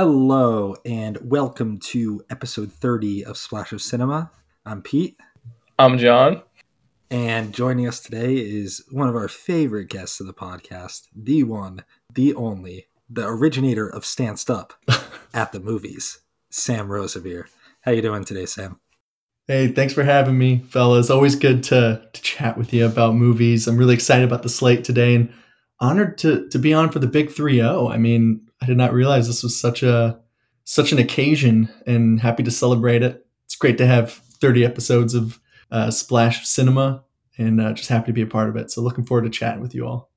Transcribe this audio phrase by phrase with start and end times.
[0.00, 4.30] Hello, and welcome to episode 30 of Splash of Cinema.
[4.64, 5.16] I'm Pete,
[5.76, 6.42] I'm John.
[7.10, 11.84] and joining us today is one of our favorite guests of the podcast, the one,
[12.14, 14.72] the only, the originator of Stanced Up
[15.34, 17.46] at the movies, Sam Rosevear.
[17.80, 18.78] How you doing today, Sam?
[19.48, 21.10] Hey, thanks for having me, fellas.
[21.10, 23.66] Always good to, to chat with you about movies.
[23.66, 25.34] I'm really excited about the slate today and
[25.80, 27.92] honored to to be on for the big 3-0.
[27.92, 30.20] I mean, I did not realize this was such a
[30.64, 33.26] such an occasion and happy to celebrate it.
[33.46, 37.04] It's great to have 30 episodes of uh, Splash Cinema
[37.38, 38.70] and uh, just happy to be a part of it.
[38.70, 40.10] So looking forward to chatting with you all.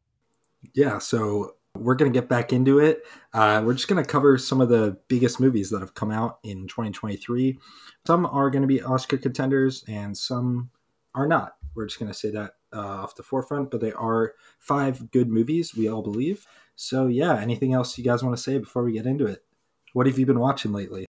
[0.73, 3.03] Yeah, so we're going to get back into it.
[3.33, 6.39] Uh, we're just going to cover some of the biggest movies that have come out
[6.43, 7.57] in 2023.
[8.05, 10.69] Some are going to be Oscar contenders, and some
[11.15, 11.55] are not.
[11.75, 15.29] We're just going to say that uh, off the forefront, but they are five good
[15.29, 16.45] movies, we all believe.
[16.83, 19.43] So, yeah, anything else you guys want to say before we get into it?
[19.93, 21.05] What have you been watching lately?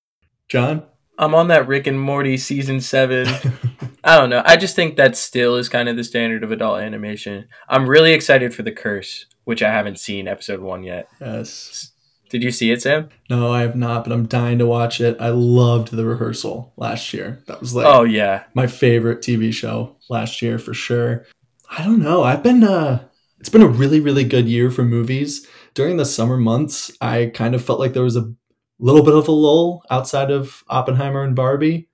[0.47, 0.83] John?
[1.17, 3.27] I'm on that Rick and Morty season seven.
[4.05, 4.43] I don't know.
[4.45, 7.49] I just think that still is kind of the standard of adult animation.
[7.71, 11.09] I'm really excited for The Curse, which I haven't seen episode one yet.
[11.23, 11.93] yes.
[12.29, 13.09] Did you see it, Sam?
[13.31, 15.17] No, I have not, but I'm dying to watch it.
[15.21, 17.43] I loved the rehearsal last year.
[17.47, 18.45] That was like Oh yeah.
[18.53, 21.25] my favorite TV show last year for sure.
[21.71, 22.23] I don't know.
[22.25, 23.05] I've been uh
[23.39, 25.47] it's been a really really good year for movies.
[25.75, 28.33] During the summer months, I kind of felt like there was a
[28.79, 31.89] little bit of a lull outside of Oppenheimer and Barbie,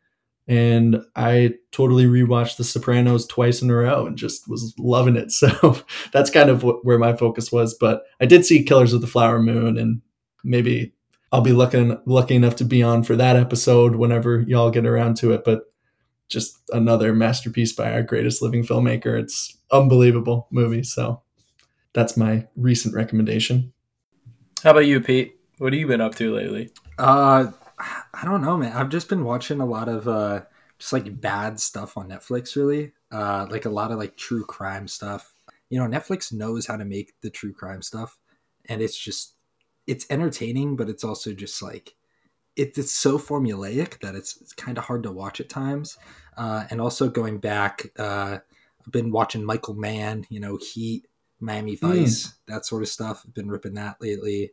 [0.48, 5.31] and I totally rewatched The Sopranos twice in a row and just was loving it.
[5.39, 5.77] So
[6.13, 9.41] that's kind of where my focus was, but I did see Killers of the Flower
[9.41, 10.01] Moon and
[10.42, 10.95] maybe
[11.31, 15.19] I'll be lucky lucky enough to be on for that episode whenever y'all get around
[15.19, 15.64] to it, but
[16.31, 19.20] just another masterpiece by our greatest living filmmaker.
[19.20, 20.83] It's unbelievable movie.
[20.83, 21.23] So
[21.92, 23.73] that's my recent recommendation.
[24.63, 25.39] How about you, Pete?
[25.58, 26.70] What have you been up to lately?
[26.98, 28.73] Uh, I don't know, man.
[28.73, 30.42] I've just been watching a lot of uh,
[30.79, 32.92] just like bad stuff on Netflix, really.
[33.13, 35.33] Uh, like a lot of like true crime stuff.
[35.70, 38.19] You know, Netflix knows how to make the true crime stuff,
[38.69, 39.35] and it's just
[39.86, 41.95] it's entertaining, but it's also just like
[42.57, 45.96] it, it's so formulaic that it's, it's kind of hard to watch at times.
[46.36, 48.39] Uh, and also going back, uh,
[48.85, 51.07] I've been watching Michael Mann, you know, Heat,
[51.41, 53.23] Miami Vice, that sort of stuff.
[53.27, 54.53] I've been ripping that lately.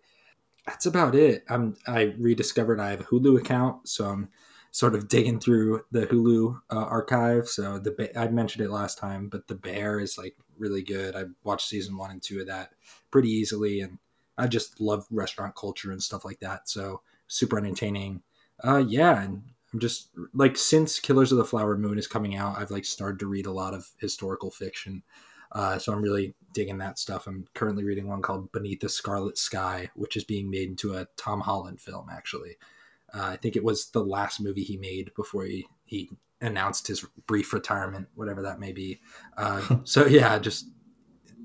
[0.66, 1.44] That's about it.
[1.50, 4.30] I'm I rediscovered I have a Hulu account, so I'm
[4.72, 7.48] sort of digging through the Hulu uh, archive.
[7.48, 11.16] So the Ba- I mentioned it last time, but the Bear is like really good.
[11.16, 12.72] I watched season one and two of that
[13.10, 14.00] pretty easily, and
[14.38, 16.68] I just love restaurant culture and stuff like that.
[16.68, 18.22] So super entertaining.
[18.64, 22.58] Uh, yeah, and I'm just like since Killers of the Flower Moon is coming out,
[22.58, 25.04] I've like started to read a lot of historical fiction.
[25.56, 27.28] Uh, so I'm really digging that stuff.
[27.28, 31.08] I'm currently reading one called Beneath the Scarlet Sky, which is being made into a
[31.16, 32.10] Tom Holland film.
[32.12, 32.58] Actually,
[33.14, 36.10] uh, I think it was the last movie he made before he he
[36.42, 39.00] announced his brief retirement, whatever that may be.
[39.38, 40.68] Uh, so yeah, just,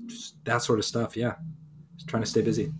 [0.07, 1.15] just that sort of stuff.
[1.15, 1.35] Yeah,
[1.95, 2.73] just trying to stay busy.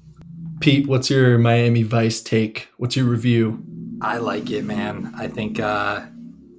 [0.60, 2.68] Pete, what's your Miami Vice take?
[2.78, 3.64] What's your review?
[4.02, 5.14] I like it, man.
[5.18, 6.06] I think uh,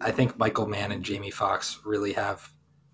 [0.00, 2.50] I think Michael Mann and Jamie Foxx really have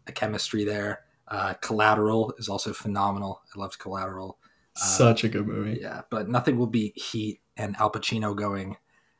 [0.08, 1.04] a chemistry there.
[1.30, 3.42] Uh, Collateral is also phenomenal.
[3.54, 4.38] I loved Collateral.
[4.74, 5.80] Such a good movie.
[5.80, 8.76] Yeah, but nothing will beat Heat and Al Pacino going.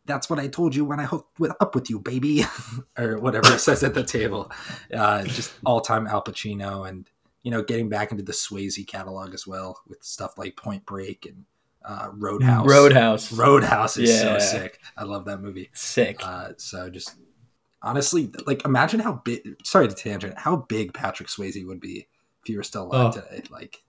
[0.06, 2.44] That's what I told you when I hooked with, up with you, baby,
[2.98, 4.50] or whatever it says at the table.
[4.94, 7.10] Uh, just all time Al Pacino, and
[7.42, 11.26] you know, getting back into the Swayze catalog as well with stuff like Point Break
[11.26, 11.44] and
[11.84, 12.66] uh, Roadhouse.
[12.66, 13.32] Roadhouse.
[13.32, 14.78] Roadhouse is so sick.
[14.96, 15.70] I love that movie.
[15.72, 16.20] Sick.
[16.22, 17.16] Uh, so just
[17.82, 19.56] honestly, like imagine how big.
[19.64, 20.38] Sorry to tangent.
[20.38, 22.06] How big Patrick Swayze would be
[22.42, 23.20] if he were still alive Oh.
[23.20, 23.42] today.
[23.50, 23.82] Like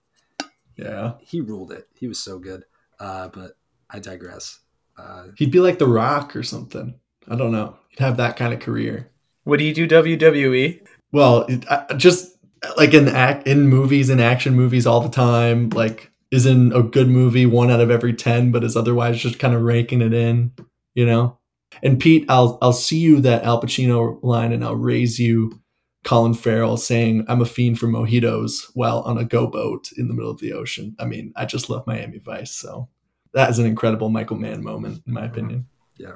[0.76, 1.14] Yeah.
[1.20, 1.88] he ruled it.
[1.94, 2.64] He was so good.
[2.98, 3.56] Uh, but
[3.88, 4.60] I digress.
[4.98, 6.94] Uh, He'd be like The Rock or something.
[7.28, 7.76] I don't know.
[7.88, 9.10] He'd have that kind of career.
[9.44, 9.86] Would he do?
[9.88, 10.80] WWE?
[11.12, 12.36] Well, it, I, just
[12.76, 16.82] like in act in movies and action movies all the time, like is in a
[16.82, 20.12] good movie one out of every 10 but is otherwise just kind of raking it
[20.12, 20.52] in,
[20.94, 21.38] you know.
[21.82, 25.60] And Pete, I'll I'll see you that Al Pacino line and I'll raise you
[26.04, 30.14] Colin Farrell saying I'm a fiend for mojitos while on a go boat in the
[30.14, 30.96] middle of the ocean.
[30.98, 32.88] I mean, I just love Miami Vice, so
[33.34, 35.66] that is an incredible Michael Mann moment in my opinion.
[35.98, 36.14] yeah.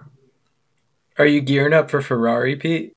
[1.19, 2.93] Are you gearing up for Ferrari, Pete?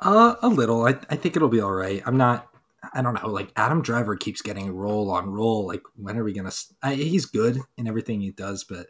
[0.00, 0.84] Uh, a little.
[0.84, 2.02] I, I think it'll be all right.
[2.04, 2.48] I'm not.
[2.92, 3.28] I don't know.
[3.28, 5.64] Like Adam Driver keeps getting roll on roll.
[5.68, 6.48] Like when are we gonna?
[6.48, 8.86] s- I, he's good in everything he does, but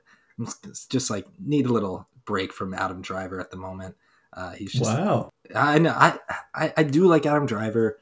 [0.65, 3.97] it's just like need a little break from Adam Driver at the moment.
[4.33, 4.91] Uh, he's just.
[4.91, 5.31] Wow.
[5.55, 5.91] I know.
[5.91, 6.19] I,
[6.55, 7.99] I I do like Adam Driver.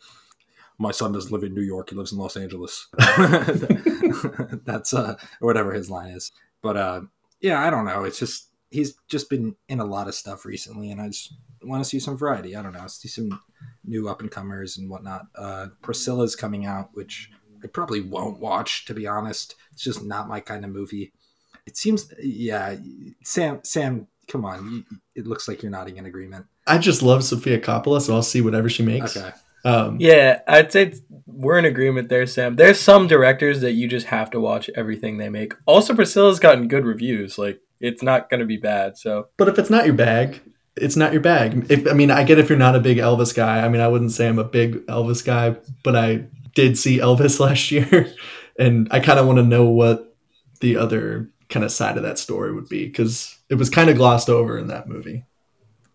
[0.79, 1.91] My son doesn't live in New York.
[1.91, 2.89] He lives in Los Angeles.
[4.65, 6.33] That's uh whatever his line is.
[6.63, 7.01] But uh,
[7.41, 8.05] yeah, I don't know.
[8.05, 11.83] It's just he's just been in a lot of stuff recently, and I just want
[11.83, 12.57] to see some variety.
[12.57, 13.41] I don't know, see some
[13.85, 15.27] new up and comers and whatnot.
[15.35, 17.31] Uh, Priscilla's coming out, which
[17.63, 19.57] I probably won't watch to be honest.
[19.73, 21.13] It's just not my kind of movie.
[21.67, 22.77] It seems, yeah.
[23.23, 24.71] Sam, Sam, come on.
[24.71, 24.85] You,
[25.15, 26.47] it looks like you're nodding in agreement.
[26.67, 29.17] I just love Sofia Coppola, so I'll see whatever she makes.
[29.17, 29.33] Okay.
[29.65, 30.95] Um, Yeah, I'd say
[31.27, 32.57] we're in agreement there, Sam.
[32.57, 35.55] There's some directors that you just have to watch everything they make.
[35.67, 37.39] Also, Priscilla's gotten good reviews.
[37.39, 38.99] Like, it's not going to be bad.
[38.99, 40.41] So, But if it's not your bag,
[40.77, 41.71] it's not your bag.
[41.71, 43.65] If I mean, I get if you're not a big Elvis guy.
[43.65, 47.41] I mean, I wouldn't say I'm a big Elvis guy, but I did see Elvis
[47.47, 48.13] last year,
[48.59, 50.15] and I kind of want to know what
[50.61, 53.97] the other kind of side of that story would be because it was kind of
[53.97, 55.25] glossed over in that movie.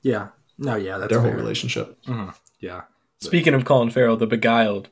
[0.01, 0.29] Yeah.
[0.57, 1.37] No, yeah, that's their whole fair.
[1.37, 1.97] relationship.
[2.05, 2.33] Mhm.
[2.59, 2.83] Yeah.
[3.21, 4.89] speaking of Colin Farrell, The Beguiled.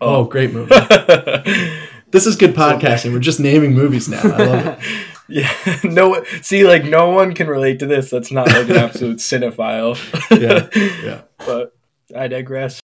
[0.00, 0.74] Oh, great movie!
[2.12, 3.12] This is good podcasting.
[3.12, 4.20] We're just naming movies now.
[4.22, 4.78] I love it.
[5.28, 6.22] yeah, no.
[6.40, 8.10] See, like no one can relate to this.
[8.10, 9.98] That's not like an absolute cinephile.
[10.30, 10.68] Yeah,
[11.04, 11.22] yeah.
[11.38, 11.76] But
[12.16, 12.80] I digress.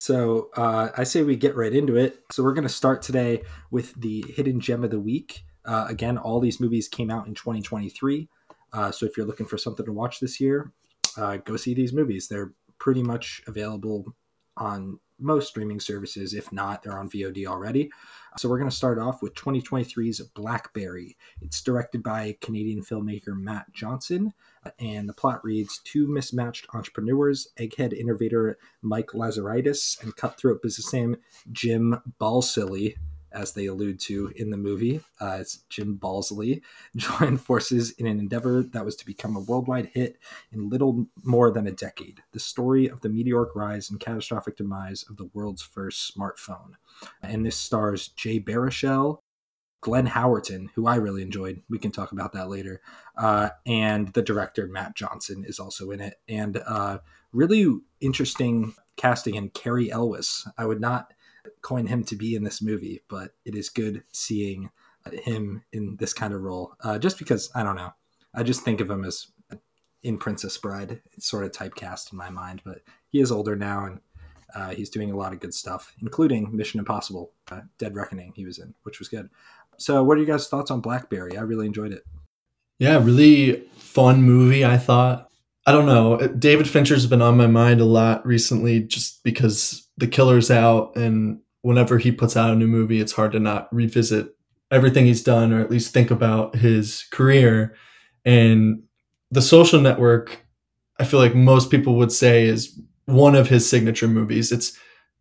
[0.00, 2.20] So uh, I say we get right into it.
[2.30, 5.42] So we're going to start today with the hidden gem of the week.
[5.66, 8.28] Uh, again, all these movies came out in 2023.
[8.72, 10.72] Uh, so if you're looking for something to watch this year,
[11.16, 12.28] uh, go see these movies.
[12.28, 14.14] They're pretty much available
[14.56, 16.34] on most streaming services.
[16.34, 17.90] If not, they're on VOD already.
[18.38, 21.16] So we're going to start off with 2023's Blackberry.
[21.40, 24.34] It's directed by Canadian filmmaker Matt Johnson,
[24.78, 31.16] and the plot reads: Two mismatched entrepreneurs, egghead innovator Mike Lazaridis and cutthroat businessman
[31.50, 32.96] Jim Balsillie,
[33.36, 36.62] as they allude to in the movie, uh, it's Jim Balsley,
[36.96, 40.16] joined forces in an endeavor that was to become a worldwide hit
[40.50, 42.22] in little more than a decade.
[42.32, 46.72] The story of the meteoric rise and catastrophic demise of the world's first smartphone.
[47.22, 49.18] And this stars Jay Baruchel,
[49.82, 51.62] Glenn Howerton, who I really enjoyed.
[51.68, 52.80] We can talk about that later.
[53.16, 56.14] Uh, and the director, Matt Johnson, is also in it.
[56.26, 56.98] And uh,
[57.32, 60.48] really interesting casting in Cary Elwes.
[60.56, 61.12] I would not
[61.62, 64.70] coin him to be in this movie, but it is good seeing
[65.12, 66.74] him in this kind of role.
[66.82, 67.92] Uh, just because I don't know,
[68.34, 69.28] I just think of him as
[70.02, 71.00] in Princess Bride.
[71.14, 74.00] It's sort of typecast in my mind, but he is older now and
[74.54, 78.32] uh, he's doing a lot of good stuff, including Mission Impossible, uh, Dead Reckoning.
[78.36, 79.28] He was in, which was good.
[79.76, 81.36] So, what are you guys' thoughts on Blackberry?
[81.36, 82.04] I really enjoyed it.
[82.78, 84.64] Yeah, really fun movie.
[84.64, 85.30] I thought.
[85.66, 86.14] I don't know.
[86.14, 90.96] Uh, David Fincher's been on my mind a lot recently, just because The Killer's out,
[90.96, 94.36] and whenever he puts out a new movie, it's hard to not revisit
[94.70, 97.74] everything he's done, or at least think about his career.
[98.24, 98.82] And
[99.32, 100.44] The Social Network,
[101.00, 104.52] I feel like most people would say is one of his signature movies.
[104.52, 104.78] It's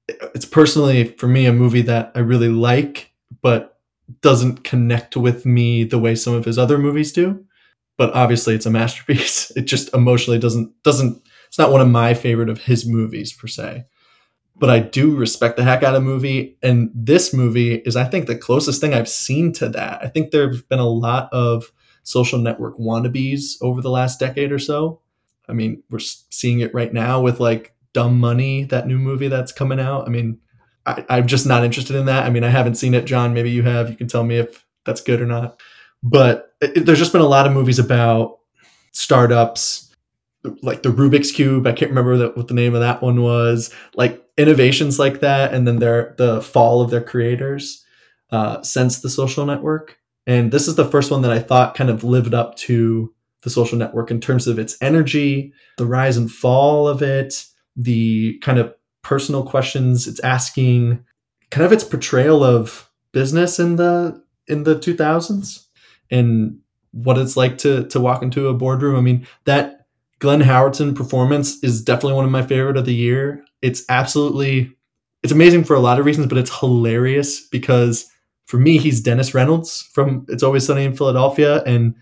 [0.07, 3.80] it's personally for me a movie that I really like, but
[4.21, 7.44] doesn't connect with me the way some of his other movies do.
[7.97, 9.51] But obviously, it's a masterpiece.
[9.56, 11.21] It just emotionally doesn't doesn't.
[11.47, 13.86] It's not one of my favorite of his movies per se.
[14.58, 18.05] But I do respect the heck out of the movie, and this movie is, I
[18.05, 20.01] think, the closest thing I've seen to that.
[20.01, 21.72] I think there have been a lot of
[22.03, 25.01] social network wannabes over the last decade or so.
[25.50, 29.51] I mean, we're seeing it right now with like Dumb Money, that new movie that's
[29.51, 30.08] coming out.
[30.08, 30.39] I mean,
[30.86, 32.25] I, I'm just not interested in that.
[32.25, 33.34] I mean, I haven't seen it, John.
[33.34, 33.89] Maybe you have.
[33.89, 35.60] You can tell me if that's good or not.
[36.05, 38.38] But it, there's just been a lot of movies about
[38.91, 39.91] startups,
[40.62, 41.65] like the Rubik's Cube.
[41.65, 43.74] I can't remember what the name of that one was.
[43.95, 47.83] Like innovations like that, and then their the fall of their creators
[48.31, 49.97] uh, since the Social Network.
[50.27, 53.50] And this is the first one that I thought kind of lived up to the
[53.50, 57.45] Social Network in terms of its energy, the rise and fall of it,
[57.75, 61.03] the kind of personal questions it's asking,
[61.50, 65.64] kind of its portrayal of business in the in the 2000s
[66.12, 66.59] and
[66.91, 68.95] what it's like to to walk into a boardroom.
[68.95, 69.88] I mean, that
[70.19, 73.43] Glenn Howerton performance is definitely one of my favorite of the year.
[73.62, 74.75] It's absolutely
[75.24, 78.09] it's amazing for a lot of reasons, but it's hilarious because
[78.45, 81.95] for me, he's Dennis Reynolds from It's Always Sunny in Philadelphia and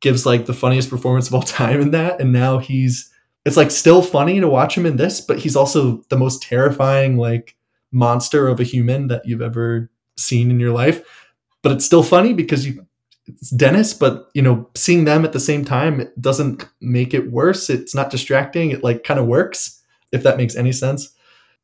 [0.00, 2.20] gives like the funniest performance of all time in that.
[2.20, 3.10] And now he's
[3.44, 7.16] it's like still funny to watch him in this, but he's also the most terrifying
[7.16, 7.56] like
[7.90, 11.02] monster of a human that you've ever seen in your life.
[11.62, 12.86] But it's still funny because you
[13.28, 17.30] it's Dennis, but you know, seeing them at the same time it doesn't make it
[17.30, 17.70] worse.
[17.70, 18.70] It's not distracting.
[18.70, 19.82] It like kind of works,
[20.12, 21.14] if that makes any sense.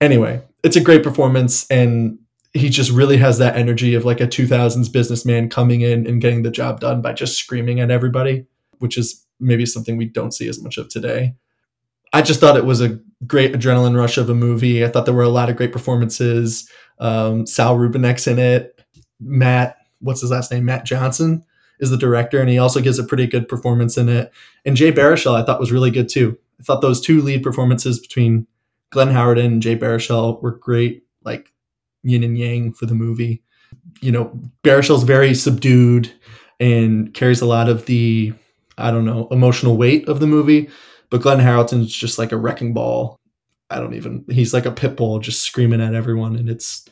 [0.00, 2.18] Anyway, it's a great performance and
[2.52, 6.42] he just really has that energy of like a 2000s businessman coming in and getting
[6.42, 8.46] the job done by just screaming at everybody,
[8.78, 11.34] which is maybe something we don't see as much of today.
[12.12, 14.84] I just thought it was a great adrenaline rush of a movie.
[14.84, 16.70] I thought there were a lot of great performances.
[17.00, 18.80] Um, Saul Rubinek's in it.
[19.18, 20.64] Matt, what's his last name?
[20.64, 21.44] Matt Johnson
[21.80, 24.32] is the director, and he also gives a pretty good performance in it.
[24.64, 26.38] And Jay Baruchel, I thought was really good too.
[26.60, 28.46] I thought those two lead performances between
[28.90, 31.52] Glenn Howerton and Jay Baruchel were great, like
[32.02, 33.42] yin and yang for the movie.
[34.00, 36.12] You know, Baruchel's very subdued
[36.60, 38.32] and carries a lot of the,
[38.78, 40.70] I don't know, emotional weight of the movie.
[41.10, 43.18] But Glenn Howerton's just like a wrecking ball.
[43.70, 46.36] I don't even, he's like a pit bull just screaming at everyone.
[46.36, 46.88] And it's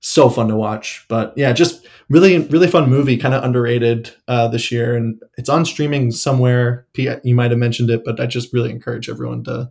[0.00, 1.04] so fun to watch.
[1.08, 4.96] But yeah, just really, really fun movie, kind of underrated uh, this year.
[4.96, 6.86] And it's on streaming somewhere.
[6.94, 9.70] You might have mentioned it, but I just really encourage everyone to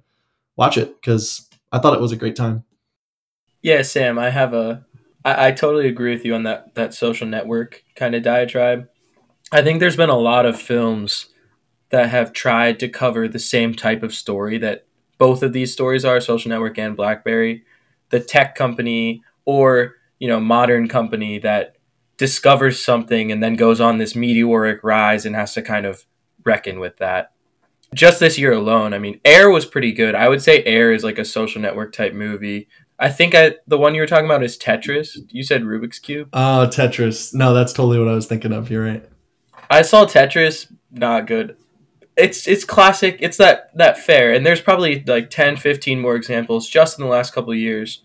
[0.55, 2.63] watch it because I thought it was a great time.
[3.62, 4.86] Yeah, Sam, I have a.
[5.24, 8.88] I, I totally agree with you on that that social network kind of diatribe.
[9.51, 11.27] I think there's been a lot of films
[11.89, 14.86] that have tried to cover the same type of story that
[15.17, 17.63] both of these stories are social network and blackberry
[18.10, 21.75] the tech company or you know modern company that
[22.17, 26.05] discovers something and then goes on this meteoric rise and has to kind of
[26.45, 27.31] reckon with that
[27.93, 31.03] just this year alone i mean air was pretty good i would say air is
[31.03, 32.67] like a social network type movie
[33.00, 36.29] i think I, the one you were talking about is tetris you said rubik's cube
[36.34, 37.34] Oh, Tetris.
[37.34, 38.69] No, that's totally what I was thinking of.
[38.72, 39.03] You're right.
[39.69, 41.57] I saw Tetris, not good.
[42.17, 43.17] It's it's classic.
[43.19, 47.12] It's that that fair, and there's probably like 10, 15 more examples just in the
[47.12, 48.01] last couple of years.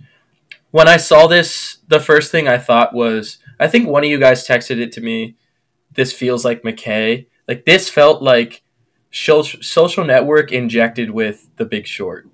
[0.71, 4.19] When I saw this, the first thing I thought was, I think one of you
[4.19, 5.37] guys texted it to me.
[5.93, 7.27] This feels like McKay.
[7.49, 8.62] Like this felt like
[9.11, 12.29] social network injected with The Big Short.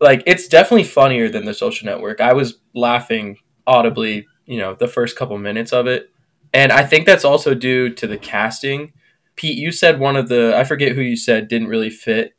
[0.00, 2.20] Like it's definitely funnier than the Social Network.
[2.20, 6.10] I was laughing audibly, you know, the first couple minutes of it.
[6.52, 8.92] And I think that's also due to the casting.
[9.34, 12.36] Pete, you said one of the, I forget who you said didn't really fit.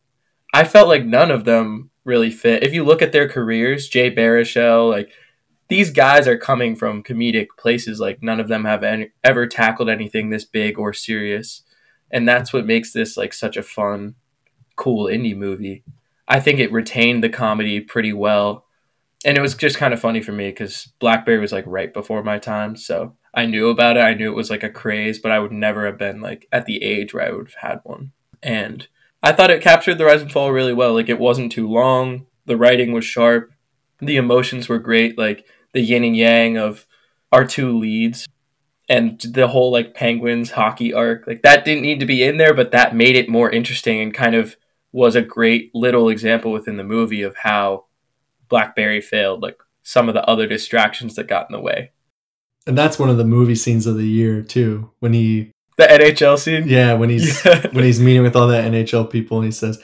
[0.53, 2.63] I felt like none of them really fit.
[2.63, 5.11] If you look at their careers, Jay Baruchel, like
[5.67, 7.99] these guys are coming from comedic places.
[7.99, 11.63] Like none of them have any, ever tackled anything this big or serious.
[12.11, 14.15] And that's what makes this like such a fun,
[14.75, 15.83] cool indie movie.
[16.27, 18.65] I think it retained the comedy pretty well.
[19.25, 22.23] And it was just kind of funny for me because Blackberry was like right before
[22.23, 22.75] my time.
[22.75, 24.01] So I knew about it.
[24.01, 26.67] I knew it was like a craze, but I would never have been like at
[26.67, 28.11] the age where I would have had one.
[28.43, 28.87] And
[29.23, 30.93] I thought it captured the rise and fall really well.
[30.93, 32.27] Like it wasn't too long.
[32.45, 33.51] The writing was sharp.
[33.99, 35.17] The emotions were great.
[35.17, 35.45] Like
[35.75, 36.87] the yin and yang of
[37.31, 38.27] our two leads
[38.89, 42.53] and the whole like penguins hockey arc like that didn't need to be in there
[42.55, 44.55] but that made it more interesting and kind of
[44.91, 47.85] was a great little example within the movie of how
[48.49, 51.91] blackberry failed like some of the other distractions that got in the way
[52.67, 54.89] And that's one of the movie scenes of the year too.
[54.99, 57.67] When he, the nhl scene yeah, when he's Yeah.
[57.73, 59.77] when he's meeting with all the NHL people and he says,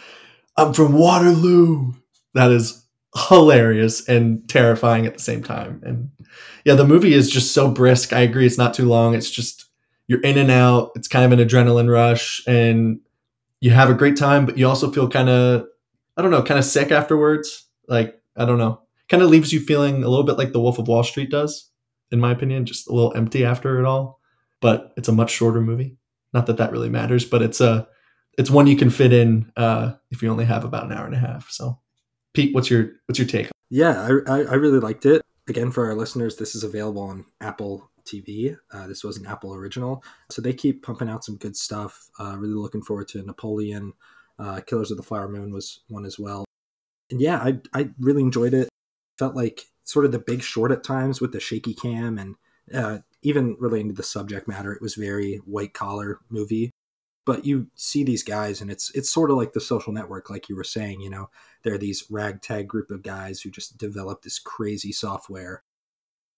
[0.57, 1.93] "I'm from Waterloo."
[2.33, 2.80] That is
[3.29, 5.81] hilarious and terrifying at the same time.
[5.85, 6.11] And
[6.65, 8.13] yeah, the movie is just so brisk.
[8.13, 8.45] I agree.
[8.45, 9.15] It's not too long.
[9.15, 9.65] It's just
[10.07, 10.91] you're in and out.
[10.95, 12.99] It's kind of an adrenaline rush, and
[13.59, 15.65] you have a great time, but you also feel kind of,
[16.17, 17.67] I don't know, kind of sick afterwards.
[17.87, 20.79] Like I don't know, kind of leaves you feeling a little bit like The Wolf
[20.79, 21.69] of Wall Street does,
[22.11, 24.19] in my opinion, just a little empty after it all.
[24.61, 25.97] But it's a much shorter movie.
[26.33, 27.87] Not that that really matters, but it's a
[28.37, 31.15] it's one you can fit in uh, if you only have about an hour and
[31.15, 31.49] a half.
[31.49, 31.79] So,
[32.33, 33.49] Pete, what's your what's your take?
[33.69, 35.21] Yeah, I, I, really liked it.
[35.47, 38.57] Again, for our listeners, this is available on Apple TV.
[38.71, 40.03] Uh, this was an Apple original.
[40.29, 42.09] So they keep pumping out some good stuff.
[42.19, 43.93] Uh, really looking forward to Napoleon.
[44.37, 46.45] Uh, Killers of the Flower Moon was one as well.
[47.09, 48.69] And yeah, I, I really enjoyed it.
[49.17, 52.35] Felt like sort of the big short at times with the shaky cam and
[52.73, 56.71] uh, even relating to the subject matter, it was very white collar movie.
[57.25, 60.49] But you see these guys, and it's it's sort of like the social network, like
[60.49, 61.01] you were saying.
[61.01, 61.29] You know,
[61.63, 65.63] they're these ragtag group of guys who just develop this crazy software.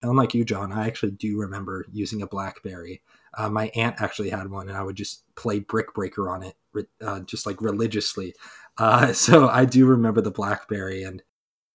[0.02, 3.02] And unlike you, John, I actually do remember using a BlackBerry.
[3.36, 6.56] Uh, my aunt actually had one, and I would just play Brick Breaker on it,
[7.02, 8.36] uh, just like religiously.
[8.78, 11.24] Uh, so I do remember the BlackBerry, and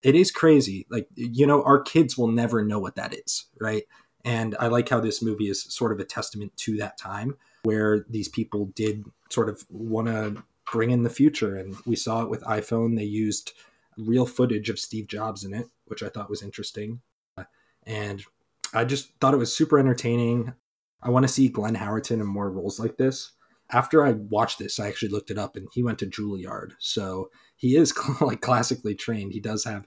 [0.03, 0.87] it is crazy.
[0.91, 3.85] Like you know, our kids will never know what that is, right?
[4.25, 7.37] And I like how this movie is sort of a testament to that time
[7.69, 11.55] where these people did sort of want to bring in the future.
[11.55, 12.97] And we saw it with iPhone.
[12.97, 13.53] They used
[13.99, 17.03] real footage of Steve Jobs in it, which I thought was interesting.
[17.37, 17.45] Uh,
[17.87, 18.25] and
[18.73, 20.55] I just thought it was super entertaining.
[21.03, 23.33] I want to see Glenn Howerton in more roles like this.
[23.71, 26.73] After I watched this, I actually looked it up and he went to Juilliard.
[26.79, 29.35] So he is like classically trained.
[29.35, 29.87] He does have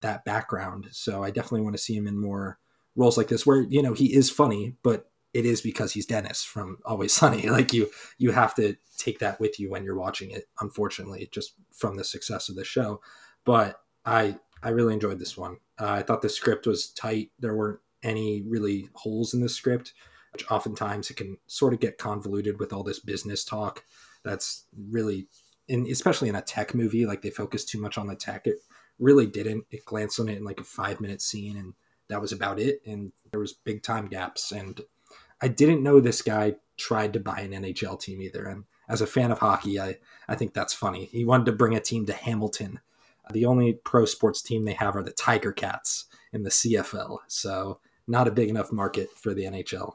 [0.00, 0.86] that background.
[0.92, 2.60] So I definitely want to see him in more
[2.94, 6.42] roles like this where, you know, he is funny, but it is because he's Dennis
[6.42, 7.48] from Always Sunny.
[7.56, 10.44] Like you, you have to take that with you when you're watching it.
[10.60, 13.00] Unfortunately, just from the success of the show.
[13.44, 15.58] But I, I really enjoyed this one.
[15.78, 17.30] Uh, I thought the script was tight.
[17.38, 19.92] There weren't any really holes in the script.
[20.32, 23.84] which oftentimes it can sort of get convoluted with all this business talk.
[24.24, 25.28] That's really,
[25.68, 28.46] in, especially in a tech movie, like they focus too much on the tech.
[28.46, 28.56] It
[28.98, 29.64] really didn't.
[29.70, 31.74] It glanced on it in like a five minute scene, and
[32.08, 32.80] that was about it.
[32.86, 34.52] And there was big time gaps.
[34.52, 34.80] And
[35.40, 38.46] I didn't know this guy tried to buy an NHL team either.
[38.46, 39.96] And as a fan of hockey, I,
[40.28, 41.06] I think that's funny.
[41.06, 42.80] He wanted to bring a team to Hamilton.
[43.32, 47.18] The only pro sports team they have are the Tiger Cats in the CFL.
[47.26, 49.94] So not a big enough market for the NHL,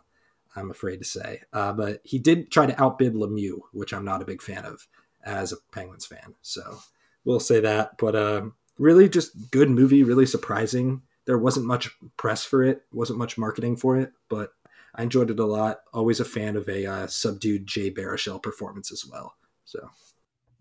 [0.56, 1.42] I'm afraid to say.
[1.54, 4.86] Uh, but he did try to outbid Lemieux, which I'm not a big fan of
[5.24, 6.36] as a Penguins fan.
[6.42, 6.80] So
[7.24, 7.98] we'll say that.
[7.98, 11.04] But um, really, just good movie, really surprising.
[11.26, 14.54] There wasn't much press for it, wasn't much marketing for it, but
[14.96, 15.80] I enjoyed it a lot.
[15.94, 19.36] Always a fan of a uh, subdued Jay Baruchel performance as well.
[19.66, 19.90] So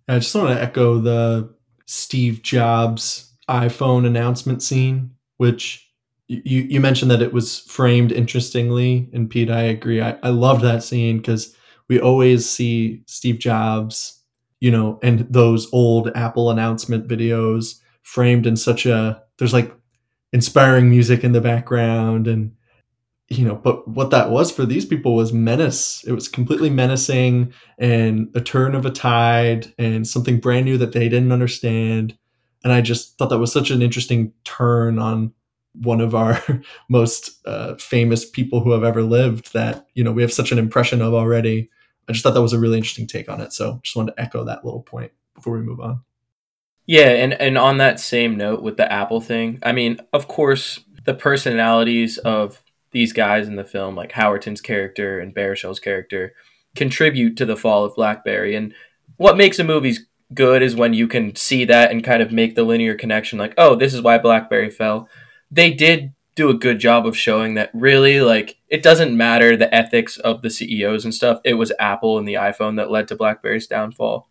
[0.09, 1.55] I just want to echo the
[1.87, 5.91] Steve Jobs iPhone announcement scene, which
[6.29, 10.01] you you mentioned that it was framed interestingly, and Pete, I agree.
[10.01, 11.57] I, I loved that scene because
[11.89, 14.23] we always see Steve Jobs,
[14.61, 19.75] you know, and those old Apple announcement videos framed in such a there's like
[20.33, 22.53] inspiring music in the background and
[23.31, 26.03] you know, but what that was for these people was menace.
[26.05, 30.93] It was completely menacing and a turn of a tide and something brand new that
[30.93, 32.19] they didn't understand.
[32.65, 35.33] And I just thought that was such an interesting turn on
[35.75, 36.43] one of our
[36.89, 40.59] most uh, famous people who have ever lived that, you know, we have such an
[40.59, 41.71] impression of already.
[42.09, 43.53] I just thought that was a really interesting take on it.
[43.53, 46.01] So just wanted to echo that little point before we move on.
[46.87, 50.81] Yeah, and, and on that same note with the Apple thing, I mean, of course,
[51.05, 52.61] the personalities of
[52.93, 56.35] these guys in the film, like Howerton's character and Baruchel's character,
[56.75, 58.55] contribute to the fall of BlackBerry.
[58.55, 58.75] And
[59.17, 59.97] what makes a movie
[60.33, 63.55] good is when you can see that and kind of make the linear connection, like,
[63.59, 65.09] oh, this is why BlackBerry fell.
[65.51, 69.73] They did do a good job of showing that really, like, it doesn't matter the
[69.75, 71.41] ethics of the CEOs and stuff.
[71.45, 74.29] It was Apple and the iPhone that led to BlackBerry's downfall.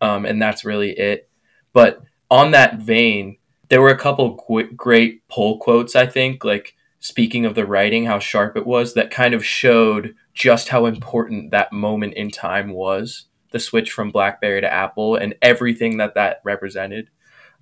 [0.00, 1.28] Um, and that's really it.
[1.72, 3.36] But on that vein,
[3.68, 8.06] there were a couple qu- great pull quotes, I think, like, speaking of the writing,
[8.06, 12.70] how sharp it was, that kind of showed just how important that moment in time
[12.70, 17.10] was the switch from BlackBerry to Apple and everything that that represented.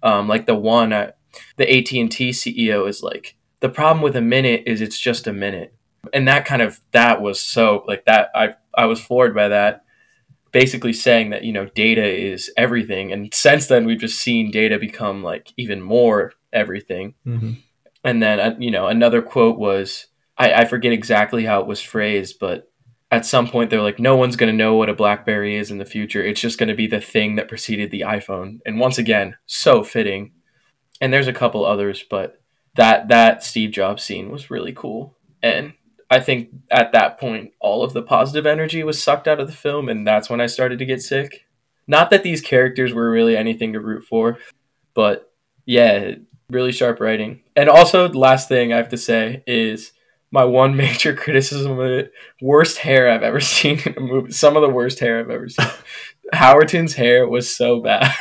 [0.02, 1.12] Um, like the one, uh,
[1.56, 5.26] the AT and T CEO is like, the problem with a minute is it's just
[5.26, 5.74] a minute,
[6.12, 8.30] and that kind of that was so like that.
[8.34, 9.84] I I was floored by that.
[10.52, 14.78] Basically saying that you know data is everything, and since then we've just seen data
[14.78, 17.14] become like even more everything.
[17.26, 17.52] Mm-hmm
[18.04, 20.06] and then uh, you know another quote was
[20.38, 22.70] I, I forget exactly how it was phrased but
[23.10, 25.78] at some point they're like no one's going to know what a blackberry is in
[25.78, 26.22] the future.
[26.22, 28.60] It's just going to be the thing that preceded the iphone.
[28.64, 30.32] And once again so fitting.
[31.00, 32.40] And there's a couple others but
[32.76, 35.16] that that steve jobs scene was really cool.
[35.42, 35.74] And
[36.12, 39.52] i think at that point all of the positive energy was sucked out of the
[39.52, 41.46] film and that's when i started to get sick.
[41.86, 44.38] Not that these characters were really anything to root for
[44.94, 45.32] but
[45.66, 46.12] yeah
[46.50, 47.40] really sharp writing.
[47.56, 49.92] And also, the last thing I have to say is
[50.30, 54.32] my one major criticism of it: worst hair I've ever seen in a movie.
[54.32, 55.66] Some of the worst hair I've ever seen.
[56.34, 58.14] Howerton's hair was so bad.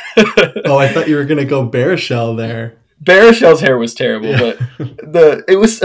[0.64, 2.78] oh, I thought you were gonna go Baruchel there.
[3.02, 4.38] Baruchel's hair was terrible, yeah.
[4.38, 5.80] but the it was.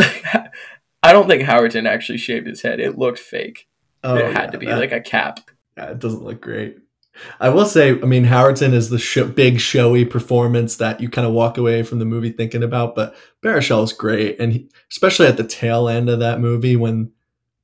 [1.04, 2.80] I don't think Howerton actually shaved his head.
[2.80, 3.68] It looked fake.
[4.04, 5.40] Oh, it had yeah, to be that, like a cap.
[5.78, 6.78] Yeah, it doesn't look great.
[7.40, 11.34] I will say, I mean, Howerton is the big showy performance that you kind of
[11.34, 15.38] walk away from the movie thinking about, but Baruchel is great, and he, especially at
[15.38, 17.12] the tail end of that movie when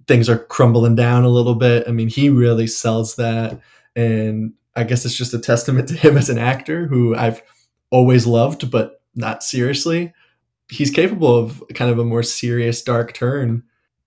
[0.07, 1.87] things are crumbling down a little bit.
[1.87, 3.59] I mean, he really sells that,
[3.95, 7.41] and I guess it's just a testament to him as an actor who I've
[7.89, 10.13] always loved, but not seriously.
[10.69, 13.63] He's capable of kind of a more serious, dark turn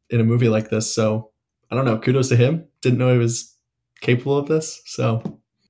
[0.09, 0.95] in a movie like this.
[0.95, 1.31] So
[1.71, 1.99] I don't know.
[1.99, 2.67] Kudos to him.
[2.81, 3.54] Didn't know he was
[4.05, 4.83] capable of this.
[4.87, 5.23] So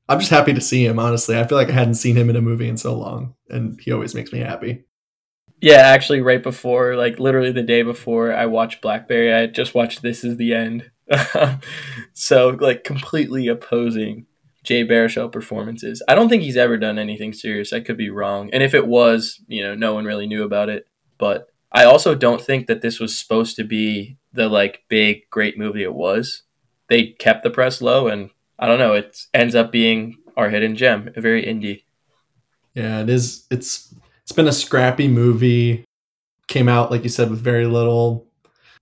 [0.09, 1.39] I'm just happy to see him, honestly.
[1.39, 3.93] I feel like I hadn't seen him in a movie in so long, and he
[3.93, 4.85] always makes me happy.
[5.61, 10.03] Yeah, actually, right before, like literally the day before I watched Blackberry, I just watched
[10.03, 10.91] This Is the End.
[12.13, 14.27] so, like, completely opposing
[14.63, 16.03] Jay Baruchel performances.
[16.09, 17.73] I don't think he's ever done anything serious.
[17.73, 18.51] I could be wrong.
[18.53, 20.87] And if it was, you know, no one really knew about it.
[21.19, 25.59] But I also don't think that this was supposed to be the, like, big, great
[25.59, 26.44] movie it was
[26.89, 28.95] they kept the press low, and I don't know.
[28.95, 31.85] It ends up being our hidden gem, a very indie.
[32.75, 33.47] Yeah, it is.
[33.51, 35.85] It's it's been a scrappy movie.
[36.47, 38.27] Came out like you said with very little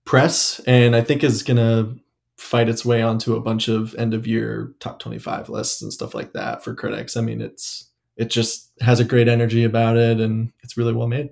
[0.05, 1.95] press, and I think is gonna
[2.37, 6.13] fight its way onto a bunch of end of year top 25 lists and stuff
[6.13, 7.15] like that for critics.
[7.15, 11.07] I mean, it's it just has a great energy about it and it's really well
[11.07, 11.29] made.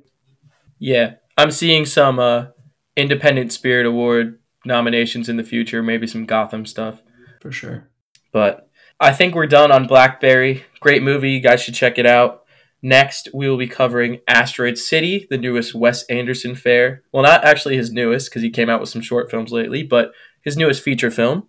[0.79, 1.15] Yeah.
[1.37, 2.47] I'm seeing some uh
[2.95, 7.01] independent spirit award nominations in the future, maybe some Gotham stuff.
[7.41, 7.89] For sure.
[8.31, 8.69] But
[8.99, 10.63] I think we're done on Blackberry.
[10.79, 11.31] Great movie.
[11.31, 12.43] You guys should check it out.
[12.83, 17.03] Next, we will be covering Asteroid City, the newest Wes Anderson fare.
[17.11, 20.13] Well, not actually his newest, because he came out with some short films lately, but
[20.41, 21.47] his newest feature film.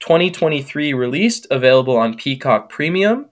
[0.00, 3.30] 2023 released, available on Peacock Premium.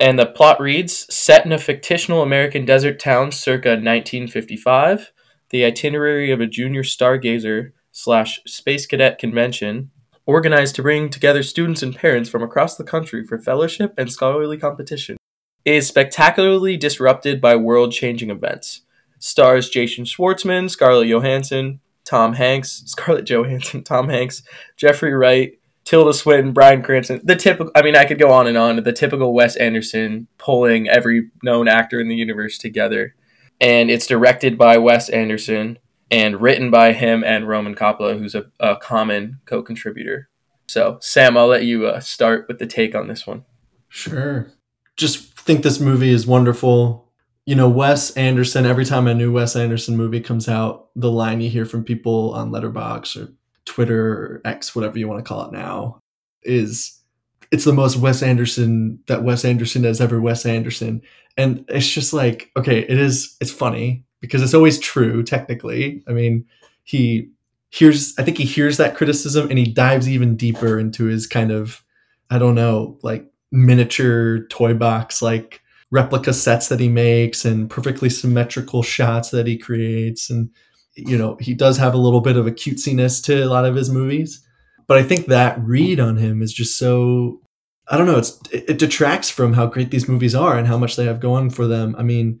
[0.00, 5.12] And the plot reads Set in a fictional American desert town circa 1955,
[5.50, 9.90] the itinerary of a junior stargazer slash space cadet convention
[10.26, 14.56] organized to bring together students and parents from across the country for fellowship and scholarly
[14.56, 15.16] competition
[15.64, 18.82] is spectacularly disrupted by world changing events.
[19.18, 24.42] Stars Jason Schwartzman, Scarlett Johansson, Tom Hanks, Scarlett Johansson, Tom Hanks,
[24.76, 27.20] Jeffrey Wright, Tilda Swinton, Bryan Cranston.
[27.24, 28.82] The typical, I mean, I could go on and on.
[28.82, 33.14] The typical Wes Anderson pulling every known actor in the universe together.
[33.60, 35.78] And it's directed by Wes Anderson
[36.12, 40.28] and written by him and Roman Coppola, who's a, a common co contributor.
[40.68, 43.44] So, Sam, I'll let you uh, start with the take on this one.
[43.88, 44.52] Sure.
[44.96, 47.08] Just think this movie is wonderful.
[47.46, 51.40] You know, Wes Anderson, every time a new Wes Anderson movie comes out, the line
[51.40, 53.32] you hear from people on Letterboxd or
[53.64, 55.98] Twitter or X, whatever you want to call it now,
[56.42, 57.00] is
[57.50, 61.00] it's the most Wes Anderson that Wes Anderson has ever Wes Anderson.
[61.38, 66.02] And it's just like, okay, it is, it's funny because it's always true, technically.
[66.08, 66.46] I mean,
[66.84, 67.28] he
[67.68, 71.50] hears, I think he hears that criticism and he dives even deeper into his kind
[71.50, 71.84] of,
[72.30, 78.08] I don't know, like miniature toy box, like replica sets that he makes and perfectly
[78.08, 80.30] symmetrical shots that he creates.
[80.30, 80.48] And
[80.94, 83.74] you know, he does have a little bit of a cutesiness to a lot of
[83.74, 84.46] his movies.
[84.86, 87.40] But I think that read on him is just so
[87.88, 90.96] I don't know, it's it, detracts from how great these movies are and how much
[90.96, 91.96] they have going for them.
[91.98, 92.40] I mean,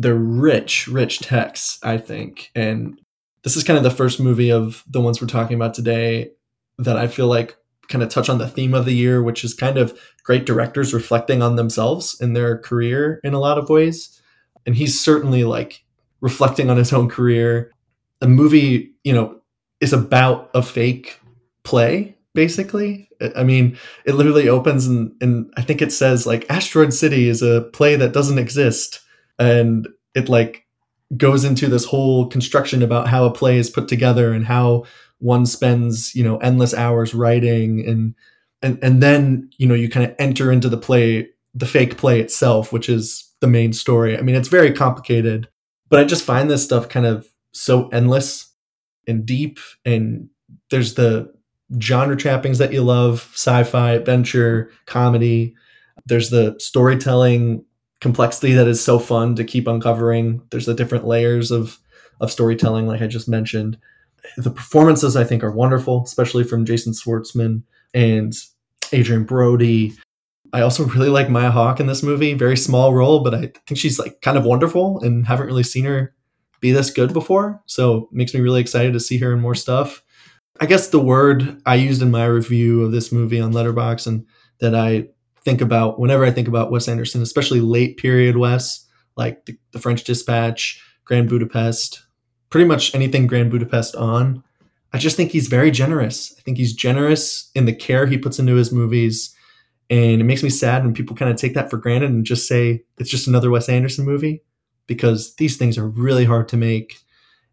[0.00, 2.50] they're rich, rich texts, I think.
[2.54, 3.00] And
[3.42, 6.30] this is kind of the first movie of the ones we're talking about today
[6.78, 7.56] that I feel like
[7.88, 10.94] kind of touch on the theme of the year, which is kind of great directors
[10.94, 14.20] reflecting on themselves in their career in a lot of ways.
[14.64, 15.84] And he's certainly like
[16.20, 17.72] reflecting on his own career
[18.22, 19.40] a movie, you know,
[19.80, 21.18] is about a fake
[21.62, 23.08] play, basically.
[23.34, 27.42] I mean, it literally opens and, and I think it says like Asteroid City is
[27.42, 29.00] a play that doesn't exist.
[29.40, 30.66] And it like
[31.16, 34.84] goes into this whole construction about how a play is put together and how
[35.18, 38.14] one spends, you know, endless hours writing and
[38.62, 42.20] and and then, you know, you kind of enter into the play, the fake play
[42.20, 44.16] itself, which is the main story.
[44.16, 45.48] I mean, it's very complicated,
[45.88, 48.52] but I just find this stuff kind of so endless
[49.06, 50.28] and deep and
[50.70, 51.32] there's the
[51.80, 55.54] genre trappings that you love sci-fi adventure comedy
[56.06, 57.64] there's the storytelling
[58.00, 61.78] complexity that is so fun to keep uncovering there's the different layers of
[62.20, 63.78] of storytelling like i just mentioned
[64.36, 67.62] the performances i think are wonderful especially from jason schwartzman
[67.94, 68.34] and
[68.92, 69.94] Adrien brody
[70.52, 73.78] i also really like maya hawke in this movie very small role but i think
[73.78, 76.14] she's like kind of wonderful and haven't really seen her
[76.60, 77.62] be this good before.
[77.66, 80.02] So makes me really excited to see her in more stuff.
[80.60, 84.26] I guess the word I used in my review of this movie on Letterboxd and
[84.60, 85.08] that I
[85.44, 89.78] think about whenever I think about Wes Anderson, especially late period Wes, like the, the
[89.78, 92.04] French Dispatch, Grand Budapest,
[92.50, 94.42] pretty much anything Grand Budapest on.
[94.92, 96.34] I just think he's very generous.
[96.38, 99.34] I think he's generous in the care he puts into his movies.
[99.88, 102.46] And it makes me sad when people kind of take that for granted and just
[102.46, 104.42] say it's just another Wes Anderson movie
[104.86, 106.98] because these things are really hard to make.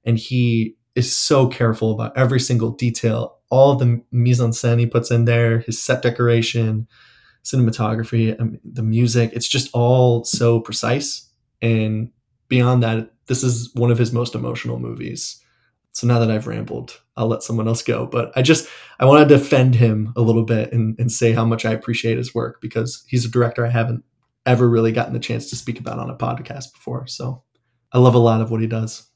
[0.04, 4.88] And he is so careful about every single detail, all the mise en scène he
[4.88, 6.88] puts in there, his set decoration,
[7.48, 9.32] cinematography, the music.
[9.34, 11.30] It's just all so precise.
[11.62, 12.12] And
[12.50, 15.42] beyond that, this is one of his most emotional movies.
[15.94, 18.06] So now that I've rambled, I'll let someone else go.
[18.06, 21.46] But I just I want to defend him a little bit and, and say how
[21.46, 24.04] much I appreciate his work because he's a director I haven't
[24.46, 27.08] ever really gotten the chance to speak about on a podcast before.
[27.08, 27.44] So
[27.92, 29.08] I love a lot of what he does.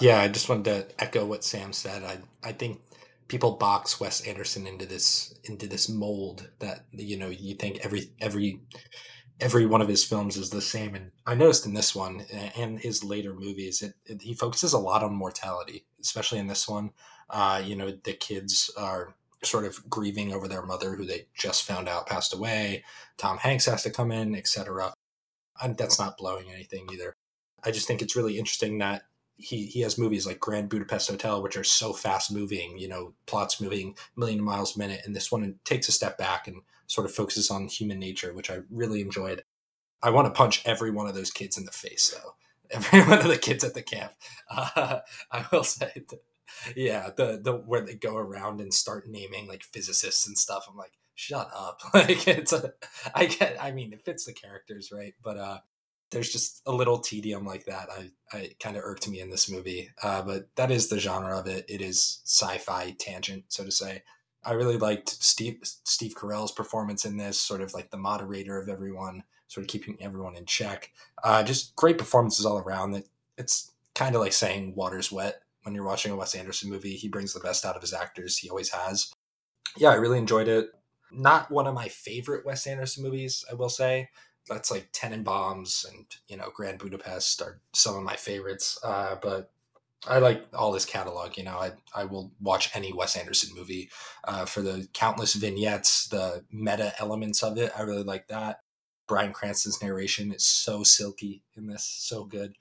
[0.00, 2.04] Yeah, I just wanted to echo what Sam said.
[2.04, 2.80] I I think
[3.28, 8.10] people box Wes Anderson into this into this mold that you know you think every
[8.20, 8.60] every
[9.40, 12.24] every one of his films is the same and i noticed in this one
[12.56, 16.68] and his later movies it, it, he focuses a lot on mortality especially in this
[16.68, 16.92] one
[17.30, 21.64] uh, you know the kids are sort of grieving over their mother who they just
[21.64, 22.84] found out passed away.
[23.16, 24.92] Tom Hanks has to come in, etc.
[25.76, 27.14] That's not blowing anything either.
[27.62, 29.02] I just think it's really interesting that
[29.36, 33.14] he he has movies like Grand Budapest Hotel, which are so fast moving, you know,
[33.26, 37.06] plots moving million miles a minute, and this one takes a step back and sort
[37.06, 39.42] of focuses on human nature, which I really enjoyed.
[40.02, 42.34] I want to punch every one of those kids in the face, though.
[42.70, 44.12] Every one of the kids at the camp.
[44.50, 46.20] Uh, I will say, that
[46.76, 50.66] yeah, the the where they go around and start naming like physicists and stuff.
[50.68, 51.80] I'm like, shut up.
[51.94, 52.72] Like it's a
[53.14, 55.14] I get I mean it fits the characters, right?
[55.22, 55.58] But uh
[56.10, 57.88] there's just a little tedium like that.
[57.90, 59.90] I, I kind of irked me in this movie.
[60.02, 61.64] Uh, but that is the genre of it.
[61.68, 64.02] It is sci-fi tangent, so to say.
[64.44, 68.68] I really liked Steve Steve Carell's performance in this, sort of like the moderator of
[68.68, 70.92] everyone, sort of keeping everyone in check.
[71.22, 72.92] Uh, just great performances all around.
[72.92, 76.94] That it's kind of like saying water's wet when you're watching a Wes Anderson movie.
[76.94, 78.38] He brings the best out of his actors.
[78.38, 79.12] He always has.
[79.76, 80.70] Yeah, I really enjoyed it.
[81.10, 84.10] Not one of my favorite Wes Anderson movies, I will say.
[84.48, 88.78] That's like Tenenbaums and you know Grand Budapest are some of my favorites.
[88.84, 89.50] Uh, but
[90.06, 91.36] I like all this catalog.
[91.36, 93.90] You know, I I will watch any Wes Anderson movie
[94.24, 97.72] uh, for the countless vignettes, the meta elements of it.
[97.76, 98.60] I really like that.
[99.06, 102.54] Bryan Cranston's narration is so silky in this, so good,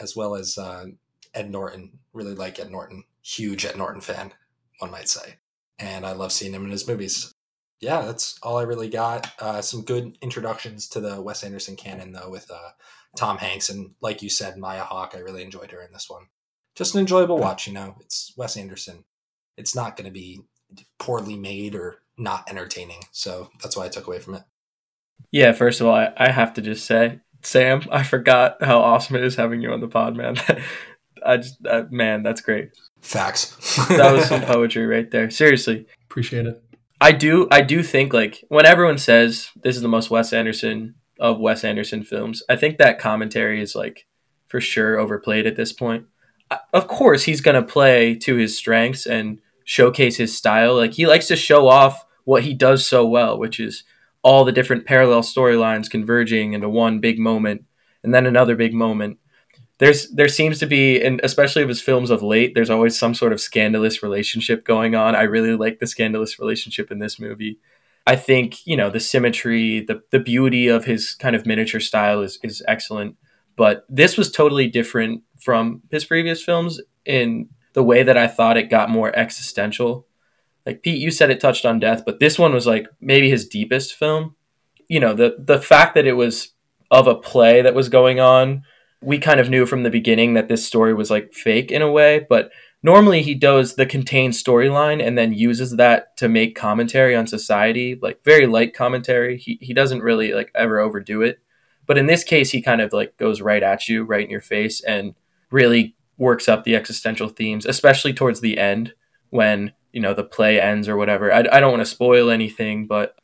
[0.00, 0.86] as well as uh,
[1.34, 1.98] Ed Norton.
[2.12, 3.04] Really like Ed Norton.
[3.22, 4.32] Huge Ed Norton fan,
[4.78, 5.36] one might say.
[5.78, 7.34] And I love seeing him in his movies.
[7.82, 9.28] Yeah, that's all I really got.
[9.40, 12.70] Uh, some good introductions to the Wes Anderson canon, though, with uh,
[13.16, 13.68] Tom Hanks.
[13.68, 16.26] And like you said, Maya Hawke, I really enjoyed her in this one.
[16.76, 17.96] Just an enjoyable watch, you know.
[18.00, 19.04] It's Wes Anderson.
[19.56, 20.42] It's not going to be
[21.00, 23.00] poorly made or not entertaining.
[23.10, 24.42] So that's why I took away from it.
[25.32, 29.16] Yeah, first of all, I, I have to just say, Sam, I forgot how awesome
[29.16, 30.36] it is having you on the pod, man.
[31.26, 32.70] I just, uh, man, that's great.
[33.00, 33.76] Facts.
[33.88, 35.30] that was some poetry right there.
[35.30, 36.62] Seriously, appreciate it.
[37.02, 40.94] I do, I do think like when everyone says this is the most Wes Anderson
[41.18, 44.06] of Wes Anderson films, I think that commentary is like
[44.46, 46.06] for sure overplayed at this point.
[46.72, 50.76] Of course, he's gonna play to his strengths and showcase his style.
[50.76, 53.82] Like he likes to show off what he does so well, which is
[54.22, 57.64] all the different parallel storylines converging into one big moment
[58.04, 59.18] and then another big moment
[59.82, 63.14] there's there seems to be and especially with his films of late there's always some
[63.14, 65.16] sort of scandalous relationship going on.
[65.16, 67.58] I really like the scandalous relationship in this movie.
[68.06, 72.20] I think you know the symmetry the, the beauty of his kind of miniature style
[72.20, 73.16] is, is excellent.
[73.56, 78.56] But this was totally different from his previous films in the way that i thought
[78.56, 80.06] it got more existential.
[80.64, 83.48] Like pete you said it touched on death but this one was like maybe his
[83.48, 84.36] deepest film.
[84.86, 86.52] You know the the fact that it was
[86.88, 88.62] of a play that was going on
[89.02, 91.90] we kind of knew from the beginning that this story was like fake in a
[91.90, 92.50] way, but
[92.82, 97.98] normally he does the contained storyline and then uses that to make commentary on society,
[98.00, 99.36] like very light commentary.
[99.38, 101.40] He he doesn't really like ever overdo it.
[101.86, 104.40] But in this case he kind of like goes right at you, right in your
[104.40, 105.14] face and
[105.50, 108.94] really works up the existential themes, especially towards the end
[109.30, 111.32] when, you know, the play ends or whatever.
[111.32, 113.16] I, I don't want to spoil anything, but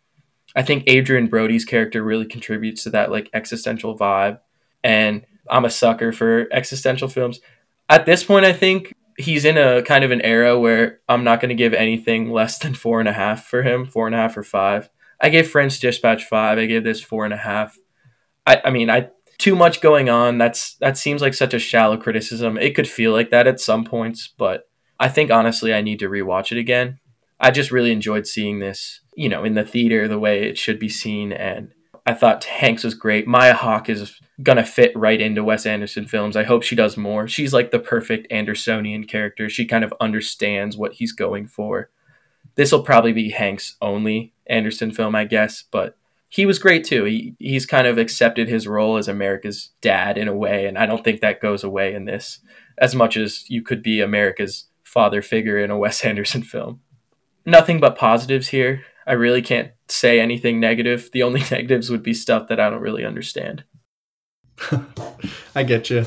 [0.56, 4.40] I think Adrien Brody's character really contributes to that like existential vibe.
[4.82, 7.40] And I'm a sucker for existential films.
[7.88, 11.40] At this point, I think he's in a kind of an era where I'm not
[11.40, 14.18] going to give anything less than four and a half for him, four and a
[14.18, 14.88] half or five.
[15.20, 16.58] I gave French Dispatch five.
[16.58, 17.76] I gave this four and a half.
[18.46, 20.38] I, I mean, I too much going on.
[20.38, 22.56] That's that seems like such a shallow criticism.
[22.58, 24.68] It could feel like that at some points, but
[25.00, 26.98] I think honestly, I need to rewatch it again.
[27.40, 30.78] I just really enjoyed seeing this, you know, in the theater the way it should
[30.78, 31.72] be seen, and
[32.08, 33.26] I thought Hanks was great.
[33.26, 36.38] Maya Hawke is gonna fit right into Wes Anderson films.
[36.38, 37.28] I hope she does more.
[37.28, 39.50] She's like the perfect Andersonian character.
[39.50, 41.90] She kind of understands what he's going for.
[42.54, 45.98] This will probably be Hank's only Anderson film, I guess, but
[46.30, 47.04] he was great too.
[47.04, 50.86] He he's kind of accepted his role as America's dad in a way, and I
[50.86, 52.40] don't think that goes away in this
[52.78, 56.80] as much as you could be America's father figure in a Wes Anderson film.
[57.44, 58.84] Nothing but positives here.
[59.06, 61.10] I really can't say anything negative.
[61.12, 63.64] The only negatives would be stuff that I don't really understand.
[65.54, 66.06] I get you.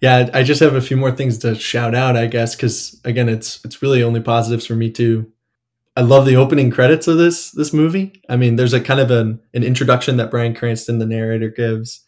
[0.00, 3.28] Yeah, I just have a few more things to shout out, I guess, because again,
[3.28, 5.32] it's it's really only positives for me too.
[5.96, 8.22] I love the opening credits of this this movie.
[8.28, 12.04] I mean, there's a kind of an, an introduction that Bryan Cranston, the narrator, gives,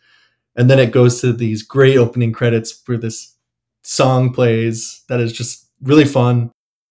[0.55, 3.35] and then it goes to these great opening credits where this
[3.83, 6.51] song plays that is just really fun,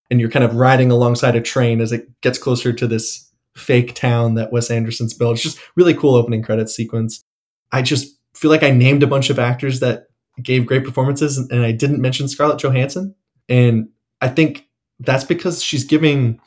[0.09, 3.26] and you're kind of riding alongside a train as it gets closer to this
[3.57, 5.33] fake town that Wes Anderson's built.
[5.33, 7.23] It's just really cool opening credits sequence.
[7.71, 10.07] I just feel like I named a bunch of actors that
[10.41, 13.15] gave great performances and I didn't mention Scarlett Johansson.
[13.49, 13.89] And
[14.21, 14.67] I think
[14.99, 16.39] that's because she's giving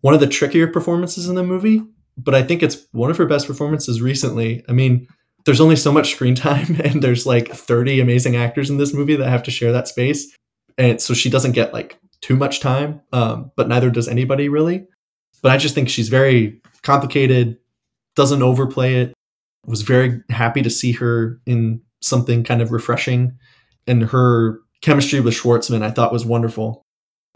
[0.00, 1.82] one of the trickier performances in the movie,
[2.16, 4.64] but I think it's one of her best performances recently.
[4.68, 5.06] I mean,
[5.44, 9.16] there's only so much screen time and there's like 30 amazing actors in this movie
[9.16, 10.36] that have to share that space.
[10.78, 14.86] And so she doesn't get like too much time, um, but neither does anybody really.
[15.42, 17.58] But I just think she's very complicated,
[18.14, 19.14] doesn't overplay it.
[19.66, 23.36] Was very happy to see her in something kind of refreshing.
[23.86, 26.82] And her chemistry with Schwartzman, I thought was wonderful.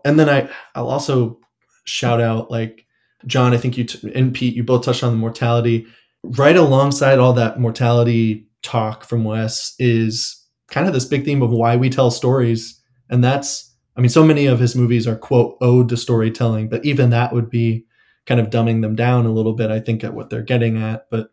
[0.05, 1.41] And then I I'll also
[1.85, 2.87] shout out like
[3.27, 3.53] John.
[3.53, 5.87] I think you t- and Pete, you both touched on the mortality.
[6.23, 10.37] Right alongside all that mortality talk from Wes is
[10.71, 14.25] kind of this big theme of why we tell stories, and that's I mean, so
[14.25, 17.85] many of his movies are quote ode to storytelling, but even that would be
[18.31, 19.73] kind of dumbing them down a little bit.
[19.73, 21.33] I think at what they're getting at, but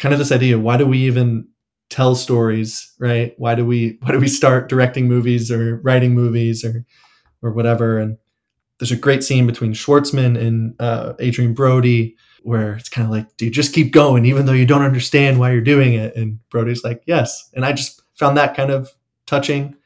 [0.00, 1.46] kind of this idea: why do we even
[1.88, 3.32] tell stories, right?
[3.38, 6.84] Why do we why do we start directing movies or writing movies or
[7.42, 7.96] or whatever?
[7.96, 8.18] And
[8.78, 13.36] there's a great scene between Schwartzman and uh, Adrien Brody where it's kind of like,
[13.36, 16.16] dude, just keep going, even though you don't understand why you're doing it.
[16.16, 17.48] And Brody's like, yes.
[17.54, 18.90] And I just found that kind of
[19.26, 19.76] touching.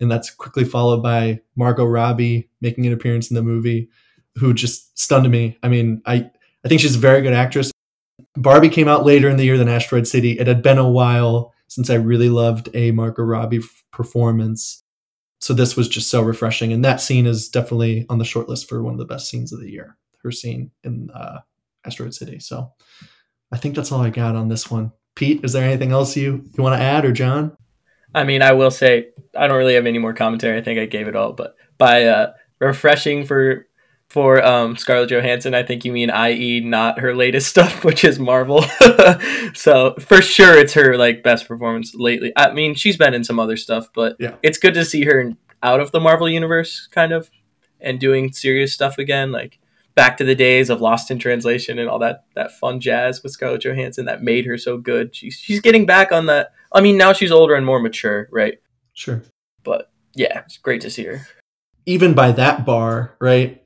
[0.00, 3.88] And that's quickly followed by Margot Robbie making an appearance in the movie,
[4.36, 5.58] who just stunned me.
[5.62, 6.30] I mean, I,
[6.64, 7.70] I think she's a very good actress.
[8.36, 10.38] Barbie came out later in the year than Asteroid City.
[10.38, 14.82] It had been a while since I really loved a Margot Robbie performance.
[15.40, 16.72] So this was just so refreshing.
[16.72, 19.52] And that scene is definitely on the short list for one of the best scenes
[19.52, 19.96] of the year.
[20.22, 21.40] Her scene in uh,
[21.84, 22.40] Asteroid City.
[22.40, 22.72] So
[23.52, 24.92] I think that's all I got on this one.
[25.14, 27.56] Pete, is there anything else you, you want to add or John?
[28.14, 30.58] I mean, I will say I don't really have any more commentary.
[30.58, 33.66] I think I gave it all, but by uh, refreshing for
[34.14, 36.60] for um, Scarlett Johansson, I think you mean i.e.
[36.60, 38.62] not her latest stuff, which is Marvel.
[39.54, 42.32] so for sure, it's her like best performance lately.
[42.36, 44.36] I mean, she's been in some other stuff, but Yeah.
[44.40, 45.32] it's good to see her
[45.64, 47.28] out of the Marvel universe, kind of,
[47.80, 49.58] and doing serious stuff again, like
[49.96, 53.32] back to the days of Lost in Translation and all that that fun jazz with
[53.32, 55.14] Scarlett Johansson that made her so good.
[55.16, 56.52] She's she's getting back on that.
[56.72, 58.60] I mean, now she's older and more mature, right?
[58.92, 59.22] Sure.
[59.64, 61.26] But yeah, it's great to see her.
[61.84, 63.60] Even by that bar, right?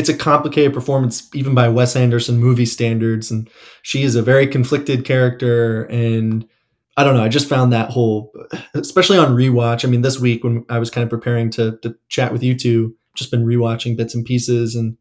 [0.00, 3.30] It's a complicated performance, even by Wes Anderson movie standards.
[3.30, 3.50] And
[3.82, 5.84] she is a very conflicted character.
[5.84, 6.48] And
[6.96, 7.22] I don't know.
[7.22, 8.32] I just found that whole,
[8.72, 9.84] especially on rewatch.
[9.84, 12.56] I mean, this week when I was kind of preparing to, to chat with you
[12.56, 14.74] two, just been rewatching bits and pieces.
[14.74, 14.96] And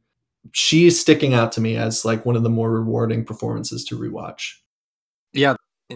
[0.51, 4.55] she's sticking out to me as like one of the more rewarding performances to rewatch.
[5.31, 5.55] Yeah,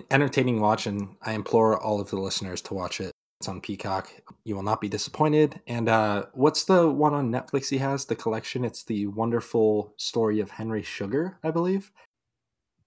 [0.10, 3.12] entertaining watch, and I implore all of the listeners to watch it.
[3.44, 4.10] It's on Peacock.
[4.46, 5.60] You will not be disappointed.
[5.68, 8.06] And uh, what's the one on Netflix he has?
[8.06, 8.64] The collection.
[8.64, 11.92] It's the wonderful story of Henry Sugar, I believe.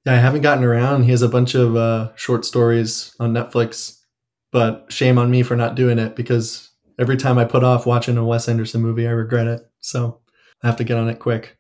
[0.07, 1.03] Yeah, I haven't gotten around.
[1.03, 4.01] He has a bunch of uh, short stories on Netflix,
[4.51, 8.17] but shame on me for not doing it because every time I put off watching
[8.17, 9.61] a Wes Anderson movie, I regret it.
[9.81, 10.21] So
[10.63, 11.59] I have to get on it quick.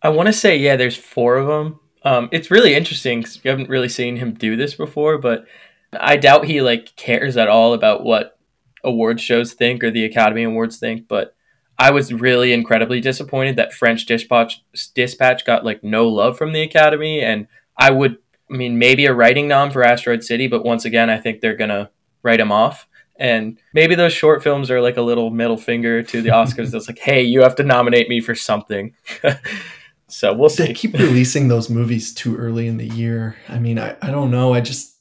[0.00, 1.80] I want to say, yeah, there's four of them.
[2.04, 5.44] Um, it's really interesting because you haven't really seen him do this before, but
[5.92, 8.38] I doubt he like cares at all about what
[8.84, 11.08] award shows think or the Academy Awards think.
[11.08, 11.34] But
[11.78, 14.62] I was really incredibly disappointed that French Dispatch
[14.94, 18.18] Dispatch got like no love from the Academy, and I would,
[18.50, 21.56] I mean, maybe a writing nom for Asteroid City, but once again, I think they're
[21.56, 21.90] gonna
[22.22, 22.86] write him off.
[23.16, 26.70] And maybe those short films are like a little middle finger to the Oscars.
[26.70, 28.94] that's like, hey, you have to nominate me for something.
[30.08, 30.66] so we'll see.
[30.66, 33.36] They keep releasing those movies too early in the year.
[33.48, 34.54] I mean, I, I don't know.
[34.54, 34.91] I just,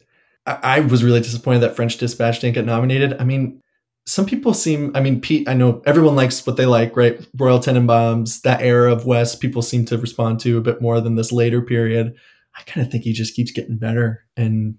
[0.61, 3.19] I, was really disappointed that French Dispatch didn't get nominated.
[3.19, 3.61] I mean,
[4.05, 7.25] some people seem, I mean, Pete, I know everyone likes what they like, right?
[7.37, 11.15] Royal Tenenbaums, that era of Wes, people seem to respond to a bit more than
[11.15, 12.15] this later period.
[12.57, 14.25] I kind of think he just keeps getting better.
[14.35, 14.75] And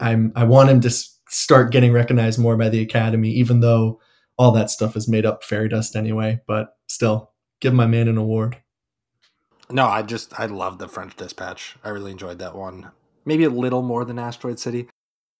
[0.00, 0.90] I'm, I want him to
[1.28, 4.00] start getting recognized more by the Academy, even though
[4.38, 6.40] all that stuff is made up fairy dust anyway.
[6.46, 8.58] But still, give my man an award.
[9.70, 11.76] No, I just I love the French Dispatch.
[11.82, 12.90] I really enjoyed that one.
[13.24, 14.88] Maybe a little more than Asteroid City.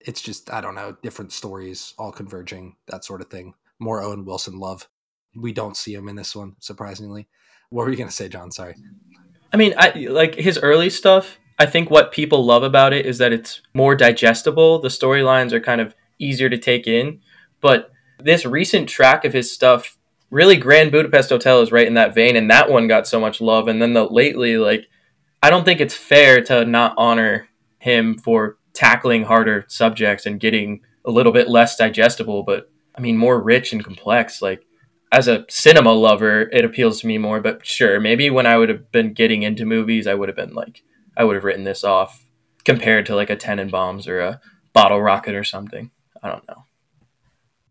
[0.05, 3.55] It's just I don't know, different stories all converging, that sort of thing.
[3.79, 4.88] More Owen Wilson love.
[5.35, 7.27] We don't see him in this one, surprisingly.
[7.71, 8.51] What were you gonna say, John?
[8.53, 8.77] Sorry.
[9.52, 11.38] I mean, I like his early stuff.
[11.59, 14.81] I think what people love about it is that it's more digestible.
[14.81, 17.21] The storylines are kind of easier to take in.
[17.61, 19.96] But this recent track of his stuff,
[20.31, 23.40] really Grand Budapest Hotel is right in that vein, and that one got so much
[23.40, 23.69] love.
[23.69, 24.87] And then the lately, like,
[25.42, 27.48] I don't think it's fair to not honor
[27.79, 33.16] him for tackling harder subjects and getting a little bit less digestible, but I mean
[33.16, 34.42] more rich and complex.
[34.42, 34.66] Like
[35.12, 37.40] as a cinema lover, it appeals to me more.
[37.40, 40.54] But sure, maybe when I would have been getting into movies, I would have been
[40.54, 40.83] like,
[41.16, 42.25] I would have written this off
[42.64, 44.40] compared to like a Tenenbaums or a
[44.72, 45.90] Bottle Rocket or something.
[46.22, 46.64] I don't know.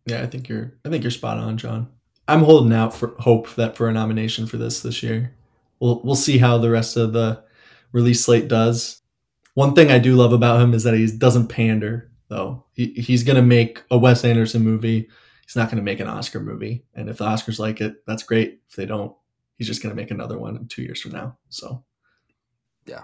[0.05, 0.73] Yeah, I think you're.
[0.85, 1.89] I think you're spot on, John.
[2.27, 5.33] I'm holding out for hope that for a nomination for this this year.
[5.79, 7.43] We'll we'll see how the rest of the
[7.91, 9.01] release slate does.
[9.53, 12.09] One thing I do love about him is that he doesn't pander.
[12.29, 15.09] Though he, he's gonna make a Wes Anderson movie.
[15.45, 16.85] He's not gonna make an Oscar movie.
[16.95, 18.61] And if the Oscars like it, that's great.
[18.69, 19.15] If they don't,
[19.57, 21.37] he's just gonna make another one in two years from now.
[21.49, 21.83] So
[22.85, 23.03] Yeah.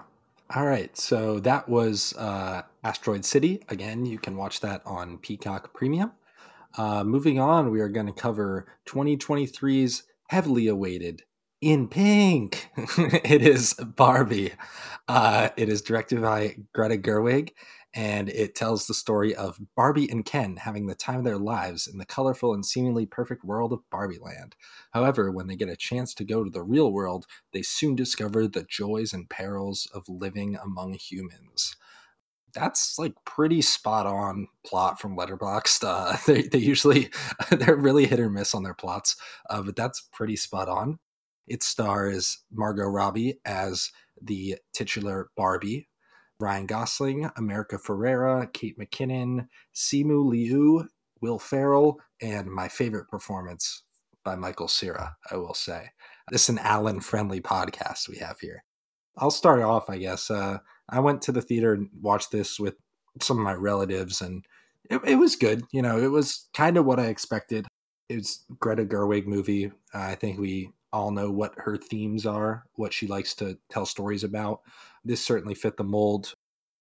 [0.54, 0.96] All right.
[0.96, 3.62] So that was uh, Asteroid City.
[3.68, 6.10] Again, you can watch that on Peacock Premium.
[6.76, 11.22] Uh, moving on, we are going to cover 2023's heavily awaited
[11.60, 12.68] in pink.
[12.76, 14.52] it is Barbie.
[15.08, 17.50] Uh, it is directed by Greta Gerwig,
[17.94, 21.86] and it tells the story of Barbie and Ken having the time of their lives
[21.86, 24.54] in the colorful and seemingly perfect world of Barbie Land.
[24.92, 28.46] However, when they get a chance to go to the real world, they soon discover
[28.46, 31.76] the joys and perils of living among humans
[32.52, 35.84] that's like pretty spot on plot from Letterboxd.
[35.84, 37.10] Uh, they they usually
[37.50, 39.16] they're really hit or miss on their plots,
[39.48, 40.98] uh, but that's pretty spot on.
[41.50, 43.90] It stars Margot Robbie as
[44.22, 45.88] the titular Barbie,
[46.38, 50.88] Ryan Gosling, America Ferrera, Kate McKinnon, Simu Liu,
[51.20, 53.82] Will Ferrell, and my favorite performance
[54.24, 55.16] by Michael Cera.
[55.28, 55.90] I will say
[56.30, 58.62] this is an Alan friendly podcast we have here.
[59.18, 60.30] I'll start off, I guess.
[60.30, 62.76] Uh, I went to the theater and watched this with
[63.20, 64.44] some of my relatives, and
[64.88, 65.64] it, it was good.
[65.72, 67.66] You know, it was kind of what I expected.
[68.08, 69.66] It was Greta Gerwig movie.
[69.92, 73.86] Uh, I think we all know what her themes are, what she likes to tell
[73.86, 74.60] stories about.
[75.04, 76.34] This certainly fit the mold.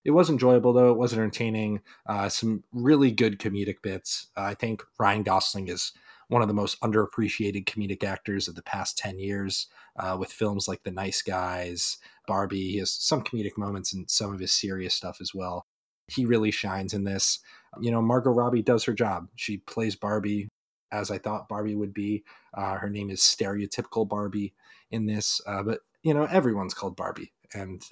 [0.06, 0.92] It was enjoyable though.
[0.92, 1.82] It was entertaining.
[2.08, 4.28] Uh, some really good comedic bits.
[4.38, 5.92] Uh, I think Ryan Gosling is
[6.30, 10.68] one of the most underappreciated comedic actors of the past 10 years uh, with films
[10.68, 11.98] like The Nice Guys,
[12.28, 12.72] Barbie.
[12.72, 15.66] He has some comedic moments and some of his serious stuff as well.
[16.08, 17.40] He really shines in this.
[17.82, 19.28] You know, Margot Robbie does her job.
[19.36, 20.50] She plays Barbie
[20.92, 22.24] as I thought Barbie would be.
[22.54, 24.54] Uh, her name is stereotypical Barbie
[24.92, 27.34] in this, uh, but you know, everyone's called Barbie.
[27.54, 27.84] And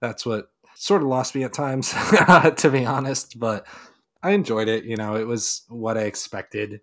[0.00, 1.90] that's what sort of lost me at times,
[2.56, 3.38] to be honest.
[3.38, 3.66] But
[4.22, 4.84] I enjoyed it.
[4.84, 6.80] You know, it was what I expected.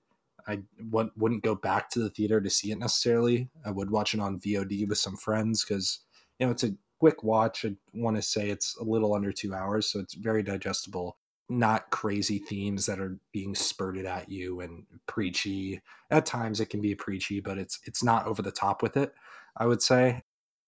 [0.48, 0.60] I
[0.90, 3.50] w- wouldn't go back to the theater to see it necessarily.
[3.66, 6.00] I would watch it on VOD with some friends because
[6.40, 7.66] you know it's a quick watch.
[7.66, 11.18] I want to say it's a little under two hours, so it's very digestible.
[11.58, 15.82] Not crazy themes that are being spurted at you and preachy.
[16.10, 19.14] At times it can be preachy, but it's it's not over the top with it.
[19.58, 20.24] I would say.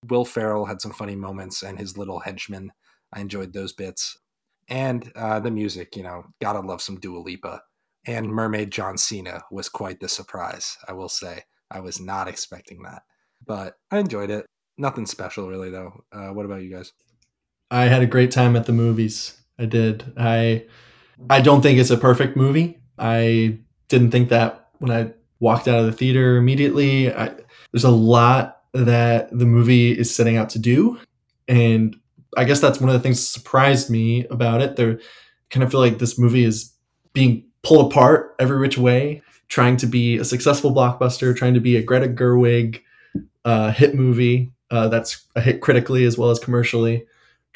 [0.08, 2.72] Will Ferrell had some funny moments, and his little henchman.
[3.12, 4.20] I enjoyed those bits,
[4.68, 5.96] and uh, the music.
[5.96, 7.62] You know, gotta love some Dua Lipa
[8.06, 11.44] and Mermaid John Cena was quite the surprise, I will say.
[11.72, 13.04] I was not expecting that,
[13.46, 14.46] but I enjoyed it.
[14.78, 16.04] Nothing special, really, though.
[16.12, 16.94] Uh, what about you guys?
[17.72, 19.42] I had a great time at the movies.
[19.58, 20.14] I did.
[20.18, 20.66] I
[21.30, 22.80] I don't think it's a perfect movie.
[22.98, 27.14] I didn't think that when I walked out of the theater immediately.
[27.14, 27.32] I,
[27.72, 31.00] there's a lot that the movie is setting out to do,
[31.48, 31.96] and
[32.38, 34.76] I guess that's one of the things that surprised me about it.
[34.76, 35.00] There,
[35.50, 36.74] kind of feel like this movie is
[37.14, 41.78] being pulled apart every which way, trying to be a successful blockbuster, trying to be
[41.78, 42.82] a Greta Gerwig
[43.46, 47.06] uh, hit movie uh, that's a hit critically as well as commercially,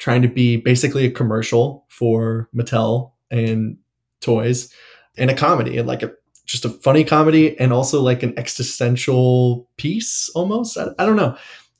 [0.00, 3.76] trying to be basically a commercial for Mattel and
[4.20, 4.74] toys,
[5.16, 6.12] and a comedy and like a
[6.46, 10.76] just a funny comedy and also like an existential piece almost.
[10.76, 11.36] I, I don't know.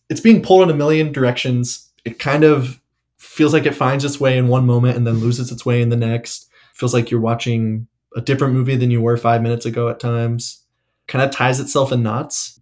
[0.09, 1.91] It's being pulled in a million directions.
[2.05, 2.81] It kind of
[3.17, 5.89] feels like it finds its way in one moment and then loses its way in
[5.89, 6.49] the next.
[6.75, 10.65] Feels like you're watching a different movie than you were five minutes ago at times.
[11.09, 12.61] Kind of ties itself in knots,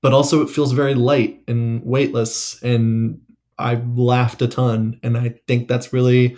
[0.00, 2.62] but also it feels very light and weightless.
[2.62, 3.20] And
[3.60, 4.98] I laughed a ton.
[5.02, 6.36] And I think that's really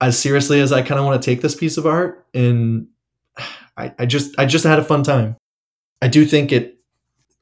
[0.00, 2.26] as seriously as I kind of want to take this piece of art.
[2.34, 2.88] And
[3.76, 5.36] I, I just I just had a fun time.
[6.00, 6.74] I do think it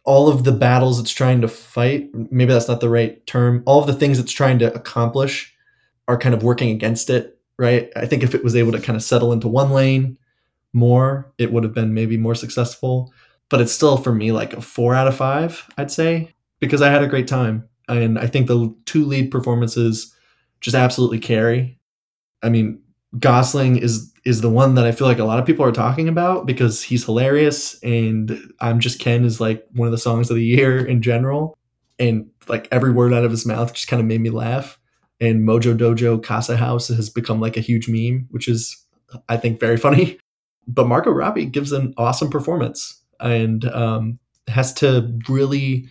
[0.04, 3.80] all of the battles it's trying to fight, maybe that's not the right term, all
[3.80, 5.54] of the things it's trying to accomplish
[6.08, 7.90] are kind of working against it, right?
[7.94, 10.18] I think if it was able to kind of settle into one lane
[10.72, 13.12] more, it would have been maybe more successful.
[13.48, 16.90] But it's still for me like a four out of five, I'd say, because I
[16.90, 17.68] had a great time.
[17.88, 20.14] And I think the two lead performances
[20.60, 21.78] just absolutely carry.
[22.42, 22.80] I mean,
[23.18, 26.08] Gosling is is the one that I feel like a lot of people are talking
[26.08, 30.36] about because he's hilarious and I'm just Ken is like one of the songs of
[30.36, 31.58] the year in general.
[31.98, 34.78] And like every word out of his mouth just kind of made me laugh.
[35.20, 38.76] And Mojo Dojo Casa House has become like a huge meme, which is
[39.28, 40.18] I think very funny
[40.66, 44.18] but Margot Robbie gives an awesome performance and um,
[44.48, 45.88] has to really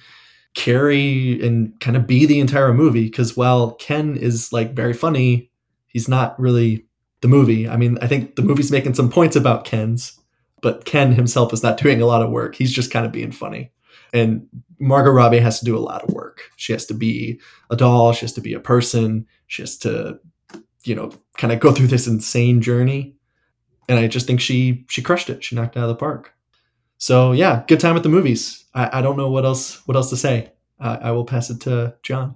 [0.53, 5.49] carry and kind of be the entire movie because while Ken is like very funny,
[5.87, 6.85] he's not really
[7.21, 7.67] the movie.
[7.69, 10.19] I mean, I think the movie's making some points about Ken's,
[10.61, 12.55] but Ken himself is not doing a lot of work.
[12.55, 13.71] He's just kind of being funny.
[14.13, 14.47] And
[14.79, 16.41] Margot Robbie has to do a lot of work.
[16.57, 17.39] She has to be
[17.69, 20.19] a doll, she has to be a person, she has to,
[20.83, 23.15] you know, kind of go through this insane journey
[23.91, 25.43] and I just think she she crushed it.
[25.43, 26.33] She knocked it out of the park.
[27.01, 28.65] So yeah, good time at the movies.
[28.75, 30.51] I, I don't know what else what else to say.
[30.79, 32.35] Uh, I will pass it to John.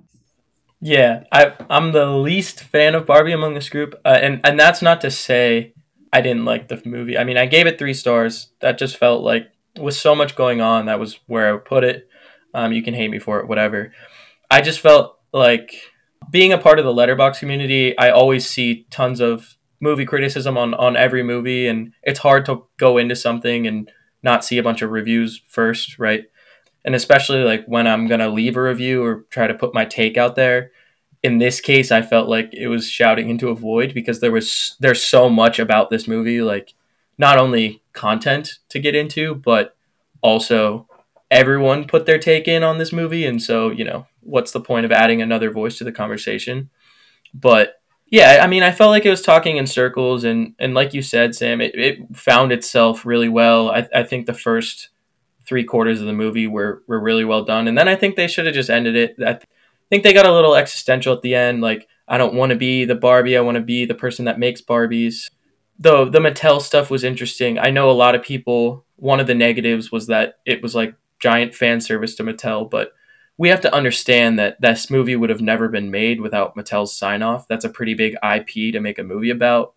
[0.81, 4.81] Yeah, I I'm the least fan of Barbie among this group, uh, and and that's
[4.81, 5.75] not to say
[6.11, 7.15] I didn't like the movie.
[7.15, 8.49] I mean, I gave it three stars.
[8.61, 11.83] That just felt like with so much going on, that was where I would put
[11.83, 12.09] it.
[12.55, 13.93] Um, you can hate me for it, whatever.
[14.49, 15.75] I just felt like
[16.31, 20.73] being a part of the Letterboxd community, I always see tons of movie criticism on
[20.73, 23.91] on every movie, and it's hard to go into something and
[24.25, 26.25] not see a bunch of reviews first, right?
[26.83, 30.17] And especially like when I'm gonna leave a review or try to put my take
[30.17, 30.71] out there.
[31.23, 34.75] In this case, I felt like it was shouting into a void because there was
[34.79, 36.73] there's so much about this movie, like
[37.17, 39.75] not only content to get into, but
[40.21, 40.87] also
[41.31, 44.85] everyone put their take in on this movie, and so you know what's the point
[44.85, 46.69] of adding another voice to the conversation?
[47.33, 47.81] But
[48.15, 51.01] yeah, I mean, I felt like it was talking in circles, and and like you
[51.01, 53.69] said, Sam, it, it found itself really well.
[53.69, 54.87] I, I think the first
[55.45, 58.29] three quarters of the movie were were really well done, and then I think they
[58.29, 59.17] should have just ended it.
[59.21, 59.37] I
[59.89, 62.85] think they got a little existential at the end, like I don't want to be
[62.85, 65.29] the Barbie, I want to be the person that makes Barbies.
[65.77, 67.59] Though the Mattel stuff was interesting.
[67.59, 68.85] I know a lot of people.
[68.95, 72.93] One of the negatives was that it was like giant fan service to Mattel, but
[73.37, 77.21] we have to understand that this movie would have never been made without Mattel's sign
[77.21, 77.47] off.
[77.47, 79.73] That's a pretty big IP to make a movie about.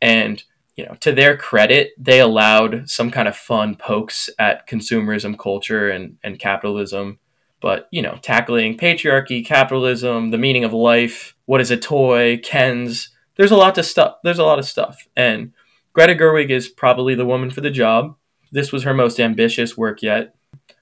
[0.00, 0.42] And,
[0.76, 5.90] you know, to their credit, they allowed some kind of fun pokes at consumerism culture
[5.90, 7.18] and, and capitalism.
[7.60, 13.10] But, you know, tackling patriarchy, capitalism, the meaning of life, what is a toy, Ken's,
[13.36, 14.16] there's a lot of stuff.
[14.24, 15.06] There's a lot of stuff.
[15.16, 15.52] And
[15.92, 18.16] Greta Gerwig is probably the woman for the job.
[18.50, 20.34] This was her most ambitious work yet.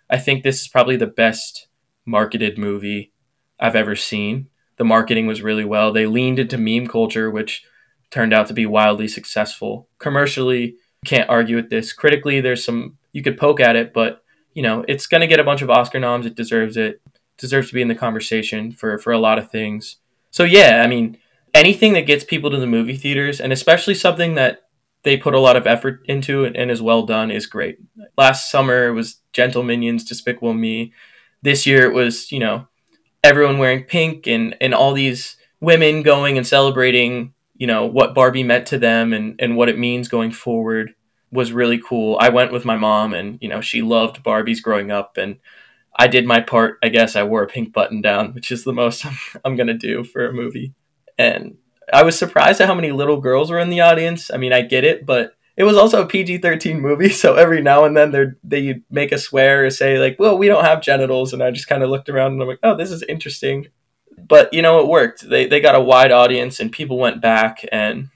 [0.09, 1.69] I think this is probably the best
[2.11, 3.13] marketed movie
[3.59, 4.49] I've ever seen.
[4.77, 5.93] The marketing was really well.
[5.93, 7.65] They leaned into meme culture, which
[8.11, 9.89] turned out to be wildly successful.
[9.99, 11.93] Commercially, can't argue with this.
[11.93, 14.23] Critically, there's some you could poke at it, but
[14.55, 16.27] you know, it's going to get a bunch of Oscar noms.
[16.27, 17.01] It deserves it.
[17.39, 19.97] Deserves to be in the conversation for for a lot of things.
[20.31, 21.19] So yeah, I mean,
[21.55, 24.63] anything that gets people to the movie theaters, and especially something that
[25.03, 27.79] they put a lot of effort into and is well done, is great.
[28.19, 30.93] Last summer was Gentleminions, Despicable Me
[31.43, 32.67] this year it was you know
[33.23, 38.43] everyone wearing pink and and all these women going and celebrating you know what Barbie
[38.43, 40.95] meant to them and and what it means going forward
[41.33, 42.17] was really cool.
[42.21, 45.39] I went with my mom and you know she loved Barbies growing up and
[45.95, 46.79] I did my part.
[46.83, 49.67] I guess I wore a pink button down, which is the most I'm, I'm going
[49.67, 50.73] to do for a movie.
[51.19, 51.59] And
[51.93, 54.31] I was surprised at how many little girls were in the audience.
[54.33, 57.61] I mean, I get it, but it was also a PG thirteen movie, so every
[57.61, 60.81] now and then they they make a swear or say like, "Well, we don't have
[60.81, 63.67] genitals," and I just kind of looked around and I'm like, "Oh, this is interesting."
[64.17, 65.29] But you know, it worked.
[65.29, 68.09] They they got a wide audience and people went back, and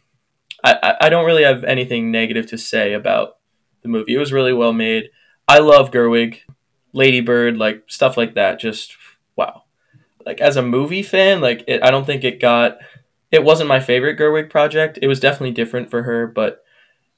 [0.64, 3.36] I I don't really have anything negative to say about
[3.82, 4.14] the movie.
[4.14, 5.10] It was really well made.
[5.46, 6.38] I love Gerwig,
[6.94, 8.58] Lady Bird, like stuff like that.
[8.58, 8.96] Just
[9.36, 9.64] wow.
[10.24, 12.78] Like as a movie fan, like it, I don't think it got.
[13.30, 14.98] It wasn't my favorite Gerwig project.
[15.02, 16.63] It was definitely different for her, but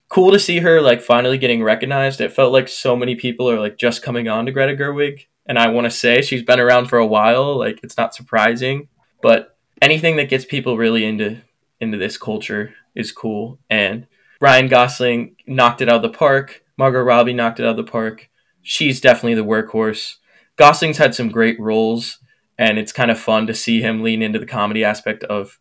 [0.09, 2.21] cool to see her like finally getting recognized.
[2.21, 5.59] It felt like so many people are like just coming on to Greta Gerwig, and
[5.59, 7.57] I want to say she's been around for a while.
[7.57, 8.89] Like it's not surprising,
[9.23, 11.39] but anything that gets people really into
[11.81, 13.59] into this culture is cool.
[13.69, 14.07] And
[14.41, 16.63] Ryan Gosling knocked it out of the park.
[16.79, 18.29] Margot Robbie knocked it out of the park.
[18.63, 20.17] She's definitely the workhorse.
[20.57, 22.19] Gosling's had some great roles,
[22.59, 25.59] and it's kind of fun to see him lean into the comedy aspect of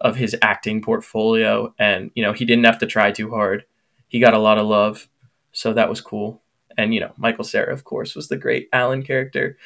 [0.00, 1.72] of his acting portfolio.
[1.78, 3.64] And you know, he didn't have to try too hard
[4.14, 5.08] he got a lot of love,
[5.50, 6.40] so that was cool.
[6.78, 9.58] And you know, Michael Cera, of course, was the great Alan character.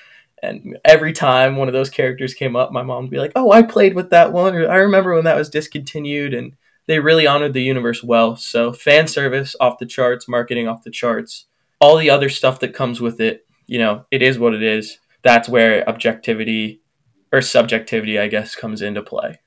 [0.42, 3.52] And every time one of those characters came up, my mom would be like, "Oh,
[3.52, 6.54] I played with that one," or "I remember when that was discontinued." And
[6.86, 8.36] they really honored the universe well.
[8.36, 11.44] So fan service off the charts, marketing off the charts,
[11.78, 13.44] all the other stuff that comes with it.
[13.66, 14.98] You know, it is what it is.
[15.22, 16.80] That's where objectivity
[17.30, 19.40] or subjectivity, I guess, comes into play.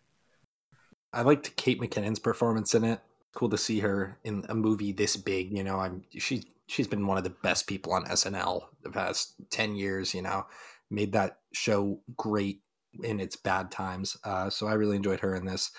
[1.12, 3.00] I liked Kate McKinnon's performance in it
[3.34, 5.56] cool to see her in a movie this big.
[5.56, 9.36] You know, I'm she she's been one of the best people on SNL the past
[9.50, 10.14] ten years.
[10.14, 10.46] You know,
[10.90, 12.62] made that show great
[13.04, 14.18] in its bad times.
[14.24, 15.72] Uh, so I really enjoyed her in this.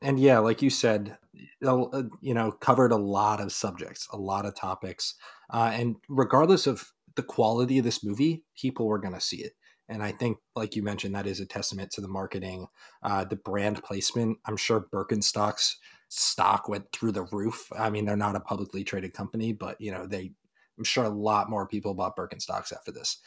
[0.00, 1.16] And yeah, like you said,
[1.60, 5.14] you know, covered a lot of subjects, a lot of topics,
[5.50, 9.52] uh, and regardless of the quality of this movie, people were going to see it.
[9.88, 12.66] And I think, like you mentioned, that is a testament to the marketing,
[13.02, 14.38] uh, the brand placement.
[14.46, 15.74] I'm sure Birkenstocks
[16.12, 17.68] stock went through the roof.
[17.76, 20.32] I mean, they're not a publicly traded company, but you know, they
[20.78, 23.18] I'm sure a lot more people bought Birkenstocks after this.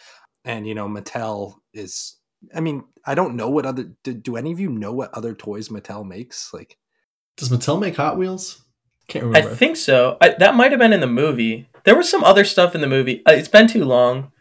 [0.44, 2.18] And you know, Mattel is
[2.54, 5.34] I mean, I don't know what other do, do any of you know what other
[5.34, 6.54] toys Mattel makes?
[6.54, 6.78] Like
[7.38, 8.64] Does Mattel make Hot Wheels?
[9.08, 9.50] Can't remember.
[9.50, 10.18] I think so.
[10.22, 11.68] I, that might have been in the movie.
[11.84, 13.24] There was some other stuff in the movie.
[13.28, 14.32] Uh, it's been too long.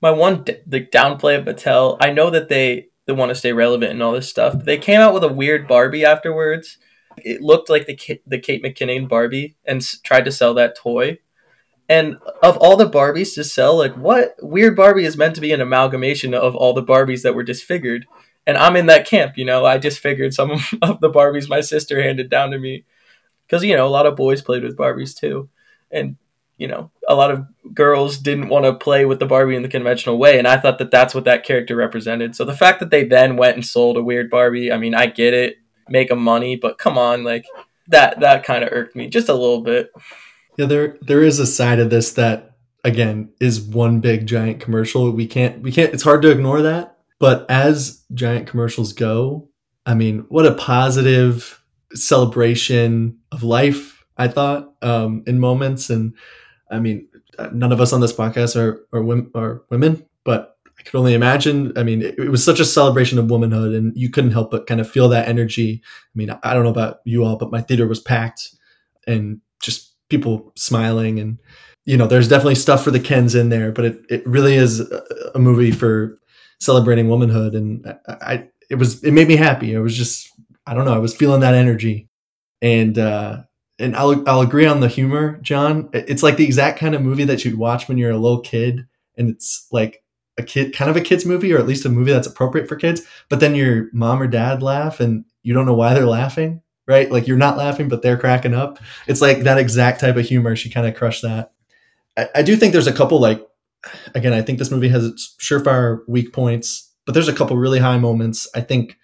[0.00, 1.96] My one the downplay of Mattel.
[2.00, 4.52] I know that they they want to stay relevant and all this stuff.
[4.52, 6.78] But they came out with a weird Barbie afterwards
[7.24, 11.18] it looked like the the Kate McKinnon Barbie and tried to sell that toy.
[11.90, 15.52] And of all the Barbies to sell, like what weird Barbie is meant to be
[15.52, 18.04] an amalgamation of all the Barbies that were disfigured?
[18.46, 19.64] And I'm in that camp, you know.
[19.64, 20.50] I disfigured some
[20.82, 22.84] of the Barbies my sister handed down to me
[23.48, 25.48] because you know a lot of boys played with Barbies too,
[25.90, 26.16] and
[26.56, 29.68] you know a lot of girls didn't want to play with the Barbie in the
[29.68, 32.36] conventional way, and I thought that that's what that character represented.
[32.36, 35.06] So the fact that they then went and sold a weird Barbie, I mean, I
[35.06, 35.56] get it,
[35.90, 37.44] make them money, but come on, like
[37.88, 39.90] that that kind of irked me just a little bit.
[40.56, 45.10] Yeah, there there is a side of this that again is one big giant commercial.
[45.10, 45.92] We can't we can't.
[45.92, 49.48] It's hard to ignore that but as giant commercials go,
[49.84, 51.62] I mean, what a positive
[51.94, 55.90] celebration of life, I thought, um, in moments.
[55.90, 56.14] And
[56.70, 57.08] I mean,
[57.52, 60.57] none of us on this podcast are, are, women, are women, but
[60.88, 61.72] could only imagine.
[61.76, 64.66] I mean, it, it, was such a celebration of womanhood, and you couldn't help but
[64.66, 65.82] kind of feel that energy.
[65.84, 68.54] I mean, I don't know about you all, but my theater was packed
[69.06, 71.20] and just people smiling.
[71.20, 71.38] And,
[71.84, 74.80] you know, there's definitely stuff for the Kens in there, but it, it really is
[74.80, 75.02] a,
[75.34, 76.18] a movie for
[76.60, 79.72] celebrating womanhood, and I, I it was it made me happy.
[79.72, 80.30] It was just
[80.66, 80.94] I don't know.
[80.94, 82.08] I was feeling that energy,
[82.62, 83.42] and uh,
[83.78, 85.90] and I'll I'll agree on the humor, John.
[85.92, 88.86] It's like the exact kind of movie that you'd watch when you're a little kid,
[89.16, 90.02] and it's like
[90.38, 92.76] a kid kind of a kids movie, or at least a movie that's appropriate for
[92.76, 93.02] kids.
[93.28, 97.10] But then your mom or dad laugh, and you don't know why they're laughing, right?
[97.10, 98.78] Like you're not laughing, but they're cracking up.
[99.06, 100.56] It's like that exact type of humor.
[100.56, 101.52] She kind of crushed that.
[102.16, 103.44] I, I do think there's a couple like
[104.14, 107.78] again, I think this movie has its surefire weak points, but there's a couple really
[107.78, 108.48] high moments.
[108.54, 108.96] I think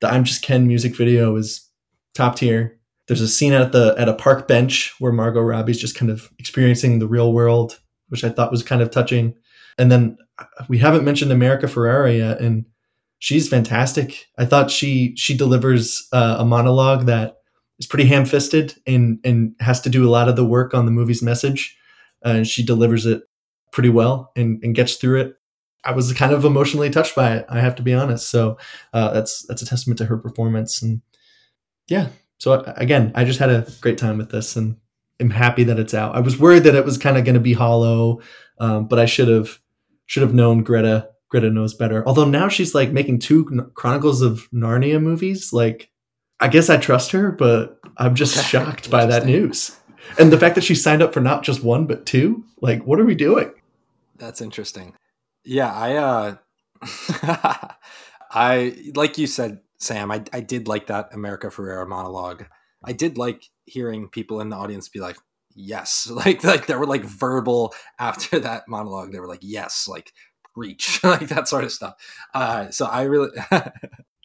[0.00, 1.68] the "I'm Just Ken" music video is
[2.14, 2.78] top tier.
[3.06, 6.30] There's a scene at the at a park bench where Margot Robbie's just kind of
[6.38, 9.34] experiencing the real world, which I thought was kind of touching.
[9.78, 10.18] And then
[10.68, 12.64] we haven't mentioned America Ferrera yet, and
[13.18, 14.26] she's fantastic.
[14.38, 17.36] I thought she she delivers uh, a monologue that
[17.78, 20.86] is pretty ham fisted and and has to do a lot of the work on
[20.86, 21.76] the movie's message.
[22.22, 23.22] And uh, she delivers it
[23.72, 25.36] pretty well and, and gets through it.
[25.84, 27.46] I was kind of emotionally touched by it.
[27.48, 28.28] I have to be honest.
[28.28, 28.58] So
[28.92, 30.82] uh, that's that's a testament to her performance.
[30.82, 31.00] And
[31.88, 34.76] yeah, so uh, again, I just had a great time with this, and
[35.18, 36.14] am happy that it's out.
[36.14, 38.20] I was worried that it was kind of going to be hollow,
[38.58, 39.58] um, but I should have
[40.10, 41.08] should have known Greta.
[41.28, 42.04] Greta knows better.
[42.04, 43.44] Although now she's like making two
[43.74, 45.52] Chronicles of Narnia movies.
[45.52, 45.88] Like,
[46.40, 49.78] I guess I trust her, but I'm just shocked by that news.
[50.18, 52.44] And the fact that she signed up for not just one but two.
[52.60, 53.52] Like, what are we doing?
[54.16, 54.96] That's interesting.
[55.44, 56.36] Yeah, I uh
[58.32, 62.46] I like you said, Sam, I I did like that America Ferrera monologue.
[62.82, 65.18] I did like hearing people in the audience be like,
[65.54, 66.10] yes.
[66.14, 70.12] Like like there were like verbal after that monologue, they were like, yes, like
[70.54, 71.94] preach, like that sort of stuff.
[72.34, 73.30] Uh so I really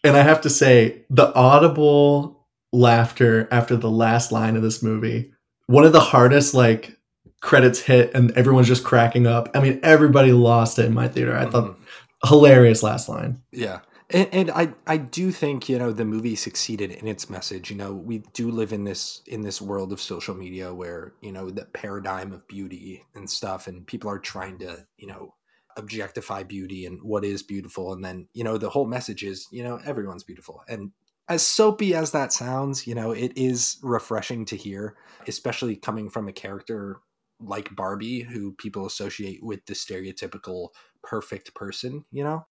[0.03, 5.32] And I have to say, the audible laughter after the last line of this movie,
[5.67, 6.97] one of the hardest like
[7.41, 9.49] credits hit and everyone's just cracking up.
[9.55, 11.36] I mean, everybody lost it in my theater.
[11.36, 11.51] I mm-hmm.
[11.51, 11.80] thought
[12.26, 13.41] hilarious last line.
[13.51, 13.80] Yeah.
[14.09, 17.71] And, and, I, I do think you know the movie succeeded in its message.
[17.71, 21.31] You know we do live in this in this world of social media where you
[21.31, 25.33] know the paradigm of beauty and stuff, and people are trying to you know
[25.77, 29.63] objectify beauty and what is beautiful, and then you know the whole message is you
[29.63, 30.91] know everyone's beautiful, and
[31.27, 34.95] as soapy as that sounds, you know it is refreshing to hear,
[35.27, 36.99] especially coming from a character
[37.39, 40.69] like Barbie, who people associate with the stereotypical
[41.03, 42.45] perfect person, you know?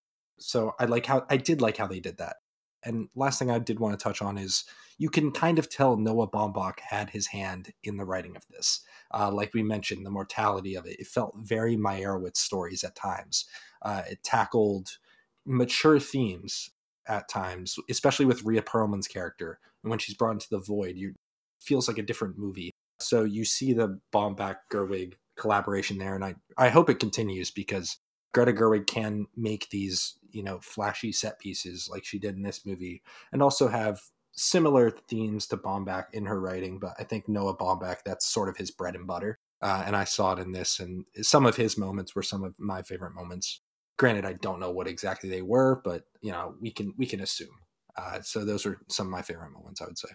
[0.46, 2.36] So I like how I did like how they did that.
[2.84, 4.64] And last thing I did want to touch on is
[4.98, 8.80] you can kind of tell Noah Baumbach had his hand in the writing of this.
[9.12, 11.00] Uh, like we mentioned, the mortality of it.
[11.00, 13.46] It felt very Meyerowitz stories at times.
[13.80, 14.98] Uh, it tackled
[15.46, 16.68] mature themes
[17.08, 19.58] at times, especially with Rhea Perlman's character.
[19.82, 21.14] And when she's brought into the void, you
[21.60, 22.70] feels like a different movie.
[23.00, 27.98] So you see the Baumbach Gerwig collaboration there, and I I hope it continues because
[28.34, 32.66] Greta Gerwig can make these you know flashy set pieces like she did in this
[32.66, 34.00] movie, and also have
[34.32, 36.78] similar themes to Baumbach in her writing.
[36.78, 40.04] But I think Noah Baumbach that's sort of his bread and butter, uh, and I
[40.04, 43.60] saw it in this, and some of his moments were some of my favorite moments.
[43.96, 47.20] Granted, I don't know what exactly they were, but you know we can we can
[47.20, 47.56] assume.
[47.96, 50.08] Uh, so those are some of my favorite moments, I would say.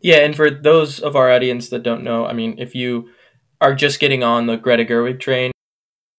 [0.00, 3.10] Yeah, and for those of our audience that don't know, I mean, if you
[3.60, 5.51] are just getting on the Greta Gerwig train,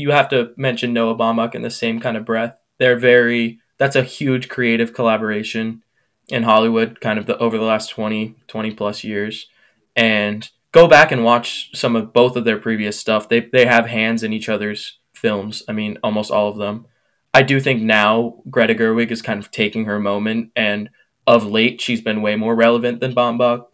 [0.03, 2.57] you have to mention Noah Baumbach in the same kind of breath.
[2.77, 5.81] They're very that's a huge creative collaboration
[6.27, 9.47] in Hollywood kind of the over the last 20 20 plus years
[9.95, 13.29] and go back and watch some of both of their previous stuff.
[13.29, 15.63] They they have hands in each other's films.
[15.69, 16.85] I mean, almost all of them.
[17.33, 20.89] I do think now Greta Gerwig is kind of taking her moment and
[21.25, 23.67] of late she's been way more relevant than Baumbach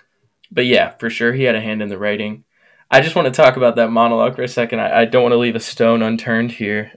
[0.51, 2.43] but yeah, for sure he had a hand in the writing.
[2.91, 4.79] I just want to talk about that monologue for a second.
[4.79, 6.93] I, I don't want to leave a stone unturned here.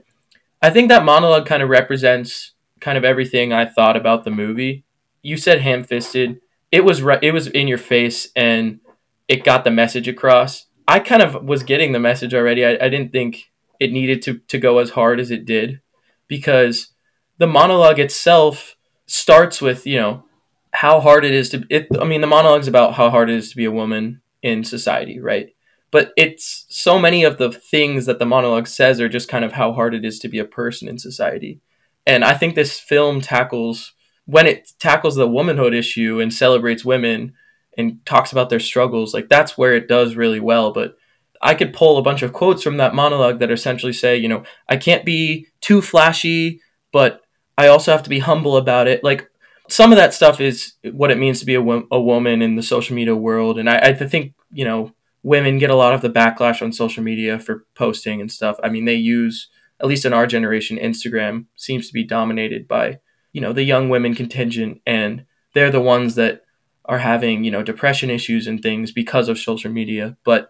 [0.61, 4.85] I think that monologue kind of represents kind of everything I thought about the movie.
[5.21, 6.39] You said ham fisted.
[6.71, 8.79] It was re- it was in your face and
[9.27, 10.65] it got the message across.
[10.87, 12.65] I kind of was getting the message already.
[12.65, 15.79] I, I didn't think it needed to, to go as hard as it did
[16.27, 16.89] because
[17.37, 18.75] the monologue itself
[19.05, 20.25] starts with, you know,
[20.71, 23.35] how hard it is to it I mean the monologue is about how hard it
[23.35, 25.52] is to be a woman in society, right?
[25.93, 29.51] But it's so many of the things that the monologue says are just kind of
[29.53, 31.61] how hard it is to be a person in society.
[32.07, 33.93] And I think this film tackles
[34.25, 37.33] when it tackles the womanhood issue and celebrates women
[37.77, 40.71] and talks about their struggles, like that's where it does really well.
[40.71, 40.95] But
[41.43, 44.43] I could pull a bunch of quotes from that monologue that essentially say, you know,
[44.67, 46.59] I can't be too flashy,
[46.91, 47.21] but
[47.55, 49.03] I also have to be humble about it.
[49.03, 49.29] Like
[49.69, 52.63] some of that stuff is what it means to be a, a woman in the
[52.63, 53.59] social media world.
[53.59, 57.03] And I, I think, you know, women get a lot of the backlash on social
[57.03, 58.59] media for posting and stuff.
[58.63, 59.49] I mean, they use,
[59.79, 62.99] at least in our generation, Instagram seems to be dominated by,
[63.31, 64.81] you know, the young women contingent.
[64.85, 66.41] And they're the ones that
[66.85, 70.17] are having, you know, depression issues and things because of social media.
[70.25, 70.49] But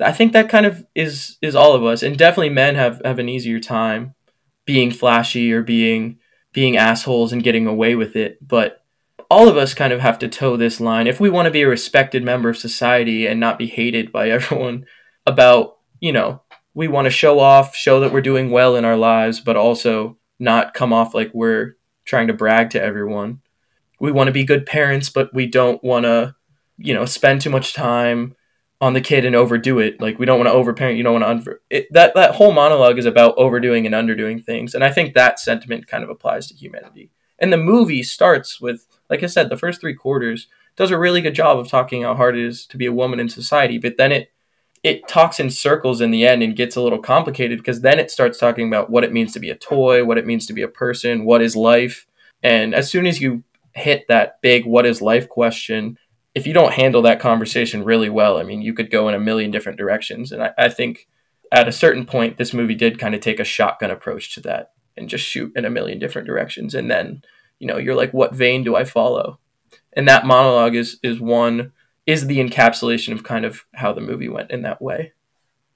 [0.00, 3.18] I think that kind of is is all of us, and definitely men have have
[3.18, 4.14] an easier time
[4.64, 6.18] being flashy or being
[6.52, 8.38] being assholes and getting away with it.
[8.46, 8.83] But
[9.30, 11.62] all of us kind of have to toe this line if we want to be
[11.62, 14.86] a respected member of society and not be hated by everyone
[15.26, 16.42] about you know
[16.74, 20.18] we want to show off, show that we're doing well in our lives, but also
[20.38, 23.40] not come off like we're trying to brag to everyone.
[24.00, 26.34] We want to be good parents, but we don't want to,
[26.76, 28.34] you know, spend too much time
[28.80, 30.00] on the kid and overdo it.
[30.00, 30.96] Like we don't want to overparent.
[30.96, 34.44] You don't want to under it, that that whole monologue is about overdoing and underdoing
[34.44, 37.12] things, and I think that sentiment kind of applies to humanity.
[37.38, 41.20] And the movie starts with, like I said, the first three quarters does a really
[41.20, 43.96] good job of talking how hard it is to be a woman in society, but
[43.96, 44.32] then it
[44.82, 48.10] it talks in circles in the end and gets a little complicated because then it
[48.10, 50.62] starts talking about what it means to be a toy, what it means to be
[50.62, 52.06] a person, what is life.
[52.42, 55.96] And as soon as you hit that big what is life question,
[56.34, 59.20] if you don't handle that conversation really well, I mean, you could go in a
[59.20, 60.32] million different directions.
[60.32, 61.06] And I, I think
[61.52, 64.72] at a certain point, this movie did kind of take a shotgun approach to that
[64.96, 66.74] and just shoot in a million different directions.
[66.74, 67.22] And then,
[67.58, 69.38] you know, you're like, what vein do I follow?
[69.92, 71.72] And that monologue is is one
[72.06, 75.12] is the encapsulation of kind of how the movie went in that way.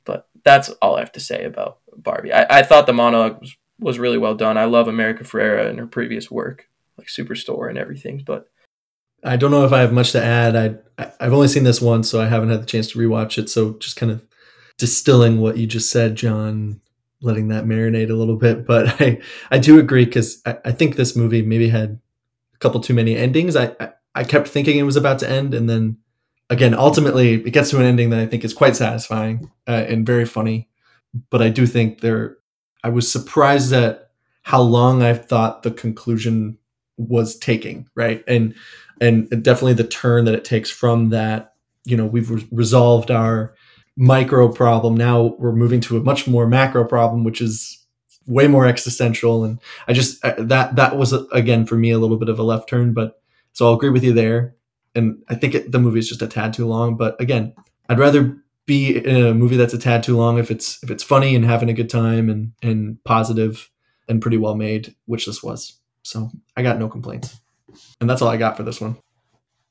[0.05, 2.33] But that's all I have to say about Barbie.
[2.33, 4.59] I, I thought the monologue was, was really well done.
[4.59, 8.22] I love America Ferrera and her previous work, like Superstore and everything.
[8.24, 8.51] But
[9.24, 10.57] I don't know if I have much to add.
[10.99, 13.49] I I've only seen this once, so I haven't had the chance to rewatch it.
[13.49, 14.24] So just kind of
[14.76, 16.81] distilling what you just said, John,
[17.21, 18.66] letting that marinate a little bit.
[18.66, 22.01] But I I do agree because I, I think this movie maybe had
[22.55, 23.57] a couple too many endings.
[23.57, 25.99] I, I I kept thinking it was about to end, and then
[26.51, 30.07] again, ultimately, it gets to an ending that I think is quite satisfying uh, and
[30.07, 30.69] very funny.
[31.31, 32.37] But I do think there,
[32.85, 34.11] I was surprised at
[34.43, 36.59] how long I thought the conclusion
[36.97, 38.25] was taking, right?
[38.27, 38.55] And
[39.01, 41.55] and definitely the turn that it takes from that
[41.85, 43.55] you know we've re- resolved our
[43.99, 44.96] micro problem.
[44.96, 47.84] Now we're moving to a much more macro problem which is
[48.26, 49.44] way more existential.
[49.44, 52.44] And i just uh, that that was again for me a little bit of a
[52.44, 53.20] left turn but
[53.53, 54.55] so i'll agree with you there.
[54.94, 57.55] And i think it, the movie is just a tad too long but again
[57.88, 61.03] i'd rather be in a movie that's a tad too long if it's if it's
[61.03, 63.68] funny and having a good time and and positive
[64.09, 65.78] and pretty well made which this was.
[66.03, 67.40] So i got no complaints.
[68.01, 68.96] And that's all I got for this one.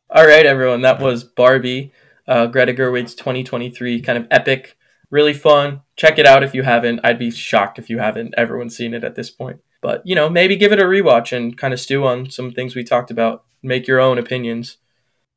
[0.10, 0.82] All right, everyone.
[0.82, 1.92] That was Barbie,
[2.28, 4.76] uh, Greta Gerwig's 2023 kind of epic.
[5.10, 5.82] Really fun.
[5.96, 7.00] Check it out if you haven't.
[7.04, 8.34] I'd be shocked if you haven't.
[8.38, 9.62] Everyone's seen it at this point.
[9.82, 12.76] But, you know, maybe give it a rewatch and kind of stew on some things
[12.76, 13.46] we talked about.
[13.64, 14.78] Make your own opinions.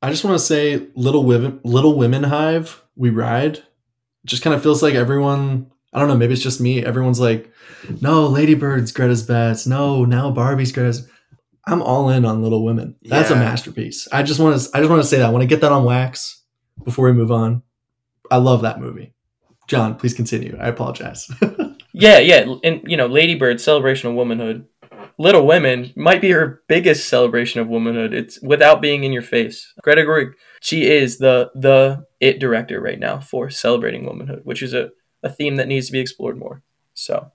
[0.03, 3.63] I just want to say, Little Women, Little Women Hive, we ride.
[4.25, 5.71] Just kind of feels like everyone.
[5.93, 6.17] I don't know.
[6.17, 6.85] Maybe it's just me.
[6.85, 7.51] Everyone's like,
[8.01, 9.67] "No, Ladybird's Greta's best.
[9.67, 11.09] No, now Barbie's Greta's."
[11.67, 12.97] I'm all in on Little Women.
[13.03, 13.37] That's yeah.
[13.37, 14.09] a masterpiece.
[14.13, 15.27] I just want to I just want to say that.
[15.27, 16.40] I want to get that on wax
[16.85, 17.63] before we move on.
[18.31, 19.13] I love that movie.
[19.67, 20.57] John, please continue.
[20.61, 21.31] I apologize.
[21.93, 24.67] yeah, yeah, and you know, Lady Bird celebration of womanhood.
[25.19, 28.15] Little Women might be her biggest celebration of womanhood.
[28.15, 29.73] It's without being in your face.
[29.83, 34.75] Greta Gerwig, she is the the it director right now for celebrating womanhood, which is
[34.75, 34.91] a,
[35.23, 36.63] a theme that needs to be explored more.
[36.95, 37.31] So,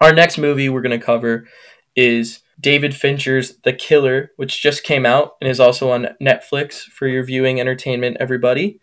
[0.00, 1.48] our next movie we're going to cover
[1.96, 7.06] is David Fincher's The Killer, which just came out and is also on Netflix for
[7.06, 8.78] your viewing entertainment, everybody.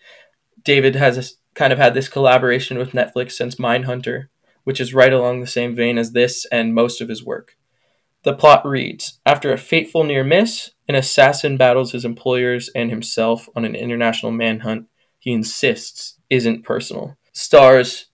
[0.63, 1.23] David has a,
[1.55, 4.27] kind of had this collaboration with Netflix since Mindhunter,
[4.63, 7.55] which is right along the same vein as this and most of his work.
[8.23, 13.49] The plot reads After a fateful near miss, an assassin battles his employers and himself
[13.55, 17.15] on an international manhunt he insists isn't personal.
[17.31, 18.07] stars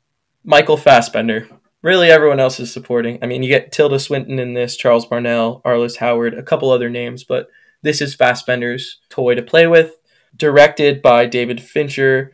[0.43, 1.47] Michael Fassbender.
[1.83, 3.19] Really, everyone else is supporting.
[3.21, 6.89] I mean, you get Tilda Swinton in this, Charles Parnell, Arliss Howard, a couple other
[6.89, 7.49] names, but
[7.81, 9.95] this is Fassbender's toy to play with.
[10.35, 12.33] Directed by David Fincher.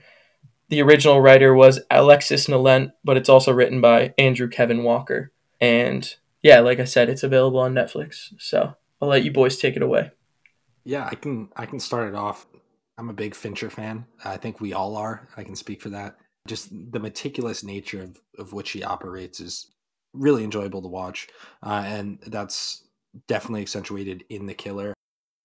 [0.69, 5.31] The original writer was Alexis Nolent, but it's also written by Andrew Kevin Walker.
[5.61, 8.33] And yeah, like I said, it's available on Netflix.
[8.39, 10.11] So I'll let you boys take it away.
[10.83, 12.45] Yeah, I can I can start it off.
[12.97, 14.05] I'm a big Fincher fan.
[14.23, 15.27] I think we all are.
[15.35, 16.17] I can speak for that.
[16.47, 19.71] Just the meticulous nature of, of which he operates is
[20.13, 21.27] really enjoyable to watch.
[21.61, 22.83] Uh, and that's
[23.27, 24.93] definitely accentuated in The Killer.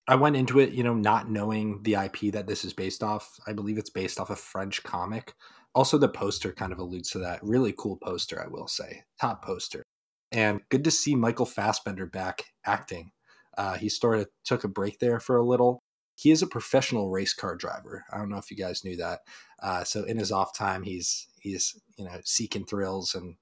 [0.09, 3.39] I went into it, you know, not knowing the IP that this is based off.
[3.47, 5.35] I believe it's based off a French comic.
[5.75, 7.41] Also, the poster kind of alludes to that.
[7.43, 9.03] Really cool poster, I will say.
[9.21, 9.83] Top poster.
[10.33, 13.11] And good to see Michael Fassbender back acting.
[13.57, 15.83] Uh, he sort of took a break there for a little.
[16.19, 18.05] He is a professional race car driver.
[18.13, 19.21] I don't know if you guys knew that.
[19.63, 23.37] Uh, so in his off time, he's he's you know seeking thrills and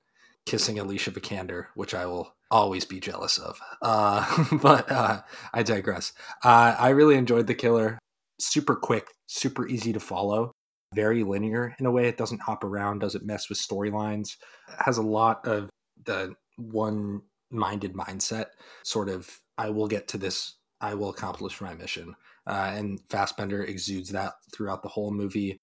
[0.44, 3.58] kissing Alicia Vikander, which I will always be jealous of.
[3.80, 5.22] Uh, but uh,
[5.54, 6.12] I digress.
[6.44, 7.98] Uh, I really enjoyed The Killer.
[8.38, 10.52] Super quick, super easy to follow,
[10.94, 12.06] very linear in a way.
[12.06, 14.36] It doesn't hop around, doesn't mess with storylines.
[14.84, 15.70] Has a lot of
[16.04, 18.46] the one minded mindset,
[18.84, 22.14] sort of, I will get to this, I will accomplish my mission.
[22.46, 25.58] Uh, and Fassbender exudes that throughout the whole movie.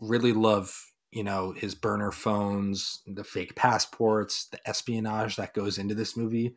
[0.00, 0.72] Really love
[1.10, 6.54] you know his burner phones the fake passports the espionage that goes into this movie.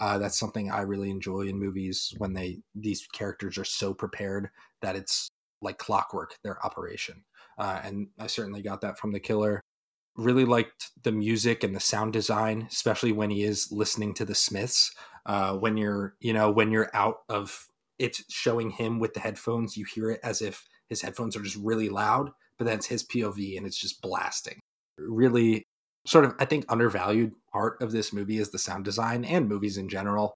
[0.00, 4.50] Uh, that's something i really enjoy in movies when they these characters are so prepared
[4.82, 5.28] that it's
[5.62, 7.24] like clockwork their operation.
[7.58, 9.60] Uh, and i certainly got that from the killer.
[10.16, 14.34] Really liked the music and the sound design especially when he is listening to the
[14.34, 14.94] smiths.
[15.26, 17.66] Uh, when you're you know when you're out of
[17.98, 21.56] it's showing him with the headphones you hear it as if his headphones are just
[21.56, 24.60] really loud but then it's his POV and it's just blasting.
[24.98, 25.64] Really,
[26.06, 29.76] sort of, I think, undervalued part of this movie is the sound design and movies
[29.76, 30.34] in general.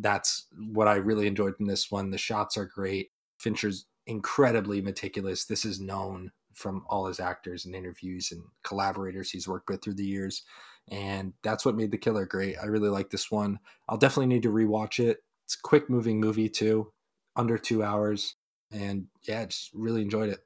[0.00, 2.10] That's what I really enjoyed from this one.
[2.10, 3.08] The shots are great.
[3.38, 5.46] Fincher's incredibly meticulous.
[5.46, 9.94] This is known from all his actors and interviews and collaborators he's worked with through
[9.94, 10.42] the years.
[10.90, 12.56] And that's what made The Killer great.
[12.62, 13.58] I really like this one.
[13.88, 15.18] I'll definitely need to rewatch it.
[15.46, 16.90] It's a quick moving movie, too,
[17.36, 18.34] under two hours.
[18.72, 20.40] And yeah, just really enjoyed it.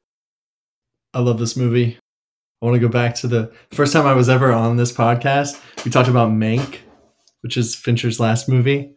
[1.15, 1.99] I love this movie.
[2.61, 5.59] I want to go back to the first time I was ever on this podcast.
[5.87, 6.81] We talked about Mank,
[7.41, 8.95] which is Fincher's last movie.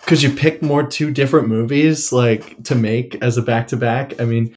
[0.00, 4.20] Could you pick more two different movies like to make as a back to back?
[4.20, 4.56] I mean,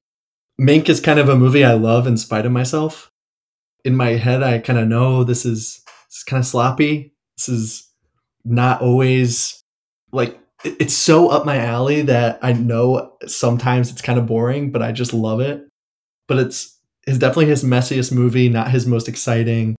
[0.60, 3.12] Mank is kind of a movie I love in spite of myself.
[3.84, 7.14] In my head, I kind of know this is, this is kind of sloppy.
[7.38, 7.88] This is
[8.44, 9.62] not always
[10.10, 14.82] like it's so up my alley that I know sometimes it's kind of boring, but
[14.82, 15.66] I just love it.
[16.28, 19.74] But it's is definitely his messiest movie, not his most exciting.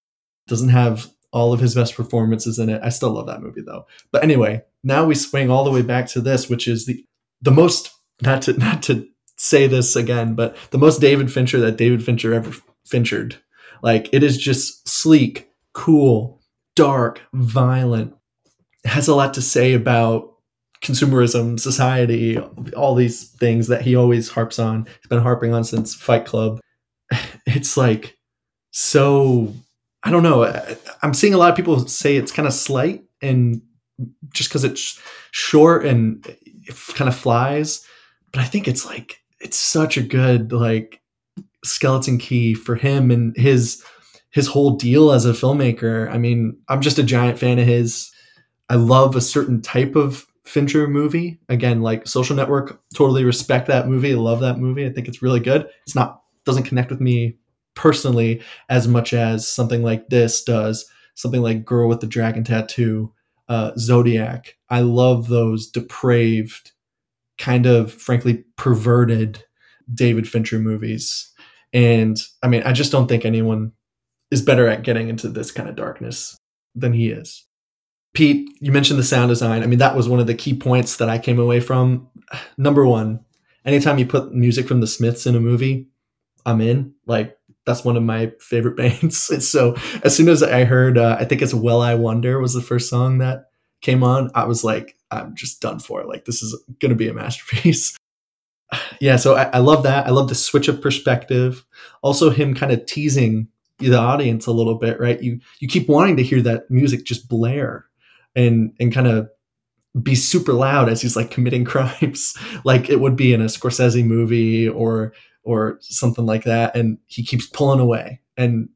[0.48, 2.82] Doesn't have all of his best performances in it.
[2.84, 3.86] I still love that movie though.
[4.12, 7.06] But anyway, now we swing all the way back to this, which is the
[7.42, 9.08] the most not to not to
[9.38, 12.52] say this again, but the most David Fincher that David Fincher ever
[12.86, 13.38] finchered.
[13.82, 16.42] Like it is just sleek, cool,
[16.76, 18.14] dark, violent.
[18.84, 20.31] It has a lot to say about
[20.82, 22.38] consumerism, society,
[22.76, 24.86] all these things that he always harps on.
[24.86, 26.60] He's been harping on since Fight Club
[27.46, 28.18] it's like
[28.72, 29.54] so
[30.04, 30.44] I don't know.
[31.04, 33.62] I'm seeing a lot of people say it's kind of slight and
[34.34, 37.86] just because it's short and it kind of flies,
[38.32, 41.02] but I think it's like it's such a good like
[41.64, 43.84] skeleton key for him and his
[44.32, 46.10] his whole deal as a filmmaker.
[46.10, 48.12] I mean, I'm just a giant fan of his.
[48.70, 51.40] I love a certain type of Fincher movie.
[51.48, 54.16] Again, like Social Network, totally respect that movie.
[54.16, 54.86] Love that movie.
[54.86, 55.70] I think it's really good.
[55.86, 57.38] It's not doesn't connect with me
[57.74, 60.86] personally as much as something like this does.
[61.16, 63.14] Something like Girl with the Dragon Tattoo,
[63.48, 64.58] uh, Zodiac.
[64.70, 66.72] I love those depraved,
[67.38, 69.46] kind of frankly perverted
[69.94, 71.32] David Fincher movies.
[71.72, 73.72] And I mean, I just don't think anyone
[74.32, 76.36] is better at getting into this kind of darkness
[76.76, 77.46] than he is.
[78.14, 79.64] Pete, you mentioned the sound design.
[79.64, 82.10] I mean, that was one of the key points that I came away from.
[82.58, 83.22] Number one,
[83.66, 85.88] anytime you put music from the Smiths in a movie,
[86.46, 86.94] I'm in.
[87.06, 89.30] Like that's one of my favorite bands.
[89.30, 92.54] And so as soon as I heard, uh, I think it's "Well I Wonder" was
[92.54, 93.50] the first song that
[93.82, 94.30] came on.
[94.36, 96.06] I was like, I'm just done for.
[96.06, 97.98] Like this is gonna be a masterpiece.
[99.00, 100.08] yeah, so I, I love that.
[100.08, 101.66] I love the switch of perspective.
[102.02, 103.48] Also, him kind of teasing
[103.78, 105.22] the audience a little bit, right?
[105.22, 107.86] You you keep wanting to hear that music just blare
[108.36, 109.30] and and kind of
[110.02, 114.06] be super loud as he's like committing crimes, like it would be in a Scorsese
[114.06, 115.14] movie or
[115.44, 118.70] or something like that and he keeps pulling away and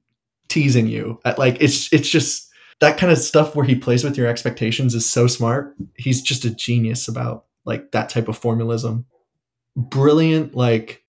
[0.49, 1.19] teasing you.
[1.25, 2.49] Uh, like it's it's just
[2.79, 5.75] that kind of stuff where he plays with your expectations is so smart.
[5.95, 9.05] He's just a genius about like that type of formalism.
[9.75, 11.03] Brilliant like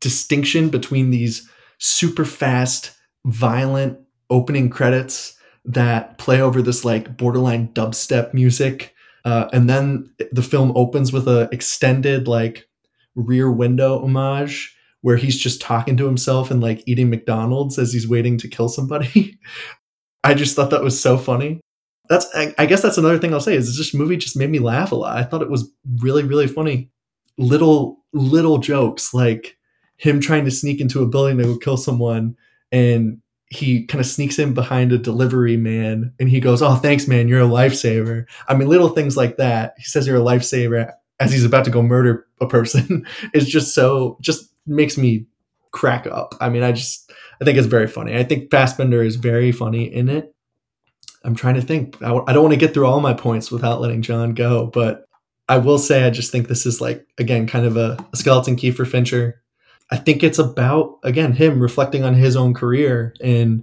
[0.00, 1.48] distinction between these
[1.78, 2.92] super fast,
[3.24, 3.98] violent
[4.30, 8.94] opening credits that play over this like borderline dubstep music.
[9.24, 12.66] Uh, and then the film opens with a extended like
[13.14, 18.08] rear window homage where he's just talking to himself and like eating McDonald's as he's
[18.08, 19.38] waiting to kill somebody.
[20.24, 21.60] I just thought that was so funny.
[22.08, 24.58] That's I, I, guess that's another thing I'll say is this movie just made me
[24.58, 25.16] laugh a lot.
[25.16, 26.90] I thought it was really really funny.
[27.38, 29.56] Little little jokes like
[29.96, 32.36] him trying to sneak into a building to go kill someone
[32.70, 33.21] and
[33.52, 37.28] he kind of sneaks in behind a delivery man and he goes, "Oh, thanks man,
[37.28, 39.74] you're a lifesaver." I mean little things like that.
[39.76, 43.74] He says you're a lifesaver as he's about to go murder a person is just
[43.74, 45.26] so just makes me
[45.70, 46.34] crack up.
[46.40, 48.16] I mean, I just I think it's very funny.
[48.16, 50.34] I think Fassbender is very funny in it.
[51.24, 51.96] I'm trying to think.
[52.02, 54.66] I w- I don't want to get through all my points without letting John go,
[54.66, 55.06] but
[55.48, 58.56] I will say I just think this is like again kind of a, a skeleton
[58.56, 59.41] key for Fincher.
[59.92, 63.62] I think it's about again him reflecting on his own career and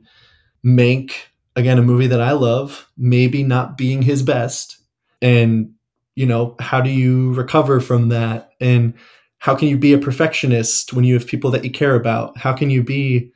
[0.64, 1.12] Mank
[1.56, 4.78] again a movie that I love, maybe not being his best,
[5.22, 5.74] and
[6.16, 8.94] you know how do you recover from that and
[9.40, 12.38] how can you be a perfectionist when you have people that you care about?
[12.38, 13.32] How can you be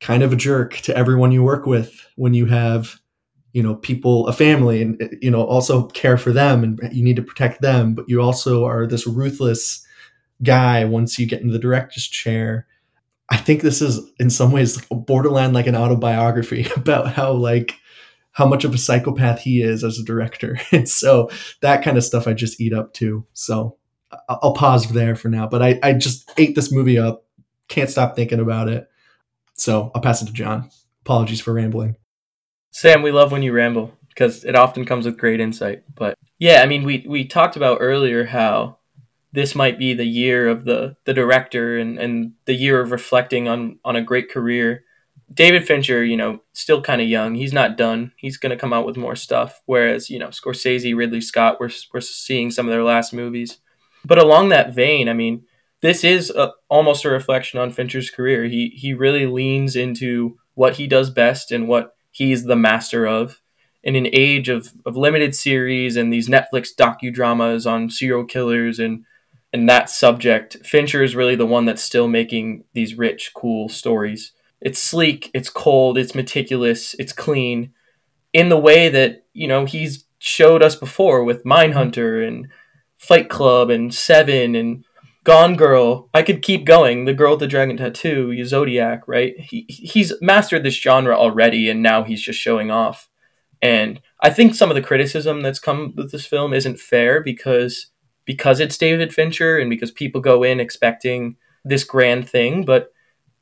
[0.00, 3.00] kind of a jerk to everyone you work with when you have,
[3.54, 7.16] you know, people, a family, and, you know, also care for them and you need
[7.16, 9.85] to protect them, but you also are this ruthless
[10.42, 12.66] guy once you get into the director's chair.
[13.28, 17.74] I think this is in some ways borderline like an autobiography about how like
[18.32, 20.58] how much of a psychopath he is as a director.
[20.72, 21.30] And so
[21.62, 23.26] that kind of stuff I just eat up too.
[23.32, 23.78] So
[24.28, 25.46] I'll pause there for now.
[25.48, 27.24] But I, I just ate this movie up.
[27.68, 28.88] Can't stop thinking about it.
[29.54, 30.70] So I'll pass it to John.
[31.00, 31.96] Apologies for rambling.
[32.70, 35.84] Sam, we love when you ramble because it often comes with great insight.
[35.94, 38.78] But yeah, I mean, we we talked about earlier how
[39.36, 43.46] this might be the year of the the director and and the year of reflecting
[43.46, 44.82] on on a great career.
[45.32, 47.34] David Fincher, you know, still kind of young.
[47.34, 48.12] He's not done.
[48.16, 49.60] He's going to come out with more stuff.
[49.66, 53.58] Whereas, you know, Scorsese, Ridley Scott, we're, we're seeing some of their last movies.
[54.04, 55.42] But along that vein, I mean,
[55.82, 58.44] this is a, almost a reflection on Fincher's career.
[58.44, 63.42] He he really leans into what he does best and what he's the master of.
[63.82, 69.04] In an age of, of limited series and these Netflix docudramas on serial killers and
[69.56, 74.32] and that subject, Fincher is really the one that's still making these rich, cool stories.
[74.60, 77.72] It's sleek, it's cold, it's meticulous, it's clean,
[78.34, 82.48] in the way that you know he's showed us before with Mindhunter and
[82.98, 84.84] Fight Club and Seven and
[85.24, 86.10] Gone Girl.
[86.12, 87.06] I could keep going.
[87.06, 89.40] The Girl with the Dragon Tattoo, Zodiac, right?
[89.40, 93.08] He he's mastered this genre already, and now he's just showing off.
[93.62, 97.86] And I think some of the criticism that's come with this film isn't fair because
[98.26, 102.92] because it's David Fincher and because people go in expecting this grand thing, but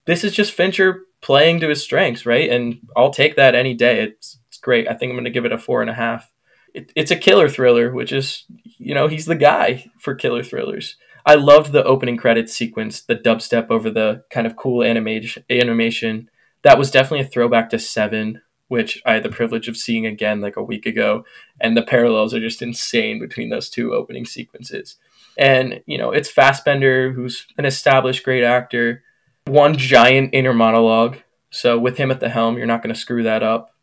[0.05, 2.49] this is just Fincher playing to his strengths, right?
[2.49, 4.03] And I'll take that any day.
[4.03, 4.89] It's, it's great.
[4.89, 6.31] I think I'm going to give it a four and a half
[6.75, 8.45] it, it's a killer thriller, which is
[8.79, 10.97] you know he's the guy for killer thrillers.
[11.25, 15.45] I loved the opening credits sequence, the dubstep over the kind of cool animation.
[15.49, 16.29] Animation
[16.63, 20.41] that was definitely a throwback to Seven, which I had the privilege of seeing again
[20.41, 21.25] like a week ago,
[21.61, 24.97] and the parallels are just insane between those two opening sequences.
[25.37, 29.03] And you know, it's Fassbender, who's an established great actor.
[29.47, 31.19] One giant inner monologue.
[31.51, 33.75] So with him at the helm, you're not going to screw that up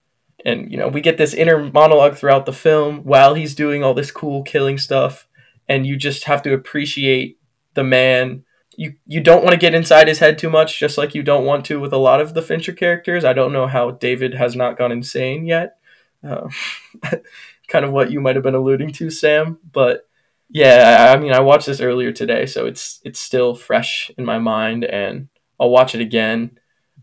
[0.45, 3.93] and you know we get this inner monologue throughout the film while he's doing all
[3.93, 5.27] this cool killing stuff
[5.67, 7.39] and you just have to appreciate
[7.73, 8.43] the man
[8.77, 11.45] you you don't want to get inside his head too much just like you don't
[11.45, 13.25] want to with a lot of the fincher characters.
[13.25, 15.77] I don't know how david has not gone insane yet.
[16.23, 16.49] Uh,
[17.67, 20.07] kind of what you might have been alluding to sam but
[20.49, 24.37] yeah I, mean i watched this earlier today so it's it's still fresh in my
[24.37, 26.59] mind and i'll watch it again.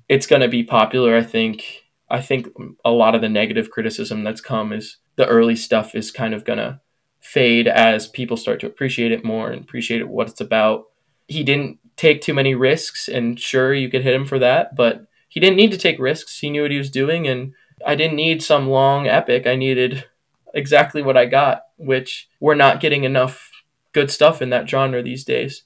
[0.09, 1.85] It's to be popular i think.
[2.11, 2.49] I think
[2.87, 6.45] a lot of the negative criticism that's come is the early stuff is kind of
[6.57, 6.81] to
[7.21, 10.85] fade as people start to appreciate it more and appreciate what it's about.
[11.29, 15.07] He didn't take too many risks, and sure, you could hit him for that, but
[15.29, 16.41] he didn't need to take risks.
[16.41, 17.55] He knew what he was doing, and
[17.87, 19.47] I didn't need some long epic.
[19.47, 20.05] I needed
[20.55, 23.51] exactly what I got, which we're not getting enough
[23.93, 25.65] good stuff in that genre these days.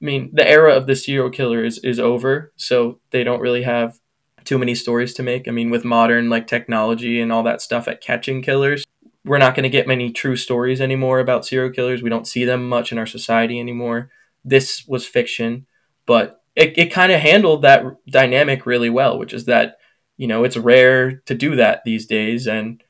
[0.00, 3.62] I mean, the era of the serial killer is, is over, so they don't really
[3.62, 4.00] have
[4.44, 5.48] too many stories to make.
[5.48, 8.84] I mean, with modern like technology and all that stuff at catching killers,
[9.24, 12.02] we're not going to get many true stories anymore about serial killers.
[12.02, 14.10] We don't see them much in our society anymore.
[14.44, 15.66] This was fiction,
[16.06, 19.78] but it, it kind of handled that dynamic really well, which is that
[20.16, 22.80] You know, it's rare to do that these days, and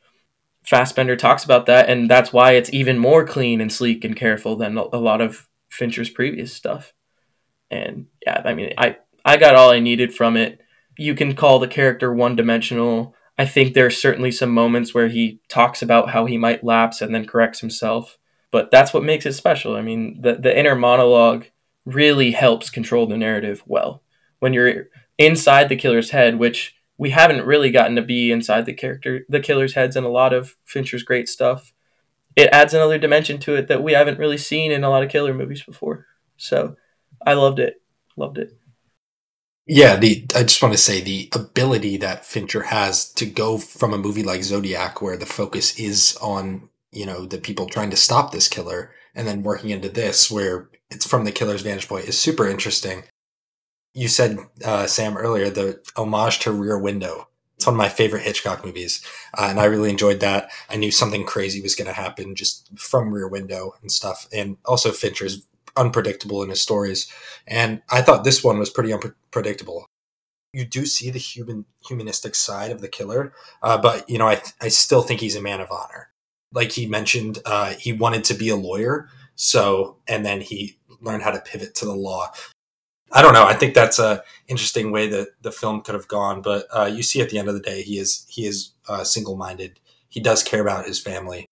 [0.63, 4.57] Fassbender talks about that, and that's why it's even more clean and sleek and careful
[4.57, 6.93] than a lot of Fincher's previous stuff.
[7.71, 10.61] And yeah, I mean, I I got all I needed from it.
[10.99, 13.15] You can call the character one dimensional.
[13.39, 17.01] I think there are certainly some moments where he talks about how he might lapse
[17.03, 18.19] and then corrects himself,
[18.55, 19.75] but that's what makes it special.
[19.75, 21.47] I mean, the the inner monologue
[21.85, 24.05] really helps control the narrative well.
[24.39, 24.85] When you're
[25.19, 29.41] inside the killer's head, which we haven't really gotten to be inside the character the
[29.41, 31.73] killer's heads in a lot of Fincher's great stuff.
[32.37, 35.11] It adds another dimension to it that we haven't really seen in a lot of
[35.11, 36.07] killer movies before.
[36.37, 36.77] So
[37.27, 37.83] I loved it.
[38.17, 38.57] Loved it.
[39.67, 43.93] Yeah, the I just want to say the ability that Fincher has to go from
[43.93, 47.97] a movie like Zodiac where the focus is on, you know, the people trying to
[47.97, 52.07] stop this killer and then working into this where it's from the killer's vantage point
[52.07, 53.05] is super interesting.
[53.93, 57.29] You said, uh, Sam, earlier, the homage to Rear Window.
[57.57, 59.01] It's one of my favorite Hitchcock movies,
[59.39, 60.51] uh, and I really enjoyed that.
[60.69, 64.27] I knew something crazy was going to happen just from Rear Window and stuff.
[64.33, 67.11] And also, Fincher's unpredictable in his stories.
[67.47, 69.87] And I thought this one was pretty unpredictable.
[70.53, 73.33] You do see the human humanistic side of the killer,
[73.63, 76.11] uh, but you know I I still think he's a man of honor.
[76.55, 81.23] Like he mentioned, uh, he wanted to be a lawyer, so and then he learned
[81.23, 82.31] how to pivot to the law.
[83.13, 83.45] I don't know.
[83.45, 86.43] I think that's a interesting way that the film could have gone.
[86.43, 89.05] But uh, you see, at the end of the day, he is he is uh,
[89.05, 89.79] single minded.
[90.09, 91.47] He does care about his family,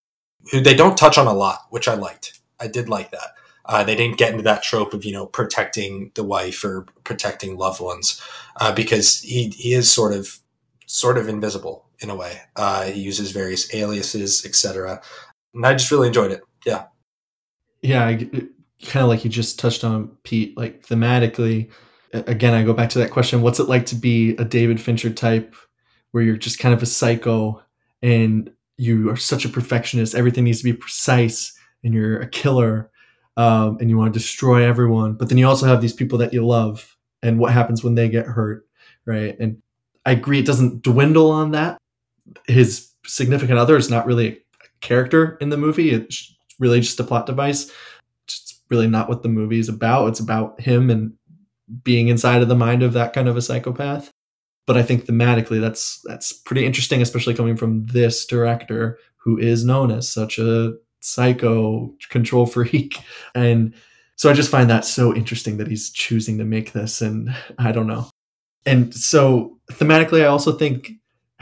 [0.50, 2.40] who they don't touch on a lot, which I liked.
[2.60, 3.34] I did like that.
[3.64, 7.56] Uh, they didn't get into that trope of you know protecting the wife or protecting
[7.56, 8.20] loved ones
[8.60, 10.40] uh, because he he is sort of
[10.86, 12.40] sort of invisible in a way.
[12.56, 15.00] Uh, he uses various aliases, etc.
[15.54, 16.42] And I just really enjoyed it.
[16.64, 16.84] Yeah.
[17.82, 18.16] Yeah,
[18.86, 20.56] kind of like you just touched on, Pete.
[20.56, 21.70] Like thematically,
[22.12, 25.10] again, I go back to that question: What's it like to be a David Fincher
[25.10, 25.54] type,
[26.12, 27.62] where you're just kind of a psycho
[28.02, 30.14] and you are such a perfectionist?
[30.14, 32.90] Everything needs to be precise, and you're a killer
[33.36, 35.14] um, and you want to destroy everyone.
[35.14, 38.08] But then you also have these people that you love, and what happens when they
[38.08, 38.66] get hurt,
[39.06, 39.36] right?
[39.38, 39.62] And
[40.04, 41.78] I agree, it doesn't dwindle on that.
[42.46, 44.36] His significant other is not really a
[44.80, 47.70] character in the movie; it's really just a plot device.
[48.24, 50.08] It's really not what the movie is about.
[50.08, 51.12] It's about him and
[51.82, 54.10] being inside of the mind of that kind of a psychopath.
[54.66, 59.64] But I think thematically, that's that's pretty interesting, especially coming from this director who is
[59.64, 62.98] known as such a psycho control freak
[63.34, 63.74] and
[64.16, 67.72] so i just find that so interesting that he's choosing to make this and i
[67.72, 68.08] don't know
[68.64, 70.92] and so thematically i also think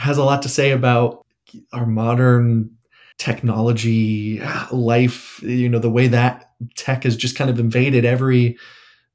[0.01, 1.25] has a lot to say about
[1.73, 2.71] our modern
[3.19, 4.41] technology
[4.73, 8.57] life you know the way that tech has just kind of invaded every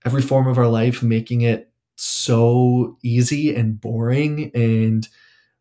[0.05, 5.07] every form of our life making it so easy and boring and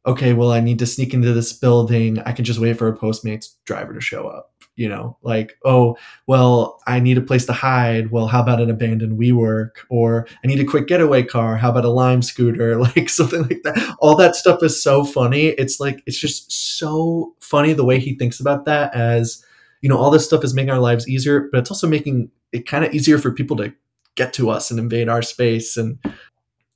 [0.05, 2.19] okay well i need to sneak into this building.
[2.21, 5.97] I can just wait for a postmates driver to show up you know like oh
[6.27, 8.11] well i need a place to hide.
[8.11, 9.71] Well how about an abandoned WeWork?
[9.89, 11.57] Or i need a quick getaway car.
[11.57, 12.79] How about a lime scooter?
[12.85, 13.97] Like something like that.
[14.01, 15.47] All that stuff is so funny.
[15.47, 19.45] It's like it's just so funny the way he thinks about that as
[19.81, 22.67] you know all this stuff is making our lives easier but it's also making it
[22.67, 23.75] kind of easier for people to
[24.15, 25.77] get to us and invade our space.
[25.77, 25.99] And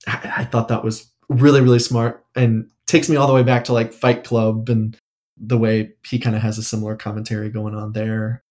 [0.07, 3.65] I, I thought that was really really smart and takes me all the way back
[3.65, 4.97] to like fight club and
[5.41, 8.43] the way he kind of has a similar commentary going on there.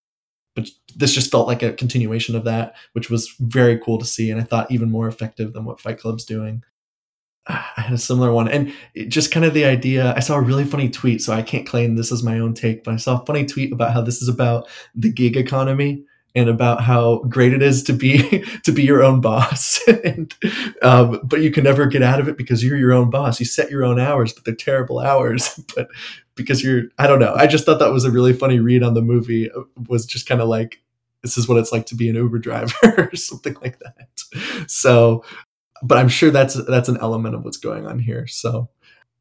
[0.55, 4.31] But this just felt like a continuation of that, which was very cool to see,
[4.31, 6.63] and I thought even more effective than what Fight Club's doing.
[7.47, 8.73] I had a similar one, and
[9.07, 10.13] just kind of the idea.
[10.15, 12.83] I saw a really funny tweet, so I can't claim this is my own take,
[12.83, 16.03] but I saw a funny tweet about how this is about the gig economy
[16.37, 20.35] and about how great it is to be to be your own boss and
[20.83, 23.45] um, but you can never get out of it because you're your own boss you
[23.45, 25.87] set your own hours but they're terrible hours but
[26.37, 27.33] because you're i don't know.
[27.35, 29.49] I just thought that was a really funny read on the movie.
[29.87, 30.81] Was just kind of like
[31.23, 32.73] this is what it's like to be an uber driver
[33.11, 34.69] or something like that.
[34.69, 35.23] So
[35.83, 38.69] but i'm sure that's that's an element of what's going on here so.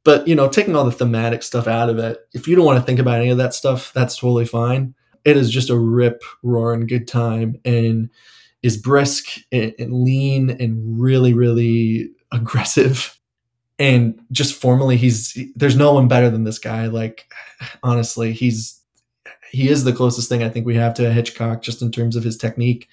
[0.04, 2.78] But you know taking all the thematic stuff out of it if you don't want
[2.78, 4.94] to think about any of that stuff that's totally fine.
[5.24, 8.08] It is just a rip roaring good time and
[8.62, 13.15] is brisk and, and lean and really really aggressive
[13.78, 17.30] and just formally he's there's no one better than this guy like
[17.82, 18.80] honestly he's
[19.50, 22.24] he is the closest thing i think we have to hitchcock just in terms of
[22.24, 22.88] his technique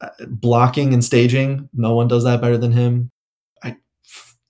[0.00, 3.10] uh, blocking and staging no one does that better than him
[3.62, 3.76] i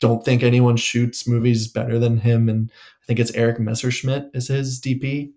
[0.01, 2.71] don't think anyone shoots movies better than him and
[3.03, 5.31] i think it's erik messerschmidt is his dp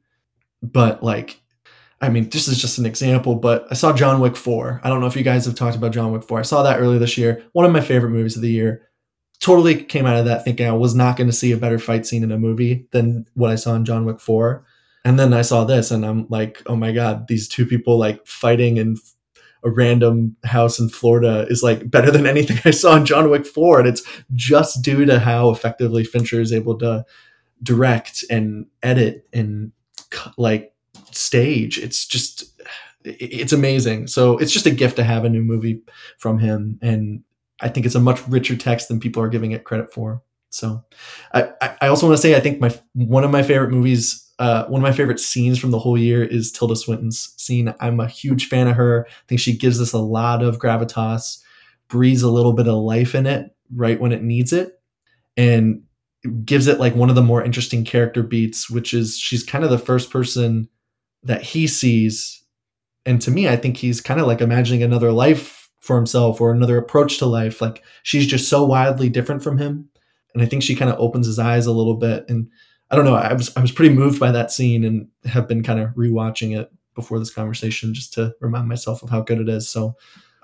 [0.62, 1.42] but like
[2.02, 4.82] I mean, this is just an example, but I saw John Wick 4.
[4.84, 6.40] I don't know if you guys have talked about John Wick 4.
[6.40, 7.44] I saw that earlier this year.
[7.52, 8.89] One of my favorite movies of the year.
[9.40, 12.06] Totally came out of that thinking I was not going to see a better fight
[12.06, 14.66] scene in a movie than what I saw in John Wick 4.
[15.06, 18.26] And then I saw this and I'm like, oh my God, these two people like
[18.28, 18.98] fighting in
[19.64, 23.46] a random house in Florida is like better than anything I saw in John Wick
[23.46, 23.80] 4.
[23.80, 24.04] And it's
[24.36, 27.06] just due to how effectively Fincher is able to
[27.64, 29.72] direct and edit and
[30.38, 30.74] like
[31.12, 31.78] stage.
[31.78, 32.62] It's just,
[33.06, 34.08] it's amazing.
[34.08, 35.82] So it's just a gift to have a new movie
[36.18, 36.78] from him.
[36.82, 37.24] And
[37.62, 40.22] I think it's a much richer text than people are giving it credit for.
[40.50, 40.84] So
[41.34, 41.50] I,
[41.82, 44.82] I also want to say I think my one of my favorite movies, uh, one
[44.82, 47.74] of my favorite scenes from the whole year is Tilda Swinton's scene.
[47.80, 49.06] I'm a huge fan of her.
[49.08, 51.44] I think she gives us a lot of gravitas,
[51.88, 54.82] breathes a little bit of life in it right when it needs it,
[55.38, 55.84] and
[56.44, 59.70] gives it like one of the more interesting character beats, which is she's kind of
[59.70, 60.68] the first person
[61.24, 62.44] that he sees.
[63.06, 66.52] And to me, I think he's kind of like imagining another life for himself or
[66.52, 67.62] another approach to life.
[67.62, 69.90] Like she's just so wildly different from him.
[70.34, 72.26] And I think she kind of opens his eyes a little bit.
[72.30, 72.50] And
[72.92, 75.64] I don't know, I was I was pretty moved by that scene and have been
[75.64, 79.50] kind of rewatching it before this conversation just to remind myself of how good it
[79.50, 79.70] is.
[79.70, 79.96] So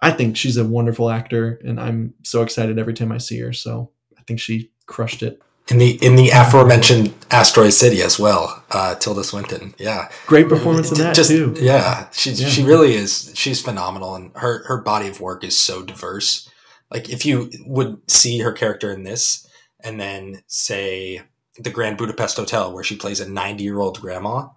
[0.02, 3.54] I think she's a wonderful actor and I'm so excited every time I see her.
[3.54, 8.64] So I think she crushed it in the in the aforementioned Asteroid City as well.
[8.70, 11.56] Uh, Tilda Swinton, yeah, great performance in that Just, too.
[11.60, 12.48] Yeah, she yeah.
[12.48, 13.32] she really is.
[13.36, 16.50] She's phenomenal, and her her body of work is so diverse.
[16.92, 19.48] Like if you would see her character in this,
[19.84, 21.22] and then say
[21.58, 24.50] the Grand Budapest Hotel, where she plays a ninety year old grandma,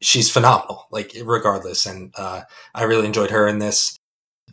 [0.00, 0.86] she's phenomenal.
[0.90, 2.42] Like regardless, and uh,
[2.74, 3.98] I really enjoyed her in this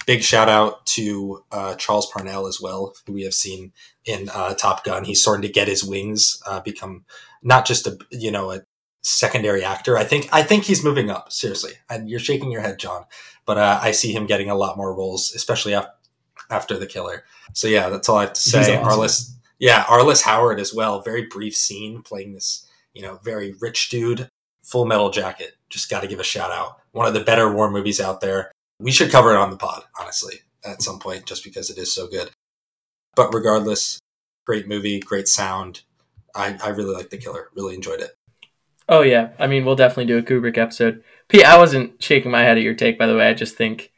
[0.06, 3.72] big shout out to uh, Charles Parnell as well, who we have seen
[4.06, 5.06] in uh, Top Gun.
[5.06, 7.06] He's starting to get his wings, uh, become
[7.42, 8.62] not just a you know a
[9.02, 9.98] secondary actor.
[9.98, 11.32] I think I think he's moving up.
[11.32, 13.06] Seriously, and you're shaking your head, John,
[13.46, 15.92] but uh, I see him getting a lot more roles, especially after,
[16.50, 17.24] after the Killer.
[17.54, 18.78] So yeah, that's all I have to say.
[18.78, 19.00] Awesome.
[19.00, 21.02] Arliss, yeah, Arliss Howard as well.
[21.02, 24.30] Very brief scene playing this you know very rich dude.
[24.64, 25.58] Full Metal Jacket.
[25.70, 26.80] Just got to give a shout out.
[26.94, 29.84] One of the better war movies out there we should cover it on the pod,
[30.00, 32.32] honestly, at some point, just because it is so good.
[33.16, 34.00] But regardless,
[34.46, 35.82] great movie, great sound.
[36.36, 37.50] I, I really like The Killer.
[37.56, 38.12] Really enjoyed it.
[38.90, 41.04] Oh yeah, I mean we'll definitely do a Kubrick episode.
[41.30, 43.28] Pete, I wasn't shaking my head at your take, by the way.
[43.28, 43.92] I just think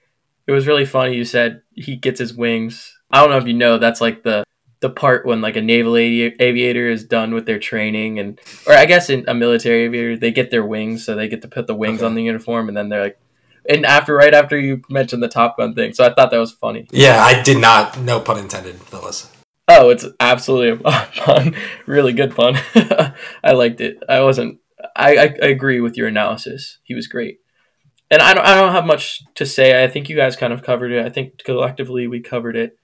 [0.45, 1.15] it was really funny.
[1.15, 2.95] You said he gets his wings.
[3.09, 4.43] I don't know if you know that's like the
[4.81, 8.73] the part when like a naval avi- aviator is done with their training and or
[8.73, 11.65] I guess in a military aviator they get their wings so they get to put
[11.65, 12.05] the wings okay.
[12.05, 13.19] on the uniform and then they're like
[13.69, 16.51] and after right after you mentioned the Top Gun thing, so I thought that was
[16.51, 16.87] funny.
[16.91, 17.99] Yeah, I did not.
[17.99, 19.31] No pun intended, Phyllis.
[19.67, 21.55] Oh, it's absolutely a pun.
[21.85, 22.57] really good pun.
[23.43, 24.01] I liked it.
[24.07, 24.59] I wasn't.
[24.95, 26.77] I, I, I agree with your analysis.
[26.83, 27.39] He was great,
[28.11, 28.45] and I don't.
[28.45, 29.83] I don't have much to say.
[29.83, 31.05] I think you guys kind of covered it.
[31.05, 32.77] I think collectively we covered it.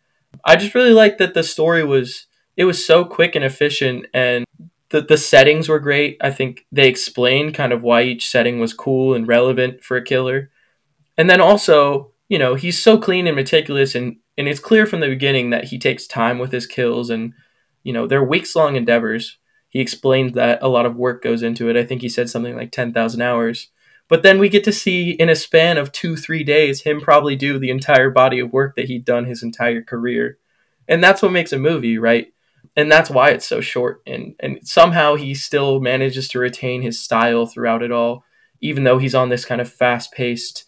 [0.44, 2.28] I just really liked that the story was.
[2.58, 4.45] It was so quick and efficient, and
[4.90, 6.18] the, the settings were great.
[6.22, 10.03] I think they explained kind of why each setting was cool and relevant for a
[10.03, 10.52] killer.
[11.22, 15.02] And then also, you know, he's so clean and meticulous and and it's clear from
[15.02, 17.34] the beginning that he takes time with his kills and
[17.84, 19.38] you know, they're weeks long endeavors.
[19.69, 21.77] He explained that a lot of work goes into it.
[21.77, 23.68] I think he said something like 10,000 hours.
[24.07, 27.60] But then we get to see in a span of 2-3 days him probably do
[27.60, 30.39] the entire body of work that he'd done his entire career.
[30.88, 32.34] And that's what makes a movie, right?
[32.76, 36.99] And that's why it's so short and and somehow he still manages to retain his
[36.99, 38.23] style throughout it all
[38.60, 40.65] even though he's on this kind of fast-paced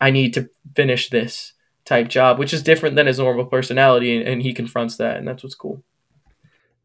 [0.00, 1.52] I need to finish this
[1.84, 5.42] type job, which is different than his normal personality, and he confronts that, and that's
[5.42, 5.82] what's cool.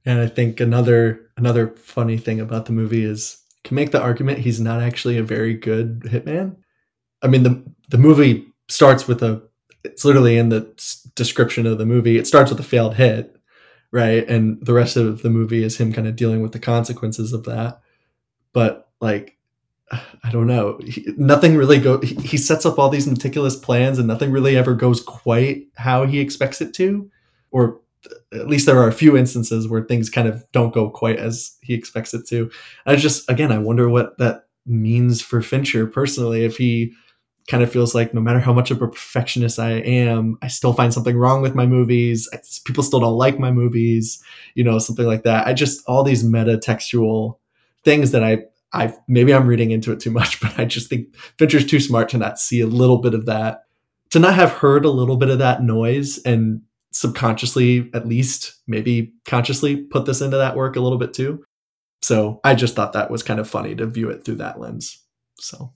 [0.06, 4.40] And I think another another funny thing about the movie is can make the argument
[4.40, 6.58] he's not actually a very good hitman.
[7.22, 9.42] I mean the the movie starts with a
[9.84, 10.74] it's literally in the
[11.16, 12.18] description of the movie.
[12.18, 13.36] It starts with a failed hit,
[13.92, 14.28] right?
[14.28, 17.44] And the rest of the movie is him kind of dealing with the consequences of
[17.46, 17.82] that.
[18.54, 19.38] But like
[20.24, 20.80] I don't know.
[20.86, 22.00] He, nothing really go.
[22.02, 26.06] He, he sets up all these meticulous plans, and nothing really ever goes quite how
[26.06, 27.10] he expects it to,
[27.52, 27.80] or
[28.34, 31.58] at least there are a few instances where things kind of don't go quite as
[31.62, 32.52] he expects it to.
[32.86, 36.44] I just, again, I wonder what that means for Fincher personally.
[36.44, 36.94] If he
[37.48, 40.74] kind of feels like no matter how much of a perfectionist I am, I still
[40.74, 42.30] find something wrong with my movies.
[42.66, 44.24] People still don't like my movies,
[44.56, 45.46] you know, something like that.
[45.46, 47.40] I just all these meta textual
[47.84, 51.16] things that I I maybe I'm reading into it too much, but I just think
[51.38, 53.66] Fincher's too smart to not see a little bit of that,
[54.10, 59.14] to not have heard a little bit of that noise and subconsciously, at least maybe
[59.26, 61.44] consciously, put this into that work a little bit too.
[62.02, 65.02] So I just thought that was kind of funny to view it through that lens.
[65.40, 65.74] So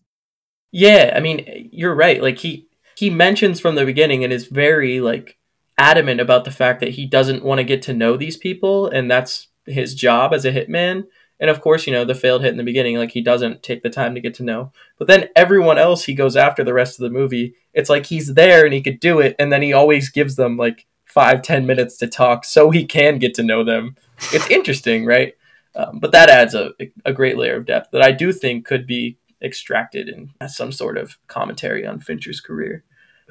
[0.71, 2.21] yeah, I mean, you're right.
[2.21, 5.37] Like he he mentions from the beginning and is very like
[5.77, 9.09] adamant about the fact that he doesn't want to get to know these people and
[9.09, 11.03] that's his job as a hitman
[11.39, 13.83] and of course you know the failed hit in the beginning like he doesn't take
[13.83, 14.71] the time to get to know.
[14.97, 17.55] But then everyone else he goes after the rest of the movie.
[17.73, 20.57] It's like he's there and he could do it and then he always gives them
[20.57, 23.95] like five ten minutes to talk so he can get to know them.
[24.33, 25.33] It's interesting right?
[25.75, 26.71] Um, but that adds a,
[27.05, 30.97] a great layer of depth that i do think could be extracted in some sort
[30.97, 32.83] of commentary on fincher's career.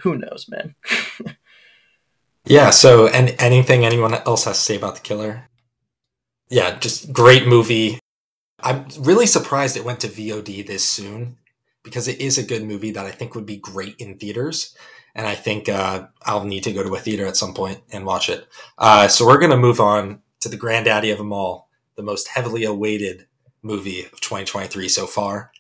[0.02, 0.76] Who knows man?
[2.46, 2.70] Yeah.
[2.70, 5.48] So, and anything anyone else has to say about the killer?
[6.48, 7.98] Yeah, just great movie.
[8.60, 11.38] I'm really surprised it went to VOD this soon
[11.82, 14.74] because it is a good movie that I think would be great in theaters.
[15.14, 18.04] And I think uh, I'll need to go to a theater at some point and
[18.04, 18.46] watch it.
[18.76, 22.28] Uh, so we're going to move on to the granddaddy of them all, the most
[22.28, 23.26] heavily awaited
[23.62, 25.52] movie of 2023 so far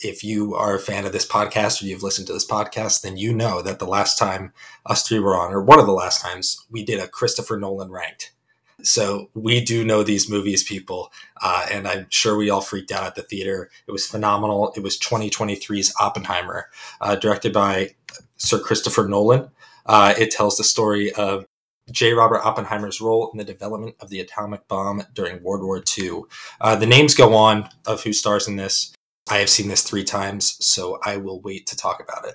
[0.00, 3.16] if you are a fan of this podcast or you've listened to this podcast, then
[3.16, 4.52] you know that the last time
[4.84, 7.90] us three were on, or one of the last times, we did a Christopher Nolan
[7.90, 8.32] ranked.
[8.82, 11.10] So we do know these movies, people,
[11.42, 13.70] uh, and I'm sure we all freaked out at the theater.
[13.86, 14.72] It was phenomenal.
[14.76, 16.68] It was 2023's Oppenheimer,
[17.00, 17.94] uh, directed by
[18.36, 19.50] Sir Christopher Nolan.
[19.86, 21.46] Uh, it tells the story of
[21.90, 22.12] J.
[22.12, 26.22] Robert Oppenheimer's role in the development of the atomic bomb during World War II.
[26.60, 28.92] Uh, the names go on of who stars in this.
[29.28, 32.34] I have seen this three times, so I will wait to talk about it.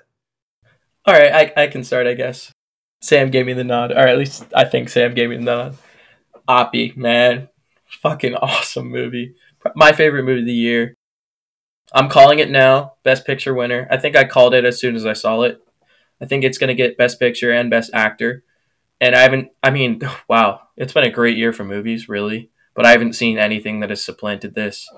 [1.04, 2.52] All right, I, I can start, I guess.
[3.00, 5.76] Sam gave me the nod, or at least I think Sam gave me the nod.
[6.48, 7.48] Oppie, man,
[7.86, 9.34] fucking awesome movie.
[9.74, 10.94] My favorite movie of the year.
[11.94, 13.86] I'm calling it now, Best Picture winner.
[13.90, 15.60] I think I called it as soon as I saw it.
[16.20, 18.44] I think it's going to get Best Picture and Best Actor.
[19.00, 22.50] And I haven't, I mean, wow, it's been a great year for movies, really.
[22.74, 24.88] But I haven't seen anything that has supplanted this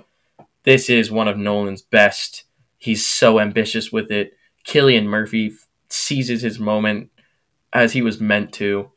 [0.64, 2.44] this is one of Nolan's best.
[2.78, 4.32] He's so ambitious with it.
[4.66, 5.52] Cillian Murphy
[5.88, 7.10] seizes his moment
[7.72, 8.90] as he was meant to.